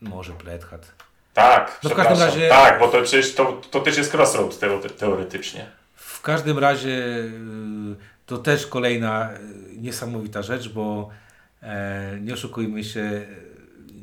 Może 0.00 0.32
Black 0.32 0.64
Hat. 0.64 0.92
Tak, 1.34 1.80
No 1.84 1.90
w 1.90 1.94
każdym 1.94 2.18
razie- 2.18 2.48
Tak, 2.48 2.80
bo 2.80 2.88
to 2.88 3.02
przecież 3.02 3.34
to, 3.34 3.60
to 3.70 3.80
też 3.80 3.96
jest 3.96 4.14
crossroad 4.14 4.54
teo- 4.60 4.90
teoretycznie. 4.90 5.66
W 5.94 6.20
każdym 6.22 6.58
razie 6.58 6.90
y, 6.90 7.30
to 8.26 8.38
też 8.38 8.66
kolejna 8.66 9.30
y, 9.32 9.38
niesamowita 9.76 10.42
rzecz, 10.42 10.68
bo 10.68 11.08
e, 11.62 12.18
nie 12.20 12.34
oszukujmy 12.34 12.84
się, 12.84 13.26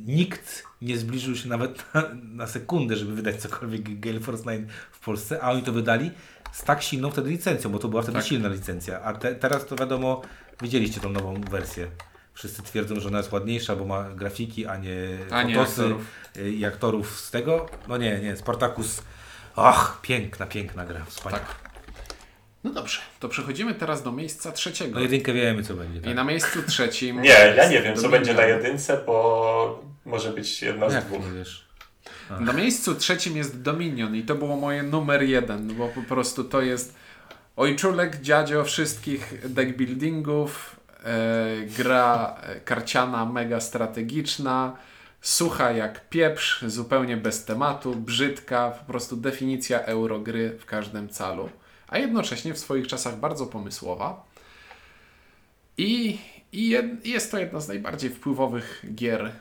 nikt 0.06 0.64
nie 0.82 0.98
zbliżył 0.98 1.36
się 1.36 1.50
nawet 1.50 1.94
na, 1.94 2.04
na 2.34 2.48
sekundę, 2.48 2.96
żeby 2.96 3.14
wydać 3.16 3.36
cokolwiek 3.36 4.00
Gale 4.00 4.20
Force 4.20 4.44
9 4.44 4.70
w 4.92 5.00
Polsce, 5.00 5.42
a 5.44 5.52
oni 5.52 5.64
to 5.64 5.72
wydali 5.72 6.12
z 6.52 6.64
tak 6.64 6.82
silną 6.84 7.12
wtedy 7.12 7.30
licencją, 7.30 7.70
bo 7.72 7.80
to 7.80 7.88
była 7.88 8.02
wtedy 8.02 8.18
Tak. 8.18 8.28
silna 8.28 8.50
licencja. 8.50 9.02
A 9.02 9.14
te, 9.14 9.36
teraz 9.36 9.66
to 9.66 9.76
wiadomo, 9.76 10.22
widzieliście 10.62 11.02
tą 11.02 11.10
nową 11.10 11.42
wersję. 11.42 11.88
Wszyscy 12.40 12.64
twierdzą, 12.64 13.00
że 13.00 13.08
ona 13.08 13.18
jest 13.18 13.32
ładniejsza, 13.32 13.76
bo 13.76 13.86
ma 13.86 14.04
grafiki, 14.10 14.66
a 14.66 14.78
nie 14.78 14.96
A 15.32 15.44
nie 15.44 15.56
fotosy 15.56 15.82
aktorów. 15.82 16.06
i 16.58 16.66
aktorów 16.66 17.20
z 17.20 17.32
tego. 17.32 17.70
No 17.88 17.98
nie, 17.98 18.20
nie, 18.20 18.36
Spartacus. 18.38 19.02
Ach, 19.56 20.00
piękna, 20.02 20.46
piękna 20.46 20.86
gra, 20.86 21.06
wspaniała. 21.06 21.44
Tak. 21.44 21.56
No 22.64 22.72
dobrze, 22.72 23.00
to 23.20 23.30
przechodzimy 23.30 23.74
teraz 23.76 24.04
do 24.04 24.12
miejsca 24.12 24.52
trzeciego. 24.52 24.96
No 24.96 25.00
jedynkę 25.02 25.34
wiemy, 25.34 25.64
co 25.64 25.74
będzie. 25.74 26.00
I 26.00 26.04
Tak? 26.04 26.16
na 26.16 26.24
miejscu 26.24 26.64
trzecim. 26.64 27.22
Nie, 27.22 27.30
ja 27.58 27.70
nie 27.70 27.82
wiem, 27.82 27.96
co 27.96 28.10
będzie 28.10 28.34
na 28.34 28.46
jedynce, 28.46 29.02
bo 29.06 29.84
może 30.06 30.30
być 30.34 30.62
jedna 30.62 30.90
z 30.90 30.94
Jak 30.94 31.06
dwóch. 31.06 31.26
nie 31.26 31.32
wiesz? 31.40 31.68
Na 32.40 32.54
miejscu 32.54 32.96
trzecim 32.96 33.38
jest 33.38 33.62
Dominion 33.62 34.16
i 34.16 34.24
to 34.24 34.36
było 34.36 34.56
moje 34.58 34.84
numer 34.84 35.24
jeden, 35.24 35.76
bo 35.76 35.88
po 35.88 36.02
prostu 36.02 36.44
to 36.44 36.62
jest 36.62 36.96
ojczulek, 37.56 38.22
dziadzio 38.22 38.64
wszystkich 38.64 39.34
deckbuildingów, 39.50 40.76
e, 40.76 40.79
gra 41.78 42.36
e, 42.44 42.60
karciana 42.60 43.26
mega 43.26 43.60
strategiczna, 43.60 44.78
sucha 45.22 45.72
jak 45.72 46.10
pieprz, 46.10 46.64
zupełnie 46.68 47.18
bez 47.18 47.46
tematu, 47.46 47.96
brzydka, 47.96 48.72
po 48.72 48.86
prostu 48.86 49.16
definicja 49.16 49.80
eurogry 49.80 50.58
w 50.60 50.66
każdym 50.66 51.10
calu, 51.10 51.50
a 51.88 51.98
jednocześnie 51.98 52.54
w 52.54 52.60
swoich 52.60 52.88
czasach 52.88 53.20
bardzo 53.20 53.46
pomysłowa. 53.46 54.26
I, 55.78 56.20
i 56.52 56.70
jed, 56.70 57.06
jest 57.06 57.32
to 57.32 57.38
jedna 57.38 57.60
z 57.60 57.68
najbardziej 57.68 58.10
wpływowych 58.10 58.86
gier 58.96 59.32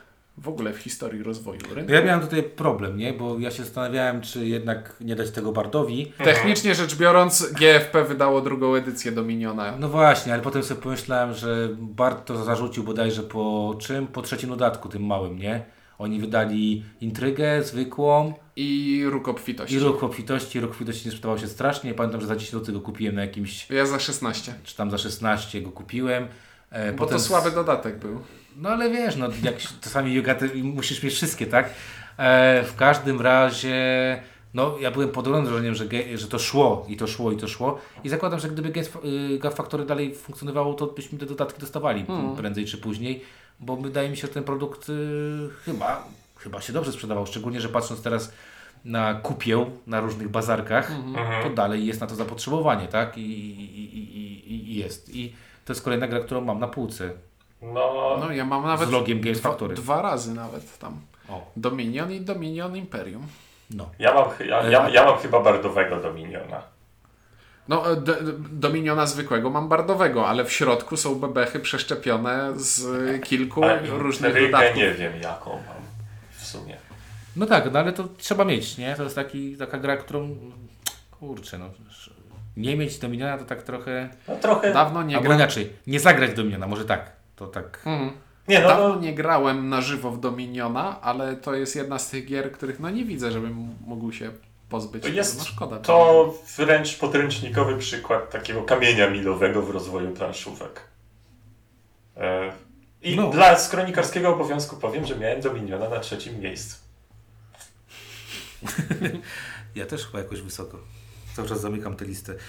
w 0.41 0.47
ogóle 0.49 0.73
w 0.73 0.77
historii 0.77 1.23
rozwoju 1.23 1.59
rynku. 1.75 1.91
Ja 1.93 2.01
miałem 2.03 2.21
tutaj 2.21 2.43
problem, 2.43 2.97
nie? 2.97 3.13
Bo 3.13 3.39
ja 3.39 3.51
się 3.51 3.63
zastanawiałem, 3.63 4.21
czy 4.21 4.47
jednak 4.47 4.95
nie 5.01 5.15
dać 5.15 5.31
tego 5.31 5.51
Bardowi. 5.51 6.13
Technicznie 6.23 6.75
rzecz 6.75 6.95
biorąc, 6.95 7.51
GFP 7.53 8.03
wydało 8.03 8.41
drugą 8.41 8.75
edycję 8.75 9.11
Dominiona. 9.11 9.77
No 9.79 9.89
właśnie, 9.89 10.33
ale 10.33 10.41
potem 10.41 10.63
sobie 10.63 10.81
pomyślałem, 10.81 11.33
że 11.33 11.69
Bart 11.79 12.25
to 12.25 12.43
zarzucił 12.43 12.83
bodajże 12.83 13.23
po 13.23 13.75
czym? 13.79 14.07
Po 14.07 14.21
trzecim 14.21 14.49
dodatku, 14.49 14.89
tym 14.89 15.05
małym, 15.05 15.39
nie? 15.39 15.63
Oni 15.97 16.19
wydali 16.19 16.83
intrygę 17.01 17.63
zwykłą 17.63 18.33
I 18.55 19.03
Róg 19.09 19.27
Obfitości. 19.27 19.75
i 19.75 19.79
Róg 19.79 20.03
Obfitości. 20.03 20.59
Róg 20.59 20.71
Obfitości 20.71 21.05
nie 21.05 21.11
sprzedawał 21.11 21.37
się 21.39 21.47
strasznie. 21.47 21.93
Pamiętam, 21.93 22.21
że 22.21 22.27
za 22.27 22.35
10 22.35 22.51
zł 22.65 22.75
go 22.75 22.81
kupiłem 22.81 23.15
na 23.15 23.21
jakimś, 23.21 23.69
Ja 23.69 23.85
za 23.85 23.99
16. 23.99 24.53
czy 24.63 24.75
tam 24.75 24.91
za 24.91 24.97
16 24.97 25.61
go 25.61 25.71
kupiłem. 25.71 26.27
E, 26.71 26.93
Bo 26.93 27.05
to 27.05 27.19
słaby 27.19 27.51
dodatek 27.51 27.99
był. 27.99 28.19
No 28.57 28.69
ale 28.69 28.89
wiesz, 28.89 29.15
no 29.15 29.27
jak 29.43 29.55
czasami 29.81 30.13
yoga, 30.13 30.35
musisz 30.63 31.03
mieć 31.03 31.13
wszystkie, 31.13 31.45
tak? 31.47 31.69
E, 32.17 32.63
w 32.63 32.75
każdym 32.75 33.21
razie, 33.21 33.75
no 34.53 34.77
ja 34.79 34.91
byłem 34.91 35.09
pod 35.09 35.27
ogromnym 35.27 35.51
wrażeniem, 35.53 35.75
że, 35.75 35.85
że 36.15 36.27
to 36.27 36.39
szło 36.39 36.85
i 36.89 36.97
to 36.97 37.07
szło 37.07 37.31
i 37.31 37.37
to 37.37 37.47
szło 37.47 37.79
i 38.03 38.09
zakładam, 38.09 38.39
że 38.39 38.49
gdyby 38.49 38.69
Games, 38.69 38.91
y, 39.35 39.39
Gap 39.39 39.53
Factory 39.53 39.85
dalej 39.85 40.15
funkcjonowało, 40.15 40.73
to 40.73 40.85
byśmy 40.87 41.19
te 41.19 41.25
dodatki 41.25 41.59
dostawali 41.61 42.05
Hmm. 42.05 42.35
prędzej 42.35 42.65
czy 42.65 42.77
później, 42.77 43.21
bo 43.59 43.75
wydaje 43.77 44.09
mi 44.09 44.17
się, 44.17 44.27
że 44.27 44.33
ten 44.33 44.43
produkt 44.43 44.89
y, 44.89 44.93
chyba, 45.65 46.07
chyba 46.37 46.61
się 46.61 46.73
dobrze 46.73 46.91
sprzedawał, 46.91 47.25
szczególnie, 47.25 47.61
że 47.61 47.69
patrząc 47.69 48.01
teraz 48.01 48.31
na 48.85 49.13
kupię 49.13 49.65
na 49.87 50.01
różnych 50.01 50.29
bazarkach, 50.29 50.91
Mhm. 50.91 51.43
to 51.43 51.49
dalej 51.49 51.85
jest 51.85 52.01
na 52.01 52.07
to 52.07 52.15
zapotrzebowanie, 52.15 52.87
tak? 52.87 53.17
I, 53.17 53.21
i, 53.21 53.97
i, 54.53 54.71
i 54.71 54.75
jest. 54.75 55.15
I 55.15 55.33
to 55.65 55.73
jest 55.73 55.83
kolejna 55.83 56.07
gra, 56.07 56.19
którą 56.19 56.41
mam 56.41 56.59
na 56.59 56.67
półce. 56.67 57.11
No, 57.61 58.17
No 58.19 58.31
ja 58.31 58.45
mam 58.45 58.63
nawet 58.63 58.89
Z 58.89 58.91
logiem 58.91 59.21
Games 59.21 59.39
dwa, 59.39 59.49
Factory. 59.49 59.75
dwa 59.75 60.01
razy 60.01 60.33
nawet 60.33 60.77
tam. 60.77 60.97
O, 61.29 61.51
Dominion 61.55 62.11
i 62.11 62.21
Dominion 62.21 62.75
Imperium. 62.75 63.27
no. 63.71 63.89
ja, 63.99 64.13
mam, 64.13 64.25
ja, 64.47 64.63
ja, 64.69 64.89
ja 64.89 65.05
mam 65.05 65.17
chyba 65.17 65.39
bardowego 65.39 65.95
Dominiona. 65.97 66.61
No, 67.67 67.91
e, 67.91 67.95
Dominiona 68.51 69.05
zwykłego 69.05 69.49
mam 69.49 69.69
bardowego, 69.69 70.27
ale 70.27 70.45
w 70.45 70.51
środku 70.51 70.97
są 70.97 71.15
bebechy 71.15 71.59
przeszczepione 71.59 72.53
z 72.55 72.85
e, 73.15 73.19
kilku 73.19 73.63
A 73.63 73.77
różnych 73.89 74.33
dodatków. 74.41 74.77
nie 74.77 74.91
wiem 74.93 75.21
jaką 75.21 75.49
mam 75.51 75.83
w 76.31 76.45
sumie. 76.45 76.77
No 77.35 77.45
tak, 77.45 77.73
no 77.73 77.79
ale 77.79 77.93
to 77.93 78.03
trzeba 78.17 78.45
mieć, 78.45 78.77
nie? 78.77 78.95
To 78.95 79.03
jest 79.03 79.15
taki, 79.15 79.57
taka 79.57 79.77
gra, 79.77 79.97
którą... 79.97 80.35
Kurczę, 81.19 81.57
no. 81.57 81.69
Nie 82.57 82.77
mieć 82.77 82.99
Dominiona 82.99 83.37
to 83.37 83.45
tak 83.45 83.63
trochę... 83.63 84.09
No 84.27 84.35
trochę... 84.35 84.73
Dawno 84.73 85.03
nie 85.03 85.15
Albo 85.15 85.23
grałem. 85.23 85.39
inaczej, 85.39 85.73
nie 85.87 85.99
zagrać 85.99 86.33
Dominiona, 86.33 86.67
może 86.67 86.85
tak. 86.85 87.18
To 87.39 87.47
tak... 87.47 87.81
Mhm. 87.85 88.11
Nie, 88.47 88.59
no, 88.59 88.67
Dawno 88.67 88.89
no 88.89 89.01
nie 89.01 89.13
grałem 89.13 89.69
na 89.69 89.81
żywo 89.81 90.11
w 90.11 90.19
Dominiona, 90.19 91.01
ale 91.01 91.35
to 91.35 91.55
jest 91.55 91.75
jedna 91.75 91.99
z 91.99 92.09
tych 92.09 92.25
gier, 92.25 92.51
których 92.51 92.79
no 92.79 92.89
nie 92.89 93.05
widzę, 93.05 93.31
żebym 93.31 93.75
mógł 93.85 94.11
się 94.11 94.31
pozbyć. 94.69 95.03
To 95.03 95.09
jest 95.09 95.37
no 95.37 95.43
szkoda. 95.43 95.79
to 95.79 96.33
wręcz 96.57 96.97
podręcznikowy 96.97 97.77
przykład 97.77 98.29
takiego 98.29 98.63
kamienia 98.63 99.09
milowego 99.09 99.61
w 99.61 99.69
rozwoju 99.69 100.11
planszówek. 100.11 100.81
E, 102.17 102.53
I 103.01 103.15
No. 103.15 103.29
dla 103.29 103.59
z 103.59 103.69
kronikarskiego 103.69 104.29
obowiązku 104.29 104.75
powiem, 104.77 105.05
że 105.05 105.15
miałem 105.15 105.41
Dominiona 105.41 105.89
na 105.89 105.99
trzecim 105.99 106.39
miejscu. 106.39 106.77
Ja 109.75 109.85
też 109.85 110.05
chyba 110.05 110.19
jakoś 110.19 110.41
wysoko. 110.41 110.79
Cały 111.35 111.47
czas 111.47 111.61
zamykam 111.61 111.95
tę 111.95 112.05
listę. 112.05 112.33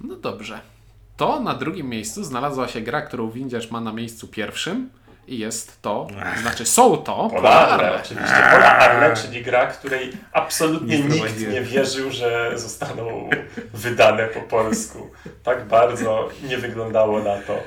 No 0.00 0.16
dobrze. 0.16 0.73
To 1.16 1.40
na 1.40 1.54
drugim 1.54 1.88
miejscu 1.88 2.24
znalazła 2.24 2.68
się 2.68 2.80
gra, 2.80 3.02
którą 3.02 3.30
Windziarz 3.30 3.70
ma 3.70 3.80
na 3.80 3.92
miejscu 3.92 4.28
pierwszym 4.28 4.90
i 5.28 5.38
jest 5.38 5.82
to, 5.82 6.06
znaczy 6.40 6.66
są 6.66 6.96
to 6.96 7.30
Polarle, 7.30 8.00
oczywiście. 8.00 8.48
Polarle, 8.52 9.16
czyli 9.16 9.42
gra, 9.42 9.66
której 9.66 10.12
absolutnie 10.32 10.98
Nie 10.98 11.08
nikt 11.08 11.40
nie 11.52 11.60
wierzył, 11.60 12.10
że 12.10 12.52
zostaną 12.58 13.30
wydane 13.74 14.26
po 14.26 14.40
polsku. 14.40 15.10
Tak 15.42 15.68
bardzo 15.68 16.28
nie 16.48 16.58
wyglądało 16.58 17.18
na 17.18 17.36
to. 17.36 17.58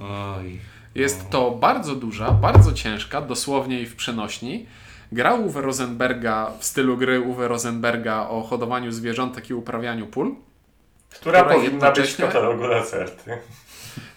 Oj. 0.00 0.60
Jest 0.94 1.30
to 1.30 1.50
bardzo 1.50 1.94
duża, 1.94 2.30
bardzo 2.30 2.72
ciężka, 2.72 3.20
dosłownie 3.20 3.80
i 3.80 3.86
w 3.86 3.96
przenośni. 3.96 4.66
Gra 5.12 5.34
Uwe 5.34 5.60
Rosenberga 5.60 6.50
w 6.58 6.64
stylu 6.64 6.96
gry 6.96 7.20
Uwe 7.20 7.48
Rosenberga 7.48 8.28
o 8.28 8.42
hodowaniu 8.42 8.92
zwierzątek 8.92 9.50
i 9.50 9.54
uprawianiu 9.54 10.06
pól, 10.06 10.34
Która, 11.14 11.40
Która 11.40 11.54
powinna 11.54 11.70
być 11.70 11.80
w 11.80 11.82
jednocześnie- 11.82 12.24
katalogu 12.26 12.68
na 12.68 12.82
certy. 12.82 13.30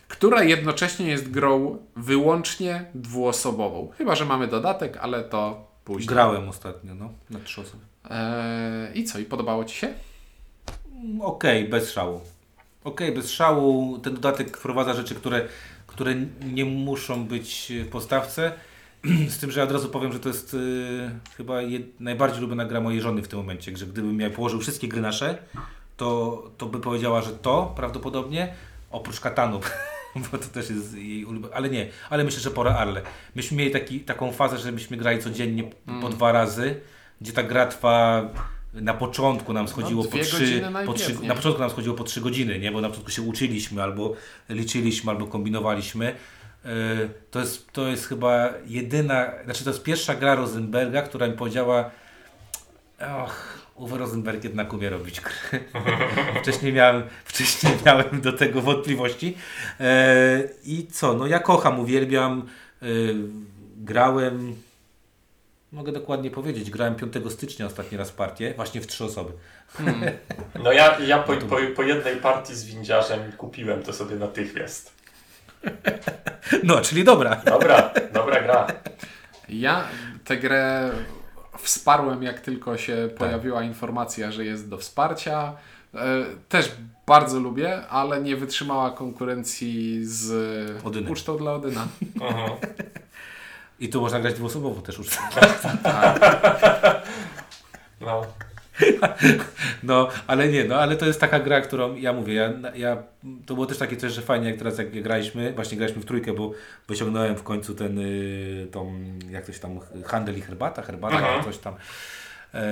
która 0.07 0.43
jednocześnie 0.43 1.07
jest 1.07 1.31
grą 1.31 1.77
wyłącznie 1.95 2.85
dwuosobową. 2.95 3.91
Chyba, 3.97 4.15
że 4.15 4.25
mamy 4.25 4.47
dodatek, 4.47 4.97
ale 4.97 5.23
to 5.23 5.67
później. 5.85 6.07
Grałem 6.07 6.49
ostatnio, 6.49 6.95
no. 6.95 7.09
Na 7.29 7.39
trzy 7.39 7.61
osoby. 7.61 7.83
Eee, 8.09 8.99
I 8.99 9.03
co, 9.03 9.19
i 9.19 9.25
podobało 9.25 9.65
Ci 9.65 9.75
się? 9.77 9.87
Mm, 11.03 11.21
Okej, 11.21 11.67
bez 11.69 11.91
szału. 11.91 12.21
Okej, 12.83 13.11
bez 13.11 13.31
szału. 13.31 13.99
Ten 13.99 14.13
dodatek 14.13 14.57
wprowadza 14.57 14.93
rzeczy, 14.93 15.15
które, 15.15 15.45
które 15.87 16.15
nie 16.45 16.65
muszą 16.65 17.25
być 17.25 17.71
w 17.85 17.87
postawce. 17.89 18.51
Z 19.29 19.37
tym, 19.37 19.51
że 19.51 19.59
ja 19.59 19.63
od 19.65 19.71
razu 19.71 19.89
powiem, 19.89 20.13
że 20.13 20.19
to 20.19 20.29
jest 20.29 20.53
y, 20.53 21.09
chyba 21.37 21.61
jed, 21.61 21.99
najbardziej 21.99 22.41
lubiona 22.41 22.65
gra 22.65 22.81
mojej 22.81 23.01
żony 23.01 23.21
w 23.21 23.27
tym 23.27 23.39
momencie. 23.39 23.77
Że 23.77 23.85
gdybym 23.85 24.19
ja 24.19 24.29
położył 24.29 24.59
wszystkie 24.61 24.87
gry 24.87 25.01
nasze, 25.01 25.37
to, 25.97 26.43
to 26.57 26.65
by 26.65 26.79
powiedziała, 26.79 27.21
że 27.21 27.31
to 27.31 27.73
prawdopodobnie, 27.75 28.53
oprócz 28.91 29.19
Katanu, 29.19 29.59
bo 30.31 30.37
to 30.37 30.45
też 30.45 30.69
jest 30.69 30.93
jej 30.93 31.25
ulubione. 31.25 31.55
Ale 31.55 31.69
nie, 31.69 31.87
ale 32.09 32.23
myślę, 32.23 32.39
że 32.39 32.51
pora 32.51 32.75
Arle. 32.75 33.01
Myśmy 33.35 33.57
mieli 33.57 33.71
taki, 33.71 33.99
taką 33.99 34.31
fazę, 34.31 34.57
że 34.57 34.71
myśmy 34.71 34.97
grali 34.97 35.19
codziennie 35.19 35.63
po 36.01 36.09
dwa 36.09 36.31
razy, 36.31 36.79
gdzie 37.21 37.33
ta 37.33 37.43
gra 37.43 37.65
trwa 37.65 38.29
na 38.73 38.93
początku 38.93 39.53
nam 39.53 39.67
schodziło 39.67 40.03
No, 40.03 40.09
po 40.09 40.17
trzy, 40.17 40.63
po 40.85 40.93
trzy, 40.93 41.15
na 41.23 41.35
początku 41.35 41.61
nam 41.61 41.69
schodziło 41.69 41.95
po 41.95 42.03
trzy 42.03 42.21
godziny, 42.21 42.59
nie? 42.59 42.71
bo 42.71 42.81
na 42.81 42.87
początku 42.87 43.11
się 43.11 43.21
uczyliśmy, 43.21 43.83
albo 43.83 44.13
liczyliśmy, 44.49 45.11
albo 45.11 45.27
kombinowaliśmy. 45.27 46.15
Yy, 46.65 46.71
To 47.31 47.39
jest, 47.39 47.71
to 47.71 47.87
jest 47.87 48.07
chyba 48.07 48.49
jedyna, 48.65 49.31
znaczy 49.45 49.63
to 49.63 49.69
jest 49.69 49.83
pierwsza 49.83 50.15
gra 50.15 50.35
Rosenberga, 50.35 51.01
która 51.01 51.27
mi 51.27 51.33
powiedziała 51.33 51.91
och, 52.99 53.56
Uwe 53.77 53.97
Rosenberg 53.97 54.43
jednak 54.43 54.73
umie 54.73 54.89
robić 54.89 55.21
gry. 55.21 55.59
wcześniej, 56.41 56.73
miałem, 56.73 57.03
wcześniej 57.25 57.73
miałem 57.85 58.21
do 58.21 58.33
tego 58.33 58.61
wątpliwości. 58.61 59.37
E, 59.79 60.43
I 60.65 60.87
co, 60.87 61.13
no 61.13 61.27
ja 61.27 61.39
kocham, 61.39 61.79
uwielbiam, 61.79 62.47
e, 62.81 62.85
grałem, 63.77 64.55
mogę 65.71 65.91
dokładnie 65.91 66.31
powiedzieć, 66.31 66.71
grałem 66.71 66.95
5 66.95 67.31
stycznia 67.31 67.65
ostatni 67.65 67.97
raz 67.97 68.11
partię, 68.11 68.53
właśnie 68.53 68.81
w 68.81 68.87
trzy 68.87 69.05
osoby. 69.05 69.33
No 70.63 70.71
ja, 70.71 70.99
ja 70.99 71.17
po, 71.19 71.33
po, 71.37 71.57
po 71.75 71.83
jednej 71.83 72.15
partii 72.15 72.55
z 72.55 72.65
windziarzem 72.65 73.31
kupiłem 73.37 73.83
to 73.83 73.93
sobie 73.93 74.15
natychmiast. 74.15 74.93
No, 76.63 76.81
czyli 76.81 77.03
dobra. 77.03 77.41
Dobra, 77.45 77.93
dobra 78.13 78.41
gra. 78.41 78.67
Ja 79.49 79.87
tę 80.25 80.37
grę 80.37 80.91
wsparłem, 81.57 82.23
jak 82.23 82.39
tylko 82.41 82.77
się 82.77 83.09
pojawiła 83.17 83.63
informacja, 83.63 84.31
że 84.31 84.45
jest 84.45 84.69
do 84.69 84.77
wsparcia. 84.77 85.53
E, 85.95 85.99
Też 86.49 86.71
bardzo 87.07 87.39
lubię, 87.39 87.87
ale 87.87 88.21
nie 88.21 88.35
wytrzymała 88.35 88.91
konkurencji 88.91 89.99
z 90.05 90.85
Odyny. 90.85 91.11
ucztą 91.11 91.37
dla 91.37 91.53
Odyna. 91.53 91.87
I 93.79 93.89
tu 93.89 94.01
można 94.01 94.19
grać 94.19 94.33
dwuosobowo 94.35 94.81
też 94.81 94.97
już. 94.97 95.07
No. 98.01 98.21
No, 99.83 100.09
ale 100.27 100.47
nie, 100.47 100.63
no, 100.63 100.75
ale 100.75 100.95
to 100.95 101.05
jest 101.05 101.19
taka 101.21 101.39
gra, 101.39 101.61
którą 101.61 101.95
ja 101.95 102.13
mówię, 102.13 102.33
ja, 102.33 102.53
ja, 102.75 102.97
to 103.45 103.53
było 103.53 103.65
też 103.65 103.77
takie 103.77 103.97
coś, 103.97 104.11
że 104.13 104.21
fajnie, 104.21 104.47
jak 104.49 104.57
teraz 104.57 104.77
jak 104.77 105.01
graliśmy, 105.01 105.53
właśnie 105.53 105.77
graliśmy 105.77 106.01
w 106.01 106.05
trójkę, 106.05 106.33
bo 106.33 106.51
wyciągnąłem 106.87 107.35
w 107.35 107.43
końcu 107.43 107.75
ten, 107.75 107.99
y, 107.99 108.67
tą, 108.71 108.93
jak 109.29 109.45
coś 109.45 109.59
tam, 109.59 109.79
handel 110.05 110.37
i 110.37 110.41
herbata, 110.41 110.81
herbata, 110.81 111.17
Mhm. 111.17 111.43
coś 111.43 111.57
tam. 111.57 111.73
E, 112.53 112.63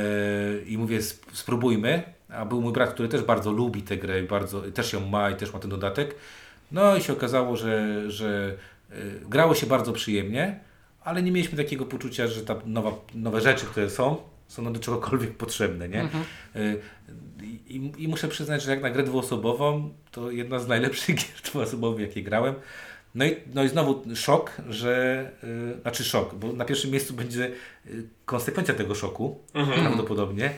I 0.68 0.78
mówię, 0.78 0.98
sp- 1.10 1.26
spróbujmy. 1.34 2.04
A 2.30 2.46
był 2.46 2.62
mój 2.62 2.74
brat, 2.74 2.94
który 2.94 3.10
też 3.10 3.22
bardzo 3.24 3.52
lubi 3.52 3.82
tę 3.84 3.98
grę, 3.98 4.20
i 4.22 4.28
bardzo, 4.28 4.62
też 4.62 4.94
ją 4.94 5.00
ma 5.08 5.30
i 5.30 5.36
też 5.36 5.54
ma 5.54 5.60
ten 5.60 5.70
dodatek. 5.70 6.16
No 6.72 6.96
i 6.96 7.02
się 7.02 7.14
okazało, 7.14 7.56
że, 7.56 8.04
że 8.12 8.56
y, 8.92 8.96
grało 9.30 9.56
się 9.56 9.68
bardzo 9.68 9.94
przyjemnie, 9.94 10.60
ale 11.04 11.24
nie 11.24 11.32
mieliśmy 11.32 11.58
takiego 11.58 11.86
poczucia, 11.86 12.28
że 12.28 12.42
ta 12.42 12.56
nowa, 12.66 12.92
nowe 13.16 13.42
rzeczy, 13.42 13.66
które 13.66 13.90
są, 13.90 14.18
są 14.48 14.74
do 14.74 14.80
czegokolwiek 14.80 15.38
potrzebne, 15.38 15.90
nie? 15.90 16.10
Y, 16.56 16.82
I, 17.68 17.92
I 17.98 18.08
muszę 18.08 18.28
przyznać, 18.28 18.64
że 18.64 18.72
jak 18.72 18.82
na 18.82 18.90
grę 18.90 19.04
dwuosobową, 19.04 19.94
to 20.12 20.32
jedna 20.32 20.60
z 20.60 20.68
najlepszych 20.68 21.16
gier 21.20 21.42
dwuosobowych, 21.44 22.08
jakie 22.08 22.24
grałem. 22.24 22.56
No 23.16 23.26
i, 23.26 23.36
no 23.54 23.64
i 23.64 23.70
znowu 23.70 24.04
szok, 24.16 24.52
że, 24.70 25.26
y, 25.78 25.82
znaczy 25.82 26.04
szok, 26.04 26.36
bo 26.36 26.54
na 26.54 26.66
pierwszym 26.66 26.92
miejscu 26.92 27.14
będzie 27.14 27.52
y, 27.88 28.08
konsekwencja 28.26 28.74
tego 28.74 28.96
szoku, 28.96 29.40
prawdopodobnie, 29.54 30.50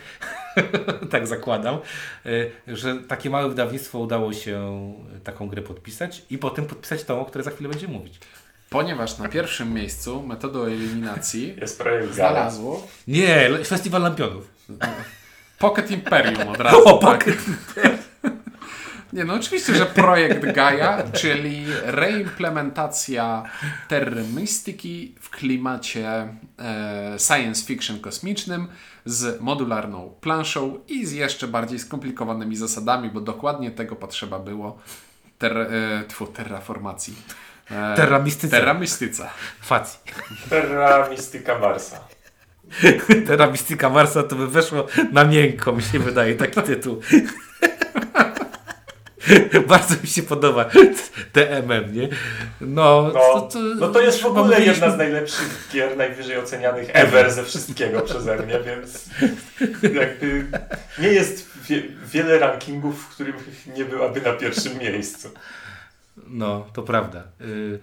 tak 1.11 1.27
zakładam, 1.27 1.79
y, 2.25 2.51
że 2.67 2.95
takie 2.95 3.29
małe 3.29 3.49
wydawnictwo 3.49 3.99
udało 3.99 4.33
się 4.33 4.93
taką 5.23 5.47
grę 5.47 5.61
podpisać 5.61 6.25
i 6.29 6.37
potem 6.37 6.65
podpisać 6.65 7.03
tą, 7.03 7.21
o 7.21 7.25
której 7.25 7.45
za 7.45 7.51
chwilę 7.51 7.69
będziemy 7.69 7.93
mówić. 7.93 8.19
Ponieważ 8.69 9.17
na 9.17 9.29
pierwszym 9.29 9.73
miejscu 9.73 10.23
metodą 10.23 10.63
eliminacji 10.63 11.55
Jest 11.61 11.79
projekt 11.79 12.15
Gala. 12.15 12.31
znalazło 12.31 12.87
Nie, 13.07 13.49
le- 13.49 13.63
Festiwal 13.65 14.01
Lampionów. 14.01 14.47
Pocket 15.59 15.91
Imperium 15.91 16.47
od 16.49 16.57
razu. 16.59 16.77
O, 16.89 16.97
tak. 16.97 17.25
Pocket. 17.25 17.37
Nie, 19.13 19.23
no 19.25 19.33
oczywiście, 19.33 19.75
że 19.75 19.85
projekt 19.85 20.51
Gaia, 20.53 21.03
czyli 21.13 21.65
reimplementacja 21.83 23.43
Terry 23.87 24.23
w 25.21 25.29
klimacie 25.29 26.07
e, 26.59 27.15
science 27.19 27.65
fiction 27.65 27.99
kosmicznym 27.99 28.67
z 29.05 29.41
modularną 29.41 30.13
planszą 30.21 30.79
i 30.87 31.05
z 31.05 31.11
jeszcze 31.11 31.47
bardziej 31.47 31.79
skomplikowanymi 31.79 32.55
zasadami, 32.55 33.09
bo 33.09 33.21
dokładnie 33.21 33.71
tego 33.71 33.95
potrzeba 33.95 34.39
było 34.39 34.77
ter, 35.37 35.57
e, 35.57 36.03
tfu, 36.07 36.27
terraformacji. 36.27 37.15
E, 37.71 37.95
Terra 37.95 38.19
Mystica. 38.19 38.57
Terra 38.57 38.73
Mystica. 38.73 39.29
Facji. 39.61 39.99
Terra 40.49 41.09
Mystica 41.09 41.59
Marsa. 41.59 41.99
Terra 43.27 43.47
Mystica 43.47 43.89
Marsa 43.89 44.23
to 44.23 44.35
by 44.35 44.47
weszło 44.47 44.87
na 45.11 45.23
miękko, 45.23 45.73
mi 45.73 45.83
się 45.83 45.99
wydaje, 45.99 46.35
taki 46.35 46.61
tytuł. 46.61 47.01
Bardzo 49.67 49.95
mi 50.03 50.07
się 50.07 50.23
podoba 50.23 50.65
TMM, 51.33 51.93
nie? 51.95 52.09
No, 52.61 53.11
No, 53.13 53.49
no 53.79 53.87
to 53.87 54.01
jest 54.01 54.21
w 54.21 54.25
ogóle 54.25 54.43
mówiliśmy- 54.43 54.71
jedna 54.73 54.91
z 54.91 54.97
najlepszych 54.97 55.67
gier, 55.73 55.97
najwyżej 55.97 56.37
ocenianych 56.37 56.89
ever 56.93 57.31
ze 57.31 57.43
wszystkiego 57.43 58.01
przeze 58.01 58.35
mnie, 58.37 58.59
więc 58.65 59.05
jakby 59.83 60.45
nie 60.99 61.07
jest 61.07 61.47
wie, 61.69 61.83
wiele 62.05 62.39
rankingów, 62.39 63.03
w 63.03 63.07
których 63.07 63.35
nie 63.77 63.85
byłaby 63.85 64.21
na 64.21 64.33
pierwszym 64.33 64.77
miejscu. 64.77 65.29
No, 66.27 66.65
to 66.73 66.83
prawda. 66.83 67.23
Y, 67.41 67.79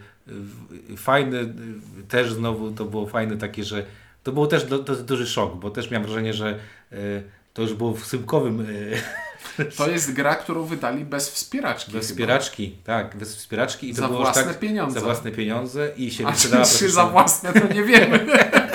y, 0.93 0.97
Fajny, 0.97 1.39
y, 1.39 2.07
też 2.09 2.32
znowu 2.32 2.70
to 2.70 2.85
było 2.85 3.07
fajne 3.07 3.37
takie, 3.37 3.64
że 3.64 3.85
to 4.22 4.32
było 4.32 4.47
też 4.47 4.64
do, 4.64 4.78
dosyć 4.78 5.05
duży 5.05 5.26
szok, 5.26 5.57
bo 5.57 5.70
też 5.70 5.91
miałem 5.91 6.07
wrażenie, 6.07 6.35
że 6.35 6.59
to 7.55 7.62
już 7.62 7.74
było 7.74 7.95
w 7.95 8.07
sypkowym 8.07 8.66
To 9.76 9.91
jest 9.91 10.12
gra, 10.12 10.35
którą 10.35 10.64
wydali 10.64 11.05
bez 11.05 11.30
wspieraczki. 11.30 11.93
bez 11.93 12.07
chyba. 12.07 12.14
wspieraczki, 12.14 12.76
tak, 12.85 13.16
bez 13.16 13.37
wspieraczki 13.37 13.91
i 13.91 13.95
to 13.95 14.01
Za 14.01 14.09
było 14.09 14.20
już 14.20 14.26
własne 14.28 14.45
tak, 14.45 14.59
pieniądze. 14.59 15.01
Za 15.01 15.07
własne 15.07 15.30
pieniądze 15.30 15.93
i 15.97 16.11
się 16.11 16.26
A 16.26 16.30
wyprzedała 16.30 16.64
czy, 16.64 16.91
za 17.01 17.07
własne, 17.07 17.53
to 17.53 17.74
nie 17.74 17.82
wiemy. 17.82 18.26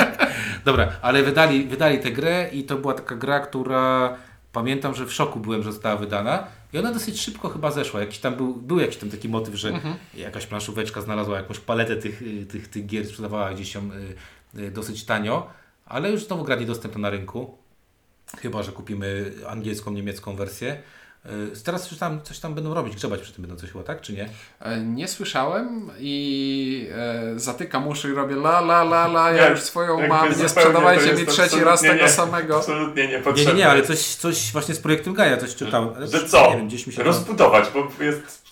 Dobra, 0.66 0.91
ale 1.01 1.24
wydali, 1.24 1.64
wydali 1.64 1.99
tę 1.99 2.12
grę 2.12 2.49
i 2.51 2.64
to 2.64 2.78
była 2.78 2.93
taka 2.93 3.16
gra, 3.16 3.39
która 3.39 4.18
pamiętam, 4.52 4.95
że 4.95 5.06
w 5.06 5.14
szoku 5.14 5.39
byłem, 5.39 5.64
że 5.64 5.72
została 5.72 5.95
wydana 5.95 6.47
i 6.74 6.78
ona 6.78 6.93
dosyć 6.93 7.22
szybko 7.22 7.50
chyba 7.50 7.72
zeszła. 7.72 8.00
Jakiś 8.00 8.20
tam 8.20 8.36
był, 8.36 8.54
był 8.54 8.80
jakiś 8.80 8.97
tam 8.97 9.10
taki 9.10 9.30
motyw, 9.30 9.56
że 9.56 9.72
jakaś 10.14 10.47
planszóweczka 10.47 11.02
znalazła 11.02 11.38
jakąś 11.38 11.60
paletę 11.60 11.95
tych, 11.95 12.22
y, 12.22 12.45
tych, 12.45 12.68
tych 12.68 12.86
gier, 12.86 13.08
sprzedawała 13.08 13.54
gdzieś 13.54 13.76
ją 13.76 13.89
y, 14.56 14.60
y, 14.60 14.72
dosyć 14.72 15.06
tanio, 15.06 15.50
ale 15.86 16.12
już 16.12 16.26
znowu 16.26 16.43
gra 16.43 16.56
niedostępna 16.56 17.02
na 17.02 17.10
rynku. 17.10 17.58
Chyba, 18.38 18.64
że 18.64 18.72
kupimy 18.72 19.34
angielską, 19.47 19.91
niemiecką 19.91 20.36
wersję. 20.36 20.82
Y, 21.26 21.63
Teraz 21.63 21.89
coś 21.89 21.97
tam, 21.97 22.22
coś 22.22 22.39
tam 22.39 22.53
będą 22.55 22.74
robić, 22.74 22.95
grzebać 22.95 23.22
przy 23.22 23.34
tym 23.34 23.41
będą 23.41 23.57
coś 23.61 23.72
chyba, 23.72 23.84
tak? 23.84 24.01
Czy 24.01 24.13
nie? 24.13 24.30
E, 24.61 24.80
Nie 24.82 25.07
słyszałem 25.07 25.89
i 25.99 26.88
e, 26.95 27.39
zatykam 27.39 27.88
uszy 27.88 28.09
i 28.09 28.13
robię 28.13 28.36
la 28.36 28.59
la 28.59 28.82
la 28.82 29.05
la, 29.05 29.32
ja 29.32 29.43
Nie, 29.45 29.49
już 29.51 29.59
swoją 29.61 30.07
mam, 30.07 30.30
nie 30.39 30.49
sprzedawajcie 30.49 31.13
mi 31.13 31.26
trzeci 31.26 31.63
raz 31.63 31.82
tego 31.82 31.93
nie. 31.93 32.09
samego. 32.09 32.57
Absolutnie 32.57 33.07
Nie, 33.07 33.09
niepotrzebne. 33.13 33.53
nie, 33.53 33.59
nie, 33.59 33.70
ale 33.70 33.82
coś, 33.84 34.15
coś 34.15 34.51
właśnie 34.51 34.76
z 34.76 34.80
projektem 34.80 35.13
Gaia, 35.13 35.38
coś 35.38 35.55
czytałem. 35.55 35.89
Ale 35.95 36.07
Że 36.07 36.28
co? 36.28 36.49
Nie 36.51 36.57
wiem, 36.57 36.67
gdzieś 36.67 36.88
mi 36.88 36.93
się... 36.93 37.03
Rozbudować, 37.03 37.65
bo 37.74 38.03
jest, 38.03 38.51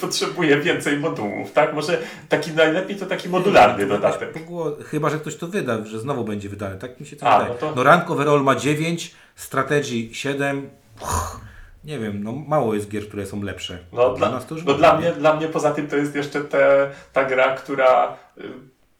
potrzebuje 0.00 0.60
więcej 0.60 0.98
modułów, 0.98 1.52
tak? 1.52 1.74
Może 1.74 2.02
taki 2.28 2.50
najlepiej 2.52 2.96
to 2.96 3.06
taki 3.06 3.28
modularny 3.28 3.86
dodatek. 3.86 4.44
Było, 4.46 4.76
chyba, 4.90 5.10
że 5.10 5.18
ktoś 5.18 5.36
to 5.36 5.46
wyda, 5.48 5.84
że 5.84 6.00
znowu 6.00 6.24
będzie 6.24 6.48
wydane. 6.48 6.76
Tak 6.76 7.00
mi 7.00 7.06
się 7.06 7.16
to 7.16 7.26
A, 7.26 7.38
wydaje. 7.38 7.54
no 7.54 7.68
to- 7.68 7.74
No 7.76 7.82
rank 7.82 8.10
overall 8.10 8.42
ma 8.42 8.54
9, 8.56 9.14
strategy 9.36 10.14
7. 10.14 10.70
Uch, 11.02 11.40
nie 11.84 11.98
wiem, 11.98 12.24
no 12.24 12.32
mało 12.32 12.74
jest 12.74 12.88
gier, 12.88 13.08
które 13.08 13.26
są 13.26 13.42
lepsze. 13.42 13.78
No, 13.92 14.14
dla, 14.14 14.30
nas 14.30 14.46
to 14.46 14.54
już 14.54 14.64
no 14.64 14.74
dla, 14.74 14.92
nie? 14.92 14.98
mnie, 14.98 15.12
dla 15.12 15.36
mnie 15.36 15.48
poza 15.48 15.70
tym 15.70 15.88
to 15.88 15.96
jest 15.96 16.14
jeszcze 16.14 16.40
te, 16.40 16.90
ta 17.12 17.24
gra, 17.24 17.54
która 17.54 18.16
y, 18.38 18.42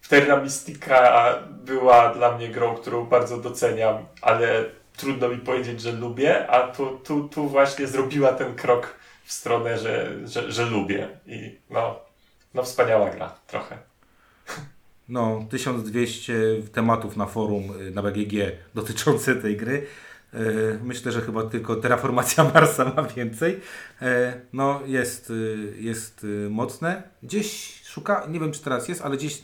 Terra 0.09 0.37
Mystica 0.41 1.24
była 1.51 2.14
dla 2.14 2.37
mnie 2.37 2.49
grą, 2.49 2.74
którą 2.74 3.05
bardzo 3.05 3.37
doceniam, 3.37 3.97
ale 4.22 4.64
trudno 4.97 5.28
mi 5.28 5.39
powiedzieć, 5.39 5.80
że 5.80 5.93
lubię, 5.93 6.47
a 6.51 6.68
tu, 6.68 6.99
tu, 6.99 7.28
tu 7.28 7.49
właśnie 7.49 7.87
zrobiła 7.87 8.32
ten 8.32 8.55
krok 8.55 8.95
w 9.24 9.32
stronę, 9.32 9.78
że, 9.78 10.11
że, 10.24 10.53
że 10.53 10.64
lubię. 10.64 11.09
I 11.26 11.59
no, 11.70 12.01
no 12.55 12.62
wspaniała 12.62 13.11
gra, 13.11 13.35
trochę. 13.47 13.78
No, 15.09 15.45
1200 15.51 16.35
tematów 16.72 17.16
na 17.16 17.26
forum 17.26 17.80
y, 17.80 17.91
na 17.91 18.03
BGG 18.03 18.35
dotyczące 18.74 19.37
tej 19.37 19.57
gry. 19.57 19.87
Y, 20.35 20.78
Myślę, 20.85 21.12
że 21.12 21.20
chyba 21.20 21.43
tylko 21.43 21.76
Terraformacja 21.76 22.45
Marsa 22.55 22.93
ma 22.97 23.03
więcej. 23.03 23.61
E, 24.03 24.41
No, 24.53 24.80
jest, 24.87 25.30
y, 25.30 25.74
jest 25.80 26.26
mocne. 26.51 27.03
Gdzieś 27.22 27.80
szuka, 27.85 28.26
nie 28.28 28.41
wiem 28.41 28.53
czy 28.53 28.61
teraz 28.61 28.89
jest, 28.89 29.03
ale 29.03 29.16
gdzieś, 29.16 29.41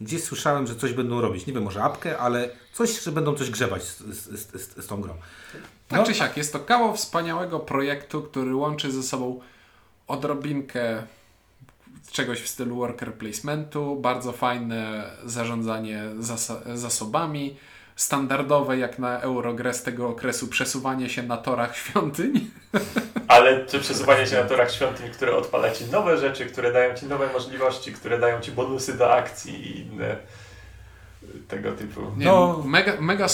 gdzieś 0.00 0.22
słyszałem, 0.24 0.66
że 0.66 0.76
coś 0.76 0.92
będą 0.92 1.20
robić. 1.20 1.46
Nie 1.46 1.52
wiem, 1.52 1.62
może 1.62 1.82
apkę, 1.82 2.18
ale 2.18 2.50
coś, 2.72 3.02
że 3.02 3.12
będą 3.12 3.34
coś 3.34 3.50
grzebać 3.50 3.82
z, 3.82 3.98
z, 3.98 4.52
z, 4.52 4.84
z, 4.84 4.86
tą 4.86 5.00
grą. 5.00 5.14
Tak 5.88 6.00
No. 6.00 6.06
czy 6.06 6.14
siak, 6.14 6.36
jest 6.36 6.52
to 6.52 6.58
kawał 6.58 6.96
wspaniałego 6.96 7.60
projektu, 7.60 8.22
który 8.22 8.54
łączy 8.54 8.92
ze 8.92 9.02
sobą 9.02 9.40
odrobinkę 10.06 11.02
czegoś 12.12 12.40
w 12.42 12.48
stylu 12.48 12.76
worker 12.76 13.14
placementu, 13.14 13.96
bardzo 13.96 14.32
fajne 14.32 15.10
zarządzanie 15.24 16.02
zas- 16.20 16.76
zasobami, 16.78 17.56
standardowe 17.98 18.78
jak 18.78 18.98
na 18.98 19.20
Eurogrę 19.20 19.74
z 19.74 19.82
tego 19.82 20.08
okresu 20.08 20.48
przesuwanie 20.48 21.08
się 21.08 21.22
na 21.22 21.36
torach 21.36 21.76
świątyń. 21.76 22.50
Ale 23.28 23.66
czy 23.66 23.80
przesuwanie 23.80 24.26
się 24.26 24.36
na 24.36 24.44
torach 24.44 24.72
świątyń, 24.72 25.10
które 25.10 25.36
odpala 25.36 25.70
ci 25.70 25.84
nowe 25.84 26.18
rzeczy, 26.18 26.46
które 26.46 26.72
dają 26.72 26.94
ci 26.94 27.06
nowe 27.06 27.32
możliwości, 27.32 27.92
które 27.92 28.18
dają 28.18 28.40
ci 28.40 28.52
bonusy 28.52 28.98
do 28.98 29.14
akcji 29.14 29.66
i 29.66 29.80
inne 29.80 30.16
y, 31.22 31.26
tego 31.48 31.72
typu. 31.72 32.00
Nie, 32.16 32.26
No. 32.26 32.62
mega, 32.66 32.92
mega, 33.00 33.26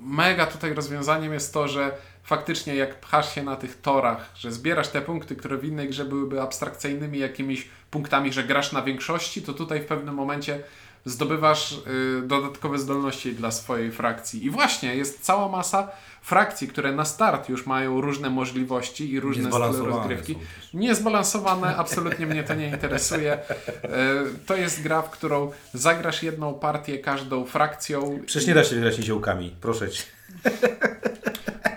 mega 0.00 0.46
tutaj 0.46 0.74
rozwiązaniem 0.74 1.32
jest 1.32 1.54
to, 1.54 1.68
że 1.68 1.92
faktycznie 2.22 2.74
jak 2.74 3.00
pchasz 3.00 3.34
się 3.34 3.42
na 3.42 3.56
tych 3.56 3.80
torach, 3.80 4.30
że 4.34 4.52
zbierasz 4.52 4.88
te 4.88 5.02
punkty, 5.02 5.36
które 5.36 5.56
w 5.56 5.64
innej 5.64 5.88
grze 5.88 6.04
byłyby 6.04 6.40
abstrakcyjnymi 6.42 7.18
jakimiś 7.18 7.68
punktami, 7.90 8.32
że 8.32 8.44
grasz 8.44 8.72
na 8.72 8.82
większości, 8.82 9.42
to 9.42 9.52
tutaj 9.52 9.80
w 9.80 9.86
pewnym 9.86 10.14
momencie 10.14 10.62
zdobywasz 11.04 11.72
y, 11.72 12.22
dodatkowe 12.26 12.78
zdolności 12.78 13.34
dla 13.34 13.50
swojej 13.50 13.92
frakcji. 13.92 14.44
I 14.44 14.50
właśnie 14.50 14.94
jest 14.96 15.20
cała 15.20 15.48
masa 15.48 15.88
frakcji, 16.22 16.68
które 16.68 16.92
na 16.92 17.04
start 17.04 17.48
już 17.48 17.66
mają 17.66 18.00
różne 18.00 18.30
możliwości 18.30 19.12
i 19.12 19.20
różne 19.20 19.50
style 19.52 19.86
rozgrywki. 19.86 20.38
Niezbalansowane, 20.74 21.76
absolutnie 21.76 22.26
mnie 22.26 22.44
to 22.44 22.54
nie 22.54 22.68
interesuje. 22.68 23.32
E, 23.32 23.38
To 24.46 24.56
jest 24.56 24.82
gra, 24.82 25.02
w 25.02 25.10
którą 25.10 25.52
zagrasz 25.74 26.22
jedną 26.22 26.54
partię 26.54 26.98
każdą 26.98 27.44
frakcją. 27.44 28.18
Przecież 28.26 28.48
nie 28.48 28.54
da 28.54 28.64
się 28.64 28.74
wygrać 28.74 28.98
niziołkami, 28.98 29.54
proszę 29.60 29.90
cię. 29.90 30.02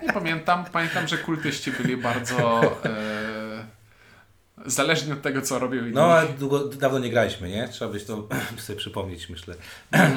Nie 0.03 0.13
pamiętam. 0.13 0.65
Pamiętam, 0.71 1.07
że 1.07 1.17
kultyści 1.17 1.71
byli 1.71 1.97
bardzo 1.97 2.61
e, 2.85 3.34
zależni 4.65 5.13
od 5.13 5.21
tego, 5.21 5.41
co 5.41 5.65
inni. 5.73 5.91
No, 5.93 6.03
ale 6.05 6.27
długo, 6.39 6.59
dawno 6.59 6.99
nie 6.99 7.09
graliśmy, 7.09 7.49
nie? 7.49 7.67
Trzeba 7.67 7.91
byś 7.91 8.03
to 8.05 8.27
sobie 8.57 8.79
przypomnieć, 8.79 9.29
myślę, 9.29 9.55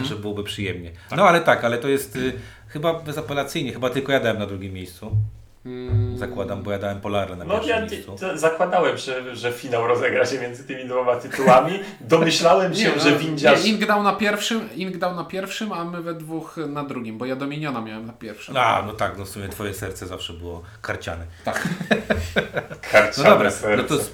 że 0.05 0.17
byłoby 0.17 0.45
przyjemnie. 0.45 0.91
No, 1.17 1.29
ale 1.29 1.41
tak, 1.41 1.65
ale 1.65 1.79
to 1.79 1.89
jest 1.89 2.17
y, 2.17 2.33
chyba 2.69 2.95
bezapelacyjnie, 2.95 3.73
chyba 3.73 3.91
tylko 3.91 4.13
ja 4.13 4.21
dałem 4.21 4.39
na 4.39 4.47
drugim 4.47 4.73
miejscu. 4.73 5.17
Mm, 5.67 6.19
Zakładam, 6.19 6.63
bo 6.63 6.71
ja 6.73 6.79
dałem 6.79 7.01
Polarę 7.01 7.37
na 7.37 7.45
No 7.45 7.55
pierwszym 7.55 7.71
ja 7.71 7.87
miejscu. 7.87 8.17
zakładałem, 8.35 8.97
że, 8.99 9.37
że 9.37 9.53
finał 9.53 9.87
rozegra 9.87 10.27
się 10.27 10.39
między 10.41 10.65
tymi 10.65 10.85
dwoma 10.85 11.17
tytułami. 11.17 11.81
Domyślałem 12.01 12.75
się, 12.75 12.93
no, 12.97 13.03
że 13.03 13.17
windziarz... 13.19 13.65
Nie, 13.65 13.71
Ink 13.71 13.87
dał 13.87 14.03
na 14.03 14.13
pierwszym, 14.13 14.69
Ink 14.77 14.97
dał 14.97 15.15
na 15.17 15.25
pierwszym, 15.25 15.73
a 15.73 15.85
my 15.85 16.03
we 16.03 16.15
dwóch 16.15 16.57
na 16.69 16.85
drugim, 16.85 17.19
bo 17.19 17.27
ja 17.27 17.37
Dominiona 17.37 17.81
miałem 17.81 18.07
na 18.07 18.13
pierwszym. 18.13 18.57
A, 18.57 18.83
no 18.87 18.93
tak, 18.93 19.19
no 19.19 19.25
w 19.25 19.29
sumie 19.29 19.49
twoje 19.49 19.75
serce 19.75 20.07
zawsze 20.07 20.33
było 20.33 20.63
karciane. 20.83 21.25
Tak. 21.45 21.69
No 22.35 22.91
Karciane 22.93 23.29
dobra, 23.31 23.51
serce. 23.51 23.77
no 23.77 23.83
to, 23.99 24.05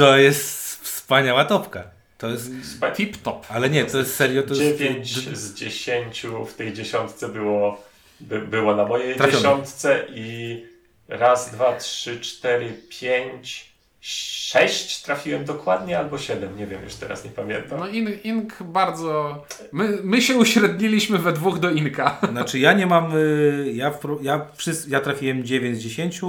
to 0.00 0.16
jest 0.18 0.76
wspaniała 0.82 1.44
topka. 1.44 1.84
To 2.18 2.28
jest, 2.30 2.50
Spa- 2.76 2.90
Tip 2.90 3.16
top. 3.16 3.46
ale 3.48 3.70
nie, 3.70 3.84
to 3.84 3.98
jest 3.98 4.14
serio, 4.14 4.42
to 4.42 4.54
jest... 4.54 4.78
9 4.78 5.36
z 5.36 5.54
10 5.54 6.26
w 6.48 6.54
tej 6.54 6.72
dziesiątce 6.72 7.28
było, 7.28 7.84
by, 8.20 8.38
było 8.40 8.76
na 8.76 8.84
mojej 8.84 9.14
Trafione. 9.16 9.38
dziesiątce 9.38 10.06
i 10.14 10.62
raz, 11.08 11.50
dwa, 11.50 11.76
trzy, 11.76 12.20
cztery, 12.20 12.72
pięć, 13.00 13.70
sześć 14.00 15.02
trafiłem 15.02 15.44
dokładnie 15.44 15.98
albo 15.98 16.18
siedem, 16.18 16.56
nie 16.58 16.66
wiem, 16.66 16.82
już 16.84 16.94
teraz 16.94 17.24
nie 17.24 17.30
pamiętam. 17.30 17.78
No 17.78 17.88
Ink, 17.88 18.24
Ink 18.24 18.62
bardzo... 18.62 19.44
My, 19.72 19.98
my 20.02 20.22
się 20.22 20.36
uśredniliśmy 20.36 21.18
we 21.18 21.32
dwóch 21.32 21.58
do 21.58 21.70
Inka. 21.70 22.18
Znaczy 22.30 22.58
ja 22.58 22.72
nie 22.72 22.86
mam, 22.86 23.16
y, 23.16 23.72
ja, 23.74 23.92
ja, 24.22 24.46
ja 24.88 25.00
trafiłem 25.00 25.44
9 25.44 25.76
z 25.78 25.80
10, 25.80 26.20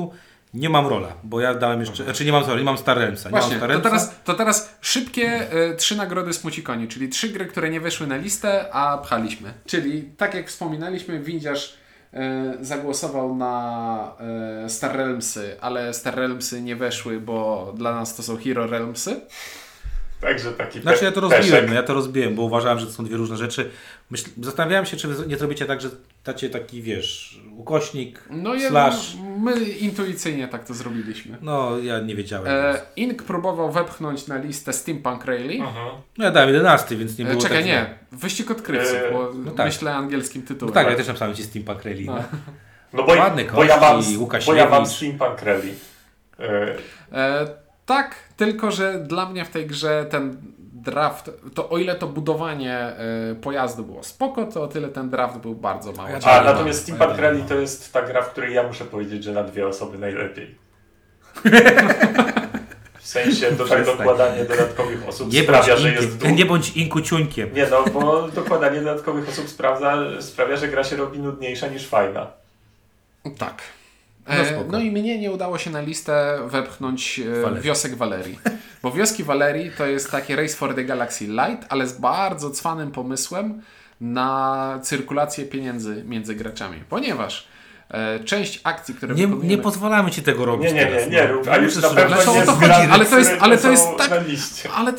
nie 0.53 0.69
mam 0.69 0.87
rola, 0.87 1.07
bo 1.23 1.41
ja 1.41 1.55
dałem 1.55 1.79
jeszcze, 1.79 2.03
znaczy 2.03 2.25
nie 2.25 2.31
mam 2.31 2.45
sorry, 2.45 2.57
nie 2.59 2.65
mam 2.65 2.77
Star 2.77 2.97
Realmsa, 2.97 3.29
Właśnie, 3.29 3.57
Star 3.57 3.71
to 3.71 3.79
teraz, 3.79 4.15
to 4.23 4.33
teraz 4.33 4.75
szybkie 4.81 5.53
y, 5.71 5.75
trzy 5.75 5.95
nagrody 5.95 6.33
Smucikoni, 6.33 6.87
czyli 6.87 7.09
trzy 7.09 7.29
gry, 7.29 7.45
które 7.45 7.69
nie 7.69 7.81
weszły 7.81 8.07
na 8.07 8.17
listę, 8.17 8.73
a 8.73 8.97
pchaliśmy. 8.97 9.53
Czyli 9.65 10.03
tak 10.17 10.33
jak 10.33 10.47
wspominaliśmy, 10.47 11.19
Windziarz 11.19 11.73
y, 12.13 12.17
zagłosował 12.65 13.35
na 13.35 14.13
y, 14.65 14.69
Star 14.69 14.95
Realmsy, 14.95 15.55
ale 15.61 15.93
Star 15.93 16.15
Realmsy 16.15 16.61
nie 16.61 16.75
weszły, 16.75 17.19
bo 17.19 17.73
dla 17.77 17.95
nas 17.95 18.15
to 18.15 18.23
są 18.23 18.37
Hero 18.37 18.67
Realmsy. 18.67 19.21
Także 20.21 20.51
taki 20.51 20.81
Znaczy 20.81 20.99
pe- 20.99 21.03
ja 21.05 21.11
to 21.11 21.21
rozbiłem, 21.21 21.61
peszek. 21.61 21.71
ja 21.75 21.83
to 21.83 21.93
rozbiłem, 21.93 22.35
bo 22.35 22.41
uważałem, 22.43 22.79
że 22.79 22.85
to 22.85 22.91
są 22.91 23.05
dwie 23.05 23.17
różne 23.17 23.37
rzeczy. 23.37 23.71
Myśl, 24.11 24.29
zastanawiałem 24.41 24.85
się, 24.85 24.97
czy 24.97 25.07
wy 25.07 25.27
nie 25.27 25.37
zrobicie 25.37 25.65
tak, 25.65 25.81
że 25.81 25.89
dacie 26.25 26.49
taki, 26.49 26.81
wiesz, 26.81 27.39
ukośnik, 27.57 28.23
No 28.29 28.53
i 28.53 28.61
slash. 28.61 29.15
my 29.39 29.53
intuicyjnie 29.63 30.47
tak 30.47 30.65
to 30.67 30.73
zrobiliśmy. 30.73 31.37
No, 31.41 31.79
ja 31.79 31.99
nie 31.99 32.15
wiedziałem. 32.15 32.47
E, 32.47 32.81
Ink 32.95 33.23
próbował 33.23 33.71
wepchnąć 33.71 34.27
na 34.27 34.37
listę 34.37 34.73
Steampunk 34.73 35.25
Rally. 35.25 35.53
Mhm. 35.53 35.87
No 36.17 36.25
ja 36.25 36.31
dałem 36.31 36.49
11, 36.49 36.95
więc 36.95 37.17
nie 37.17 37.25
E, 37.25 37.29
było 37.29 37.41
Czekaj, 37.41 37.57
tak 37.57 37.65
nie. 37.65 37.95
Wyścig 38.11 38.51
odkrywców, 38.51 38.95
E, 38.95 39.11
bo 39.11 39.31
no 39.45 39.51
tak. 39.51 39.65
myślę 39.65 39.95
angielskim 39.95 40.41
No 40.41 40.47
tytułem. 40.47 40.73
tak, 40.73 40.87
ja 40.89 40.95
też 40.95 41.07
napisałem 41.07 41.35
Ci 41.35 41.43
Steampunk 41.43 41.83
Rally. 41.83 42.03
No. 42.05 42.23
No 42.93 43.03
bo, 43.03 43.13
Ładny 43.13 43.45
bo, 43.55 43.63
ja 43.63 43.79
mam, 43.79 44.01
kości, 44.27 44.47
bo 44.47 44.53
ja 44.55 44.69
mam 44.69 44.85
Steampunk 44.85 45.41
Rally. 45.41 45.73
E, 46.39 46.75
E, 47.13 47.47
tak, 47.85 48.15
tylko 48.37 48.71
że 48.71 48.99
dla 48.99 49.29
mnie 49.29 49.45
w 49.45 49.49
tej 49.49 49.67
grze 49.67 50.05
ten 50.09 50.37
draft, 50.81 51.31
to 51.53 51.69
o 51.69 51.77
ile 51.77 51.95
to 51.95 52.07
budowanie 52.07 52.77
e, 52.77 53.35
pojazdu 53.41 53.83
było 53.83 54.03
spoko, 54.03 54.45
to 54.45 54.63
o 54.63 54.67
tyle 54.67 54.87
ten 54.87 55.09
draft 55.09 55.37
był 55.37 55.55
bardzo 55.55 55.91
mało. 55.91 56.09
Ja 56.09 56.19
A 56.23 56.43
natomiast 56.43 56.89
Ja 56.89 56.95
nie 57.05 57.21
Rally 57.21 57.43
to 57.47 57.55
jest 57.55 57.93
ta 57.93 58.01
gra, 58.01 58.21
w 58.21 58.31
której 58.31 58.55
ja 58.55 58.63
muszę 58.67 58.85
powiedzieć, 58.85 59.23
że 59.23 59.31
na 59.31 59.43
dwie 59.43 59.67
osoby 59.67 59.97
najlepiej. 59.97 60.55
sensie 63.11 63.51
do, 63.57 63.65
tak, 63.65 63.85
dokładanie 63.85 64.45
dodatkowych 64.45 65.07
osób 65.07 65.33
Nie 65.33 65.43
sprawia, 65.43 65.75
że 65.75 65.91
jest 65.91 66.17
dół. 66.17 66.29
nie 66.29 66.45
bądź 66.45 66.77
inkuciuńkiem. 66.77 67.53
Nie 67.53 67.67
no, 67.67 67.83
bo 67.93 68.27
dokładanie 68.27 68.79
dodatkowych 68.79 69.29
osób 69.29 69.49
sprawdza, 69.49 69.97
sprawia, 70.21 70.57
że 70.57 70.67
gra 70.67 70.83
się 70.83 70.95
robi 70.95 71.19
nudniejsza 71.19 71.67
niż 71.67 71.87
fajna. 71.87 72.27
Tak. 73.37 73.61
No 74.27 74.33
E. 74.33 74.63
No 74.71 74.79
i 74.79 74.91
mnie 74.91 75.19
nie 75.19 75.31
udało 75.31 75.57
się 75.57 75.69
na 75.69 75.81
listę 75.81 76.39
wepchnąć 76.47 77.19
e, 77.19 77.41
Walerii. 77.41 77.63
wiosek 77.63 77.95
Walerii. 77.95 78.39
Bo 78.83 78.91
wioski 78.91 79.23
Walerii 79.23 79.71
to 79.77 79.85
jest 79.85 80.11
takie 80.11 80.35
Race 80.35 80.53
for 80.55 80.75
the 80.75 80.83
Galaxy 80.83 81.25
Light, 81.27 81.65
ale 81.69 81.87
z 81.87 81.93
bardzo 81.99 82.49
cwanym 82.51 82.91
pomysłem 82.91 83.61
na 84.01 84.79
cyrkulację 84.83 85.45
pieniędzy 85.45 86.03
między 86.07 86.35
graczami. 86.35 86.77
Ponieważ 86.89 87.47
e, 87.89 88.19
część 88.19 88.59
akcji, 88.63 88.95
które 88.95 89.15
Nie, 89.15 89.27
wykonujemy... 89.27 89.55
nie 89.55 89.63
pozwalamy 89.63 90.11
ci 90.11 90.21
tego 90.23 90.45
robić 90.45 90.73
Nie, 90.73 90.85
nie, 90.85 90.91
nie, 90.91 91.07
nie 91.07 91.23
no. 91.27 91.33
rób, 91.33 91.47
a 91.47 91.57
już 91.57 91.75
Musisz 91.75 91.81
na 91.83 91.89
pewno 91.89 92.15
robić. 92.15 92.27
Ale 92.27 92.39
nie 92.39 92.41
co 92.41 92.41
o 92.41 92.43
z 92.43 92.45
to 92.45 92.51
chodzi? 92.51 92.65
grami, 92.67 92.91
Ale 92.91 93.05
to 93.05 93.17
jest- 93.17 93.29
które 93.29 93.43
ale 93.45 93.55
to 93.57 93.63
są 93.63 93.71
jest 93.71 93.87
tak- 93.97 94.09
na 94.09 94.17
liście. 94.17 94.69
Ale, 94.75 94.93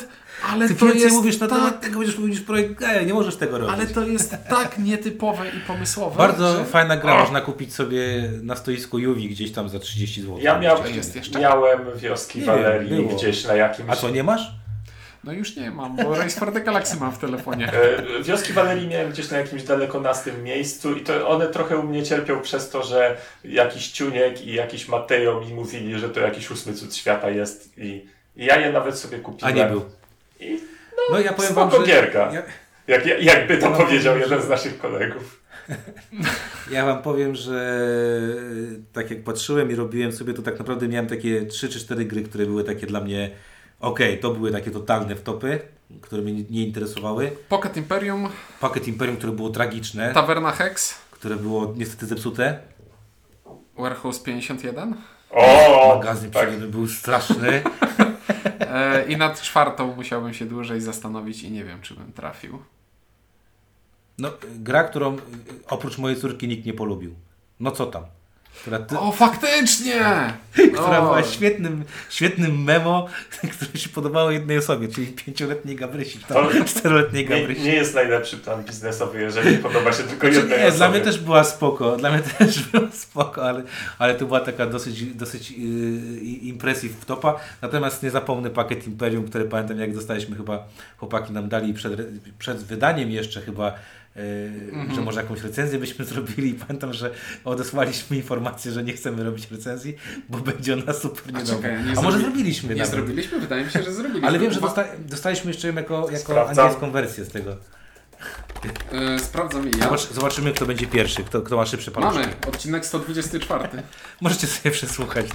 ale 0.51 0.67
Ty 0.67 0.75
to 0.75 0.85
więcej 0.85 1.01
jest 1.01 1.15
mówisz 1.15 1.39
na 1.39 1.47
tak, 1.47 1.57
temat 1.57 1.81
tego, 1.81 1.99
będziesz 1.99 2.17
mówić 2.17 2.39
projekt, 2.39 2.81
nie, 2.81 3.05
nie 3.05 3.13
możesz 3.13 3.35
tego 3.35 3.57
robić. 3.57 3.73
Ale 3.75 3.87
to 3.87 4.07
jest 4.07 4.35
tak 4.49 4.77
nietypowe 4.79 5.47
i 5.49 5.59
pomysłowe, 5.67 6.17
Bardzo 6.17 6.57
że... 6.57 6.65
fajna 6.65 6.97
gra, 6.97 7.19
można 7.19 7.41
kupić 7.41 7.73
sobie 7.73 8.29
na 8.41 8.55
stoisku 8.55 8.99
Juwi 8.99 9.29
gdzieś 9.29 9.51
tam 9.51 9.69
za 9.69 9.79
30 9.79 10.21
zł. 10.21 10.37
Ja 10.41 10.59
miał, 10.59 10.81
A 10.81 10.87
jest 10.87 11.15
jeszcze? 11.15 11.39
miałem 11.39 11.79
wioski 11.95 12.39
Nie 12.39 12.45
Walerii 12.45 12.89
wiem, 12.89 13.07
gdzieś 13.07 13.45
na 13.45 13.53
jakimś... 13.55 13.89
A 13.89 13.95
co, 13.95 14.09
nie 14.09 14.23
masz? 14.23 14.63
No 15.23 15.33
już 15.33 15.55
nie 15.55 15.71
mam, 15.71 15.95
bo 15.95 16.15
Race 16.15 16.39
for 16.39 16.53
the 16.53 16.61
Galaxy 16.61 16.97
mam 16.99 17.11
w 17.11 17.17
telefonie. 17.17 17.71
E, 17.73 18.23
Wioski 18.23 18.53
Walerii 18.53 18.87
miałem 18.87 19.11
gdzieś 19.11 19.31
na 19.31 19.37
jakimś 19.37 19.63
dalekonastym 19.63 20.43
miejscu 20.43 20.93
i 20.95 21.01
to 21.01 21.29
one 21.29 21.47
trochę 21.47 21.77
u 21.77 21.83
mnie 21.83 22.03
cierpią 22.03 22.41
przez 22.41 22.69
to, 22.69 22.83
że 22.83 23.17
jakiś 23.43 23.91
Ciuniek 23.91 24.41
i 24.47 24.53
jakiś 24.53 24.87
Mateo 24.87 25.41
mi 25.41 25.53
mówili, 25.53 25.99
że 25.99 26.09
to 26.09 26.19
jakiś 26.19 26.51
ósmy 26.51 26.73
cud 26.73 26.95
świata 26.95 27.29
jest 27.29 27.77
i, 27.77 28.05
ja 28.35 28.59
je 28.59 28.71
nawet 28.71 28.99
sobie 28.99 29.17
A 29.17 29.21
kupiłem. 29.21 29.55
nie 29.55 29.65
był. 29.65 29.85
I 30.43 30.59
No 31.11 31.19
ja 31.19 31.33
powiem 31.33 31.53
wam, 31.53 31.71
że... 31.71 31.83
gierka. 31.83 32.31
Ja, 32.33 32.43
jak, 32.87 33.23
jakby 33.23 33.57
to 33.57 33.69
No, 33.69 33.77
powiedział 33.77 34.13
że- 34.15 34.19
jeden 34.19 34.41
z 34.41 34.49
naszych 34.49 34.79
kolegów. 34.79 35.39
ja 36.71 36.85
wam 36.85 37.01
powiem, 37.01 37.35
że 37.35 37.87
tak 38.93 39.09
jak 39.11 39.23
patrzyłem 39.23 39.71
i 39.71 39.75
robiłem 39.75 40.11
sobie, 40.11 40.33
to 40.33 40.41
tak 40.41 40.59
naprawdę 40.59 40.87
miałem 40.87 41.07
takie 41.07 41.45
3 41.45 41.69
czy 41.69 41.79
4 41.79 42.05
gry, 42.05 42.23
które 42.23 42.45
były 42.45 42.63
takie 42.63 42.87
dla 42.87 43.01
mnie 43.01 43.29
okej, 43.79 44.19
to 44.19 44.31
były 44.31 44.51
takie 44.51 44.71
totalne 44.71 45.15
wtopy, 45.15 45.59
które 46.01 46.21
mnie 46.21 46.33
nie- 46.49 46.65
interesowały. 46.65 47.31
Pocket 47.49 47.77
Imperium, 47.77 48.29
Pakiet 48.59 48.87
Imperium, 48.87 49.17
które 49.17 49.31
było 49.33 49.49
tragiczne, 49.49 50.13
Taverna 50.13 50.51
Hex, 50.51 50.95
które 51.11 51.35
było 51.35 51.73
niestety 51.77 52.05
zepsute. 52.05 52.59
Warehouse 53.77 54.19
51 54.19 54.95
O! 55.31 55.95
Magazyn 55.95 56.31
tak. 56.31 56.49
tak. 56.49 56.59
był 56.59 56.87
straszny. 56.87 57.61
E, 58.59 59.05
i 59.11 59.17
nad 59.17 59.41
czwartą 59.41 59.95
musiałbym 59.95 60.33
się 60.33 60.45
dłużej 60.45 60.81
zastanowić 60.81 61.43
i 61.43 61.51
nie 61.51 61.63
wiem, 61.63 61.81
czy 61.81 61.93
bym 61.93 62.13
trafił. 62.13 62.59
No, 64.17 64.29
gra, 64.55 64.83
którą 64.83 65.15
y, 65.15 65.19
oprócz 65.69 65.97
mojej 65.97 66.17
córki 66.17 66.47
nikt 66.47 66.65
nie 66.65 66.73
polubił. 66.73 67.15
No 67.59 67.71
co 67.71 67.85
tam? 67.85 68.05
Która, 68.61 68.79
ty, 68.79 68.99
O, 68.99 69.11
faktycznie! 69.11 70.01
która 70.73 70.99
O, 70.99 71.01
była 71.01 71.23
świetnym, 71.23 71.83
świetnym 72.09 72.63
memo, 72.63 73.07
które 73.57 73.77
się 73.79 73.89
podobało 73.89 74.31
jednej 74.31 74.57
osobie, 74.57 74.87
czyli 74.87 75.07
pięcioletniej 75.07 75.75
Gabrysi, 75.75 76.19
To- 76.19 76.49
czteroletniej 76.65 77.29
Nie, 77.29 77.39
Gabrysi. 77.39 77.61
nie 77.61 77.73
jest 77.75 77.95
najlepszy 77.95 78.37
plan 78.37 78.63
biznesowy, 78.63 79.21
jeżeli 79.21 79.57
podoba 79.57 79.93
się 79.93 80.03
tylko 80.03 80.27
Znaczy, 80.27 80.35
jednej 80.39 80.59
nie, 80.59 80.71
dla 80.71 80.85
osobie. 80.85 80.89
mnie 80.89 81.01
też 81.11 81.19
była 81.19 81.43
spoko, 81.43 81.95
dla 81.97 82.11
mnie 82.11 82.19
też 82.37 82.59
była 82.63 82.91
spoko, 82.91 83.43
ale, 83.49 83.63
ale 83.99 84.15
to 84.15 84.25
była 84.25 84.39
taka 84.39 84.65
dosyć, 84.65 85.05
dosyć 85.05 85.51
yy, 85.51 85.57
impresive 86.21 86.95
wtopa. 87.01 87.39
Natomiast 87.61 88.03
nie 88.03 88.11
zapomnę 88.11 88.49
pakiet 88.49 88.87
Imperium, 88.87 89.27
który 89.27 89.45
pamiętam 89.45 89.79
jak 89.79 89.93
dostaliśmy 89.95 90.35
chyba, 90.35 90.67
chłopaki 90.97 91.33
nam 91.33 91.49
dali 91.49 91.73
przed, 91.73 91.93
przed 92.39 92.63
wydaniem 92.63 93.11
jeszcze 93.11 93.41
chyba, 93.41 93.73
yy, 94.15 94.95
że 94.95 95.01
może 95.01 95.21
jakąś 95.21 95.41
recenzję 95.41 95.79
byśmy 95.79 96.05
zrobili. 96.13 96.53
Pamiętam, 96.53 96.93
że 96.93 97.11
odesłaliśmy 97.45 98.17
informację, 98.17 98.71
że 98.71 98.83
nie 98.83 98.93
chcemy 98.93 99.23
robić 99.23 99.51
recenzji, 99.51 99.95
bo 100.29 100.37
będzie 100.37 100.73
ona 100.73 100.93
super 100.93 101.23
A 101.35 101.39
niedobra. 101.39 101.69
czekaj, 101.69 101.85
nie 101.85 101.97
A 101.97 102.01
może 102.01 102.17
zrobi- 102.17 102.21
zrobiliśmy 102.21 102.69
Nie 102.69 102.75
nawet. 102.75 102.91
zrobiliśmy? 102.91 103.39
Wydaje 103.39 103.65
mi 103.65 103.71
się, 103.71 103.83
że 103.83 103.93
zrobiliśmy. 103.93 104.27
Ale 104.27 104.39
wiem, 104.39 104.53
że 104.53 104.61
dosta 104.61 104.83
dostaliśmy 104.99 105.51
jeszcze 105.51 105.67
ją 105.67 105.73
jako, 105.75 105.95
jako 106.11 106.17
Sprawdzam. 106.17 106.65
angielską 106.65 106.91
wersję 106.91 107.25
z 107.25 107.29
tego. 107.29 107.57
E, 108.93 109.19
sprawdzam 109.19 109.69
i 109.71 109.77
ja. 109.77 109.83
Zobacz, 109.83 110.01
zobaczymy, 110.09 110.51
kto 110.51 110.65
będzie 110.65 110.87
pierwszy, 110.87 111.23
kto, 111.23 111.41
kto 111.41 111.55
ma 111.55 111.65
szybsze 111.65 111.91
paluszki. 111.91 112.19
Mamy, 112.19 112.33
odcinek 112.47 112.85
124. 112.85 113.69
Możecie 114.21 114.47
sobie 114.47 114.71
przesłuchać. 114.71 115.25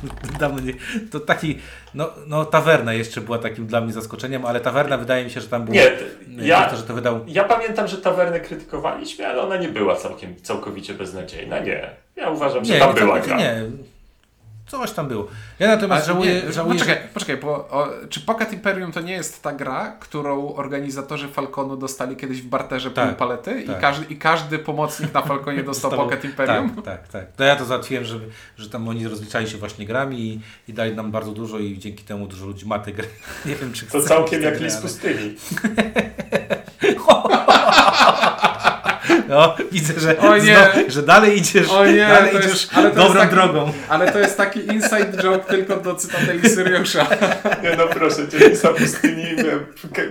Dawno 0.41 0.61
nie, 0.61 0.73
to 1.11 1.21
taki, 1.21 1.59
no, 1.95 2.11
no 2.27 2.45
tawerna 2.45 2.93
jeszcze 2.93 3.21
była 3.21 3.39
takim 3.39 3.67
dla 3.67 3.81
mnie 3.81 3.93
zaskoczeniem, 3.93 4.45
ale 4.47 4.61
tawerna 4.61 4.99
wydaje 4.99 5.25
mi 5.25 5.31
się, 5.31 5.41
że 5.41 5.49
tam 5.49 5.65
było. 5.65 5.77
Nie, 6.29 6.47
ja, 6.47 6.71
to, 6.71 6.77
że 6.77 6.83
to 6.83 6.95
wydał. 6.95 7.21
Ja 7.27 7.45
pamiętam, 7.45 7.89
że 7.89 7.97
tawernę 7.99 8.41
krytykowaliśmy, 8.41 9.27
ale 9.27 9.43
ona 9.43 9.57
nie 9.57 9.69
była 9.69 9.97
całkiem, 9.97 10.37
całkowicie 10.43 10.95
beznadziejna. 10.95 11.59
Nie. 11.59 11.91
Ja 12.17 12.31
uważam, 12.31 12.65
że 12.65 12.73
Nie, 12.73 12.79
tam 12.79 12.95
nie, 12.95 13.01
była 13.01 13.21
gra. 13.21 13.37
nie. 13.39 13.63
Coś 14.69 14.93
tam 14.93 15.09
było. 15.09 15.27
Ja 15.59 15.69
natomiast 15.69 16.05
Ale 16.09 16.15
żałuję, 16.15 16.43
nie, 16.47 16.53
żałuję 16.53 16.75
poczekaj, 16.79 17.03
że... 17.03 17.09
poczekaj, 17.15 17.37
bo 17.37 17.49
o, 17.51 17.89
czy 18.09 18.21
Pocket 18.21 18.53
Imperium 18.53 18.93
to 18.93 19.01
nie 19.01 19.13
jest 19.13 19.43
ta 19.43 19.53
gra, 19.53 19.97
którą 20.01 20.55
organizatorzy 20.55 21.29
Falconu 21.29 21.77
dostali 21.77 22.17
kiedyś 22.17 22.43
w 22.43 22.47
barterze 22.47 22.91
Tak, 22.91 23.09
pół 23.09 23.19
palety 23.19 23.63
tak. 23.67 23.79
i, 23.79 23.81
każdy, 23.81 24.15
i 24.15 24.17
każdy 24.17 24.59
pomocnik 24.59 25.15
na 25.15 25.23
Falconie 25.23 25.63
dostał 25.73 25.91
Pocket 25.91 26.25
Imperium? 26.25 26.71
Tak, 26.71 26.85
tak, 26.85 27.09
tak. 27.09 27.33
To 27.37 27.45
ja 27.45 27.57
to 27.57 27.65
załatwiłem, 27.65 28.05
żeby, 28.05 28.25
że 28.59 28.71
tam 28.71 28.89
oni 28.89 29.09
rozliczali 29.09 29.51
się 29.51 29.59
właśnie 29.59 29.87
grami 29.87 30.21
i, 30.21 30.41
i 30.69 30.73
dali 30.75 30.95
nam 30.97 31.11
bardzo 31.11 31.33
dużo 31.33 31.59
i 31.59 31.79
dzięki 31.79 32.05
temu 32.05 32.27
dużo 32.27 32.47
ludzi 32.47 32.67
ma 32.67 32.79
te 32.79 32.93
gry. 32.93 33.09
Nie 33.47 33.55
wiem, 33.55 33.73
czy 33.73 33.87
To 33.87 34.03
całkiem 34.03 34.43
jak 34.43 34.55
gry, 34.55 34.65
lis 34.65 34.73
ale- 34.75 34.83
pustyni. 34.83 35.35
No, 39.29 39.57
widzę, 39.73 40.01
że, 40.01 40.19
O 40.19 40.37
nie. 40.37 40.43
zno- 40.43 40.91
że 40.91 41.03
dalej 41.03 41.39
idziesz, 41.39 41.69
O 41.71 41.87
nie, 41.87 41.97
dalej 42.17 42.31
idziesz 42.37 42.45
jest- 42.47 42.71
ale 42.75 42.91
to 42.91 42.97
jest 42.97 43.07
dobrą 43.09 43.21
taki- 43.23 43.35
drogą. 43.35 43.73
Ale 43.89 44.13
to 44.13 44.19
jest 44.19 44.37
taki 44.37 44.61
inside 44.67 45.23
joke 45.23 45.45
tylko 45.45 45.77
do 45.77 45.95
Cytadeli 45.95 46.49
Syriusza. 46.51 47.07
Nie 47.63 47.77
no 47.77 47.87
proszę 47.87 48.29
cię, 48.29 48.49
lisa 48.49 48.69
pustyni, 48.69 49.25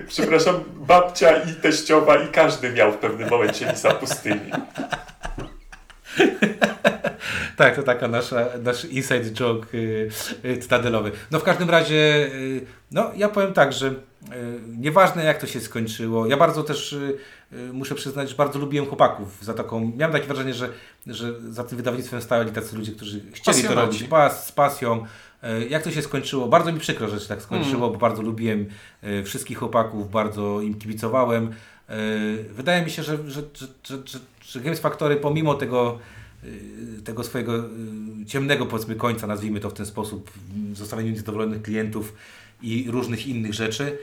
przepraszam, 0.07 0.63
babcia 0.75 1.37
i 1.43 1.53
teściowa 1.53 2.15
i 2.17 2.27
każdy 2.27 2.69
miał 2.69 2.91
w 2.91 2.97
pewnym 2.97 3.29
momencie 3.29 3.71
lisa 3.71 3.91
pustyni. 3.93 4.51
Tak, 7.55 7.75
to 7.75 7.83
taka 7.83 8.07
nasza, 8.07 8.45
nasz 8.63 8.85
inside 8.85 9.31
joke 9.31 9.67
y, 9.77 10.09
y, 10.45 10.57
cytadelowy. 10.57 11.11
No 11.31 11.39
w 11.39 11.43
każdym 11.43 11.69
razie, 11.69 11.95
y, 11.95 12.61
no 12.91 13.11
ja 13.15 13.29
powiem 13.29 13.53
tak, 13.53 13.73
że 13.73 13.87
y, 13.87 13.93
nieważne 14.77 15.23
jak 15.23 15.37
to 15.41 15.47
się 15.47 15.59
skończyło, 15.61 16.27
ja 16.27 16.37
bardzo 16.37 16.63
też 16.63 16.95
muszę 17.73 17.95
przyznać, 17.95 18.29
że 18.29 18.35
bardzo 18.35 18.59
lubiłem 18.59 18.85
chłopaków 18.85 19.37
za 19.45 19.53
taką, 19.53 19.91
miałem 19.97 20.13
takie 20.13 20.27
wrażenie, 20.27 20.53
że, 20.53 20.69
że 21.07 21.41
za 21.51 21.63
tym 21.63 21.77
wydawnictwem 21.77 22.21
stali 22.21 22.51
tacy 22.51 22.75
ludzie, 22.77 22.91
którzy 22.91 23.21
chcieli 23.31 23.63
to 23.63 23.75
robić 23.75 24.03
pas, 24.03 24.47
z 24.47 24.51
pasją. 24.51 25.05
Y, 25.43 25.67
Jak 25.69 25.83
to 25.83 25.91
się 25.91 26.01
skończyło? 26.01 26.47
Bardzo 26.47 26.71
mi 26.71 26.79
przykro, 26.79 27.07
że 27.09 27.19
się 27.19 27.27
tak 27.27 27.41
skończyło, 27.41 27.89
bo 27.89 27.97
bardzo 27.97 28.21
lubiłem 28.21 28.65
y, 29.03 29.23
wszystkich 29.23 29.57
chłopaków, 29.57 30.11
bardzo 30.11 30.61
im 30.61 30.73
kibicowałem. 30.79 31.45
Y, 31.89 32.45
Wydaje 32.53 32.85
mi 32.85 32.91
się, 32.91 33.03
że, 33.03 33.17
że, 33.17 33.41
że, 33.53 33.67
że, 33.83 33.97
że, 34.05 34.19
że 34.41 34.59
Games 34.59 34.79
Factory 34.79 35.15
pomimo 35.15 35.53
tego 35.53 35.99
y, 36.43 37.01
tego 37.03 37.23
swojego 37.23 37.55
y, 37.57 38.25
ciemnego 38.27 38.65
powiedzmy 38.65 38.95
końca, 38.95 39.27
nazwijmy 39.27 39.59
to 39.59 39.69
w 39.69 39.73
ten 39.73 39.85
sposób, 39.85 40.31
w 40.73 40.77
zostawieniu 40.77 41.11
niezadowolonych 41.11 41.61
klientów 41.61 42.13
i 42.61 42.87
różnych 42.91 43.27
innych 43.27 43.53
rzeczy, 43.53 43.97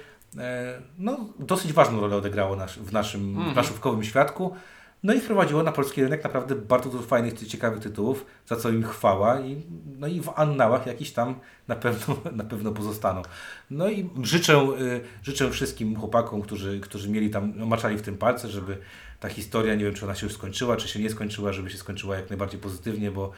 no 0.99 1.19
dosyć 1.39 1.73
ważną 1.73 2.01
rolę 2.01 2.17
odegrało 2.17 2.57
nasz, 2.57 2.79
w 2.79 2.93
naszym 2.93 3.29
Mhm. 3.37 3.55
planszówkowym 3.55 4.05
świadku. 4.05 4.55
No 5.03 5.15
i 5.15 5.21
wprowadziło 5.21 5.63
na 5.63 5.73
polski 5.73 6.03
rynek 6.03 6.25
naprawdę 6.25 6.55
bardzo 6.55 6.91
dużo 6.91 7.03
fajnych, 7.03 7.47
ciekawych 7.47 7.81
tytułów, 7.83 8.27
za 8.47 8.57
co 8.57 8.71
im 8.71 8.83
chwała 8.85 9.41
i, 9.41 9.63
no 9.99 10.07
i 10.07 10.21
w 10.21 10.33
annałach 10.37 10.87
jakiś 10.87 11.13
tam 11.13 11.35
na 11.69 11.77
pewno, 11.77 12.17
na 12.33 12.45
pewno 12.45 12.73
pozostaną. 12.73 13.23
No 13.71 13.89
i 13.89 14.11
życzę, 14.23 14.67
y, 14.81 15.01
życzę 15.23 15.51
wszystkim 15.51 15.97
chłopakom, 15.97 16.43
którzy, 16.43 16.81
którzy 16.81 17.09
mieli 17.11 17.31
tam, 17.31 17.53
no, 17.57 17.67
maczali 17.67 17.97
w 17.97 18.03
tym 18.03 18.19
palce, 18.19 18.49
żeby 18.49 18.79
ta 19.21 19.29
historia, 19.29 19.75
nie 19.75 19.85
wiem 19.85 19.95
czy 19.95 20.05
ona 20.05 20.15
się 20.15 20.27
już 20.27 20.35
skończyła, 20.35 20.77
czy 20.77 20.89
się 20.89 21.01
nie 21.01 21.11
skończyła, 21.11 21.53
żeby 21.53 21.71
się 21.71 21.79
skończyła 21.79 22.17
jak 22.17 22.31
najbardziej 22.31 22.61
pozytywnie, 22.61 23.11
bo, 23.11 23.31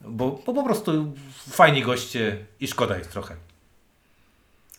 bo, 0.00 0.42
bo 0.46 0.54
po 0.54 0.62
prostu 0.64 1.12
fajni 1.48 1.82
goście 1.82 2.46
i 2.60 2.68
szkoda 2.68 2.98
jest 2.98 3.10
trochę. 3.10 3.36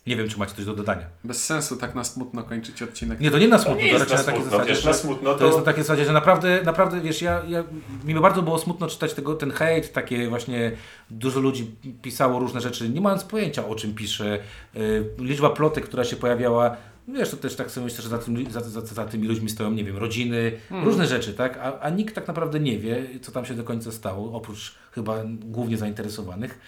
Nie 0.07 0.15
wiem, 0.15 0.29
czy 0.29 0.39
macie 0.39 0.55
coś 0.55 0.65
do 0.65 0.73
dodania. 0.73 1.05
Bez 1.23 1.45
sensu 1.45 1.77
tak 1.77 1.95
na 1.95 2.03
smutno 2.03 2.43
kończyć 2.43 2.83
odcinek. 2.83 3.19
Nie, 3.19 3.31
to 3.31 3.37
nie 3.37 3.47
na 3.47 3.57
To 3.57 3.63
smutno, 3.63 3.83
nie 3.83 3.91
to 3.91 3.97
jest 3.97 4.11
raczej 4.11 4.17
na 4.17 4.23
na 4.23 4.25
takiej 4.25 4.41
smutno, 4.41 4.57
zasadzie, 4.57 4.73
wiesz, 4.73 4.85
na 4.85 4.93
smutno 4.93 5.33
to 5.35 5.45
jest 5.45 5.57
na 5.57 5.61
to... 5.61 5.65
takiej 5.65 5.83
zasadzie, 5.83 6.05
że 6.05 6.13
naprawdę, 6.13 6.61
naprawdę 6.65 7.01
wiesz, 7.01 7.21
ja, 7.21 7.41
ja, 7.47 7.63
mi 8.03 8.13
bardzo 8.13 8.41
było 8.41 8.59
smutno 8.59 8.87
czytać 8.87 9.13
tego, 9.13 9.35
ten 9.35 9.51
hejt, 9.51 9.93
takie 9.93 10.29
właśnie 10.29 10.71
dużo 11.09 11.39
ludzi 11.39 11.75
pisało 12.01 12.39
różne 12.39 12.61
rzeczy, 12.61 12.89
nie 12.89 13.01
mając 13.01 13.23
pojęcia 13.23 13.67
o 13.67 13.75
czym 13.75 13.93
pisze. 13.93 14.39
Yy, 14.73 15.13
liczba 15.17 15.49
plotek, 15.49 15.85
która 15.85 16.03
się 16.03 16.15
pojawiała, 16.15 16.77
wiesz, 17.07 17.29
to 17.29 17.37
też 17.37 17.55
tak 17.55 17.71
sobie 17.71 17.85
myślę, 17.85 18.03
że 18.03 18.09
za, 18.09 18.17
tym, 18.17 18.51
za, 18.51 18.61
za, 18.61 18.81
za 18.81 19.05
tymi 19.05 19.27
ludźmi 19.27 19.49
stoją, 19.49 19.71
nie 19.71 19.83
wiem, 19.83 19.97
rodziny, 19.97 20.51
różne 20.83 21.07
rzeczy, 21.07 21.33
tak? 21.33 21.57
A, 21.57 21.79
a 21.79 21.89
nikt 21.89 22.15
tak 22.15 22.27
naprawdę 22.27 22.59
nie 22.59 22.79
wie, 22.79 23.07
co 23.21 23.31
tam 23.31 23.45
się 23.45 23.53
do 23.53 23.63
końca 23.63 23.91
stało, 23.91 24.33
oprócz 24.33 24.75
chyba 24.91 25.23
głównie 25.25 25.77
zainteresowanych. 25.77 26.59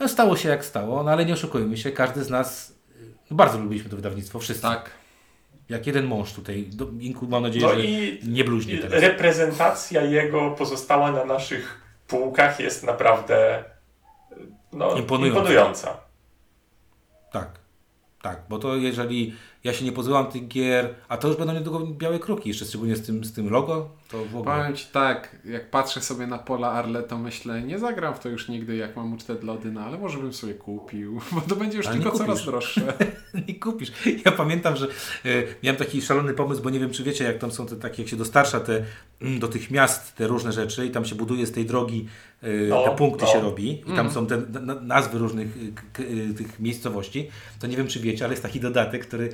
No, 0.00 0.08
stało 0.08 0.36
się 0.36 0.48
jak 0.48 0.64
stało, 0.64 1.02
no 1.02 1.10
ale 1.10 1.24
nie 1.26 1.32
oszukujmy 1.32 1.76
się, 1.76 1.92
każdy 1.92 2.24
z 2.24 2.30
nas 2.30 2.74
y, 3.30 3.34
bardzo 3.34 3.58
lubiliśmy 3.58 3.90
to 3.90 3.96
wydawnictwo, 3.96 4.38
wszyscy. 4.38 4.62
Tak. 4.62 4.90
Jak 5.68 5.86
jeden 5.86 6.04
mąż 6.06 6.32
tutaj. 6.32 6.66
Do, 6.72 6.88
Inku, 7.00 7.26
mam 7.28 7.42
nadzieję, 7.42 7.66
No 7.66 7.74
że 7.74 7.80
i 7.84 8.20
nie 8.28 8.44
bluźnie 8.44 8.78
teraz. 8.78 9.02
reprezentacja 9.02 10.02
jego 10.02 10.50
pozostała 10.50 11.12
na 11.12 11.24
naszych 11.24 11.80
półkach 12.08 12.60
jest 12.60 12.84
naprawdę 12.84 13.64
no, 14.72 14.94
Imponująca. 14.96 15.38
imponująca. 15.40 15.96
Tak, 17.32 17.58
tak, 18.22 18.42
bo 18.48 18.58
to 18.58 18.76
jeżeli 18.76 19.34
ja 19.64 19.72
się 19.72 19.84
nie 19.84 19.92
pozbyłam 19.92 20.26
tych 20.26 20.48
gier, 20.48 20.94
a 21.08 21.16
to 21.16 21.28
już 21.28 21.36
będą 21.36 21.54
niedługo 21.54 21.86
białe 21.86 22.18
kruki, 22.18 22.48
jeszcze 22.48 22.64
szczególnie 22.64 22.96
z 22.96 23.06
tym, 23.06 23.24
z 23.24 23.32
tym 23.32 23.50
logo, 23.50 23.88
to 24.10 24.24
w 24.24 24.36
ogóle. 24.36 24.56
Powiem 24.56 24.76
Ci 24.76 24.86
tak, 24.92 25.36
jak 25.44 25.70
patrzę 25.70 26.00
sobie 26.00 26.26
na 26.26 26.38
pola 26.38 26.70
Arle, 26.70 27.02
to 27.02 27.18
myślę, 27.18 27.62
nie 27.62 27.78
zagram 27.78 28.14
w 28.14 28.18
to 28.18 28.28
już 28.28 28.48
nigdy, 28.48 28.76
jak 28.76 28.96
mam 28.96 29.12
ucztę 29.12 29.36
no 29.72 29.80
ale 29.80 29.98
może 29.98 30.18
bym 30.18 30.32
sobie 30.32 30.54
kupił, 30.54 31.20
bo 31.32 31.40
to 31.40 31.56
będzie 31.56 31.76
już 31.76 31.86
Ale 31.86 31.96
tylko 31.96 32.18
coraz 32.18 32.44
droższe. 32.44 32.92
nie 33.48 33.54
kupisz. 33.54 33.92
Ja 34.24 34.32
pamiętam, 34.32 34.76
że 34.76 34.86
e, 35.24 35.28
miałem 35.62 35.76
taki 35.76 36.02
szalony 36.02 36.34
pomysł, 36.34 36.62
bo 36.62 36.70
nie 36.70 36.80
wiem, 36.80 36.90
czy 36.90 37.04
wiecie, 37.04 37.24
jak 37.24 37.38
tam 37.38 37.52
są 37.52 37.66
te 37.66 37.76
takie, 37.76 38.02
jak 38.02 38.10
się 38.10 38.16
dostarcza 38.16 38.60
te, 38.60 38.84
mm, 39.20 39.38
do 39.38 39.48
tych 39.48 39.70
miast 39.70 40.16
te 40.16 40.26
różne 40.26 40.52
rzeczy 40.52 40.86
i 40.86 40.90
tam 40.90 41.04
się 41.04 41.14
buduje 41.14 41.46
z 41.46 41.52
tej 41.52 41.66
drogi, 41.66 42.08
No, 42.68 42.84
te 42.84 42.96
punkty 42.96 43.24
no. 43.24 43.30
się 43.32 43.40
robi 43.40 43.82
i 43.86 43.92
tam 43.96 44.10
są 44.10 44.26
te 44.26 44.36
na- 44.36 44.60
na- 44.60 44.80
nazwy 44.80 45.18
różnych 45.18 45.48
tych 46.36 46.60
miejscowości. 46.60 47.28
To 47.58 47.66
nie 47.66 47.76
wiem, 47.76 47.86
czy 47.86 48.00
wiecie, 48.00 48.24
ale 48.24 48.32
jest 48.32 48.42
taki 48.42 48.60
dodatek, 48.60 49.06
który 49.06 49.32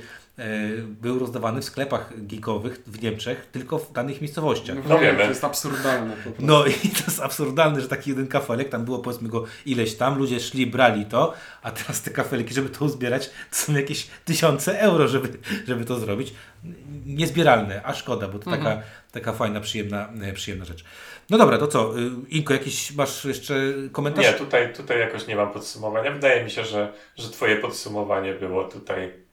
był 0.87 1.19
rozdawany 1.19 1.61
w 1.61 1.65
sklepach 1.65 2.25
geekowych 2.27 2.81
w 2.87 3.01
Niemczech, 3.01 3.47
tylko 3.51 3.79
w 3.79 3.91
danych 3.91 4.21
miejscowościach. 4.21 4.77
No 4.89 4.99
wiemy. 4.99 5.19
To 5.19 5.29
jest 5.29 5.43
absurdalne 5.43 6.15
po 6.15 6.23
prostu. 6.23 6.45
No 6.45 6.65
i 6.65 6.73
to 6.97 7.03
jest 7.07 7.19
absurdalne, 7.19 7.81
że 7.81 7.87
taki 7.87 8.09
jeden 8.09 8.27
kafelek, 8.27 8.69
tam 8.69 8.85
było 8.85 8.99
powiedzmy 8.99 9.29
go 9.29 9.45
ileś 9.65 9.95
tam, 9.95 10.17
ludzie 10.17 10.39
szli, 10.39 10.67
brali 10.67 11.05
to, 11.05 11.33
a 11.61 11.71
teraz 11.71 12.01
te 12.01 12.11
kafelki, 12.11 12.53
żeby 12.53 12.69
to 12.69 12.85
uzbierać, 12.85 13.29
to 13.49 13.55
są 13.55 13.73
jakieś 13.73 14.07
tysiące 14.25 14.79
euro, 14.79 15.07
żeby, 15.07 15.29
żeby 15.67 15.85
to 15.85 15.99
zrobić. 15.99 16.33
Niezbieralne, 17.05 17.81
a 17.83 17.93
szkoda, 17.93 18.27
bo 18.27 18.39
to 18.39 18.51
taka, 18.51 18.81
taka 19.11 19.33
fajna, 19.33 19.59
przyjemna, 19.59 20.09
e, 20.21 20.33
przyjemna 20.33 20.65
rzecz. 20.65 20.83
No 21.29 21.37
dobra, 21.37 21.57
to 21.57 21.67
co? 21.67 21.99
y, 21.99 22.09
Inko, 22.29 22.53
jakiś 22.53 22.91
masz 22.91 23.25
jeszcze 23.25 23.55
komentarz? 23.91 24.25
Nie, 24.25 24.33
tutaj, 24.33 24.73
tutaj 24.73 24.99
jakoś 24.99 25.27
nie 25.27 25.35
mam 25.35 25.51
podsumowania. 25.51 26.11
Wydaje 26.11 26.43
mi 26.43 26.51
się, 26.51 26.65
że, 26.65 26.93
że 27.15 27.29
twoje 27.29 27.55
podsumowanie 27.55 28.33
było 28.33 28.63
tutaj 28.63 29.26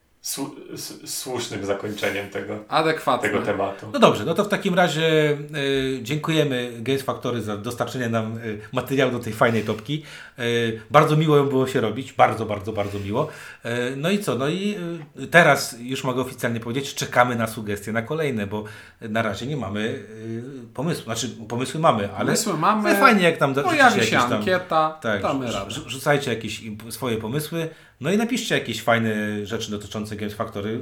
słusznym 1.06 1.64
zakończeniem 1.66 2.30
tego, 2.30 2.58
Adekwatne. 2.68 3.28
tego 3.28 3.42
tematu. 3.42 3.86
No 3.92 3.98
dobrze, 3.98 4.24
no 4.24 4.34
to 4.34 4.44
w 4.44 4.48
takim 4.48 4.74
razie 4.74 5.30
y, 5.56 5.98
dziękujemy 6.02 6.72
Games 6.80 7.02
Factory 7.02 7.42
za 7.42 7.56
dostarczenie 7.56 8.08
nam 8.08 8.38
y, 8.38 8.58
materiału 8.72 9.12
do 9.12 9.18
tej 9.18 9.32
fajnej 9.32 9.62
topki. 9.62 10.02
Y, 10.38 10.80
bardzo 10.90 11.16
miło 11.16 11.36
ją 11.36 11.46
było 11.46 11.66
się 11.66 11.80
robić, 11.80 12.12
bardzo, 12.12 12.46
bardzo, 12.46 12.72
bardzo 12.72 12.98
miło. 12.98 13.28
Y, 13.64 13.68
no 13.96 14.10
i 14.10 14.18
co, 14.18 14.34
no 14.34 14.48
i 14.48 14.76
y, 15.18 15.26
teraz 15.26 15.76
już 15.80 16.04
mogę 16.04 16.20
oficjalnie 16.22 16.60
powiedzieć, 16.60 16.94
czekamy 16.94 17.36
na 17.36 17.46
sugestie 17.46 17.92
na 17.92 18.02
kolejne, 18.02 18.46
bo 18.46 18.64
na 19.00 19.22
razie 19.22 19.46
nie 19.46 19.56
mamy 19.56 19.80
y, 19.80 20.42
pomysłu, 20.74 21.04
znaczy 21.04 21.28
pomysły 21.48 21.80
mamy, 21.80 22.08
ale 22.12 22.24
Pomysły 22.26 22.58
mamy. 22.58 22.96
fajnie 22.96 23.22
jak 23.22 23.36
tam 23.36 23.54
Pojawi 23.54 23.94
się 23.94 23.98
jakieś 24.00 24.10
tam- 24.10 24.32
ankieta, 24.32 24.98
tak, 25.02 25.22
damy 25.22 25.52
radę. 25.52 25.70
rzucajcie 25.86 26.30
jakieś 26.34 26.62
swoje 26.90 27.16
pomysły, 27.16 27.68
no 28.00 28.12
i 28.12 28.16
napiszcie 28.16 28.54
jakieś 28.54 28.82
fajne 28.82 29.46
rzeczy 29.46 29.70
dotyczące 29.70 30.16
Games 30.16 30.34
Factory, 30.34 30.80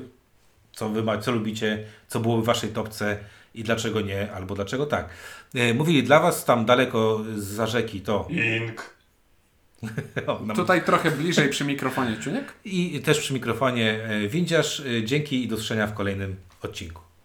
co 0.72 0.88
wy 0.88 1.02
ma, 1.02 1.18
co 1.18 1.32
lubicie, 1.32 1.84
co 2.08 2.20
było 2.20 2.42
w 2.42 2.44
waszej 2.44 2.70
topce 2.70 3.18
i 3.54 3.62
dlaczego 3.64 4.00
nie, 4.00 4.32
albo 4.32 4.54
dlaczego 4.54 4.86
tak. 4.86 5.08
E, 5.54 5.74
Mówili 5.74 6.02
dla 6.02 6.20
was 6.20 6.44
tam 6.44 6.64
daleko 6.64 7.24
za 7.36 7.66
rzeki 7.66 8.00
to 8.00 8.28
Ink. 8.30 8.94
o, 10.26 10.40
nam- 10.46 10.56
Tutaj 10.56 10.84
trochę 10.84 11.10
bliżej 11.10 11.48
przy 11.48 11.64
mikrofonie, 11.64 12.16
Czuniek. 12.16 12.52
i 12.64 13.00
też 13.00 13.18
przy 13.20 13.34
mikrofonie 13.34 14.04
e, 14.04 14.28
Windziarz. 14.28 14.80
E, 14.80 15.04
Dzięki 15.04 15.44
i 15.44 15.48
do 15.48 15.54
usłyszenia 15.54 15.86
w 15.86 15.94
kolejnym 15.94 16.36
odcinku. 16.62 17.01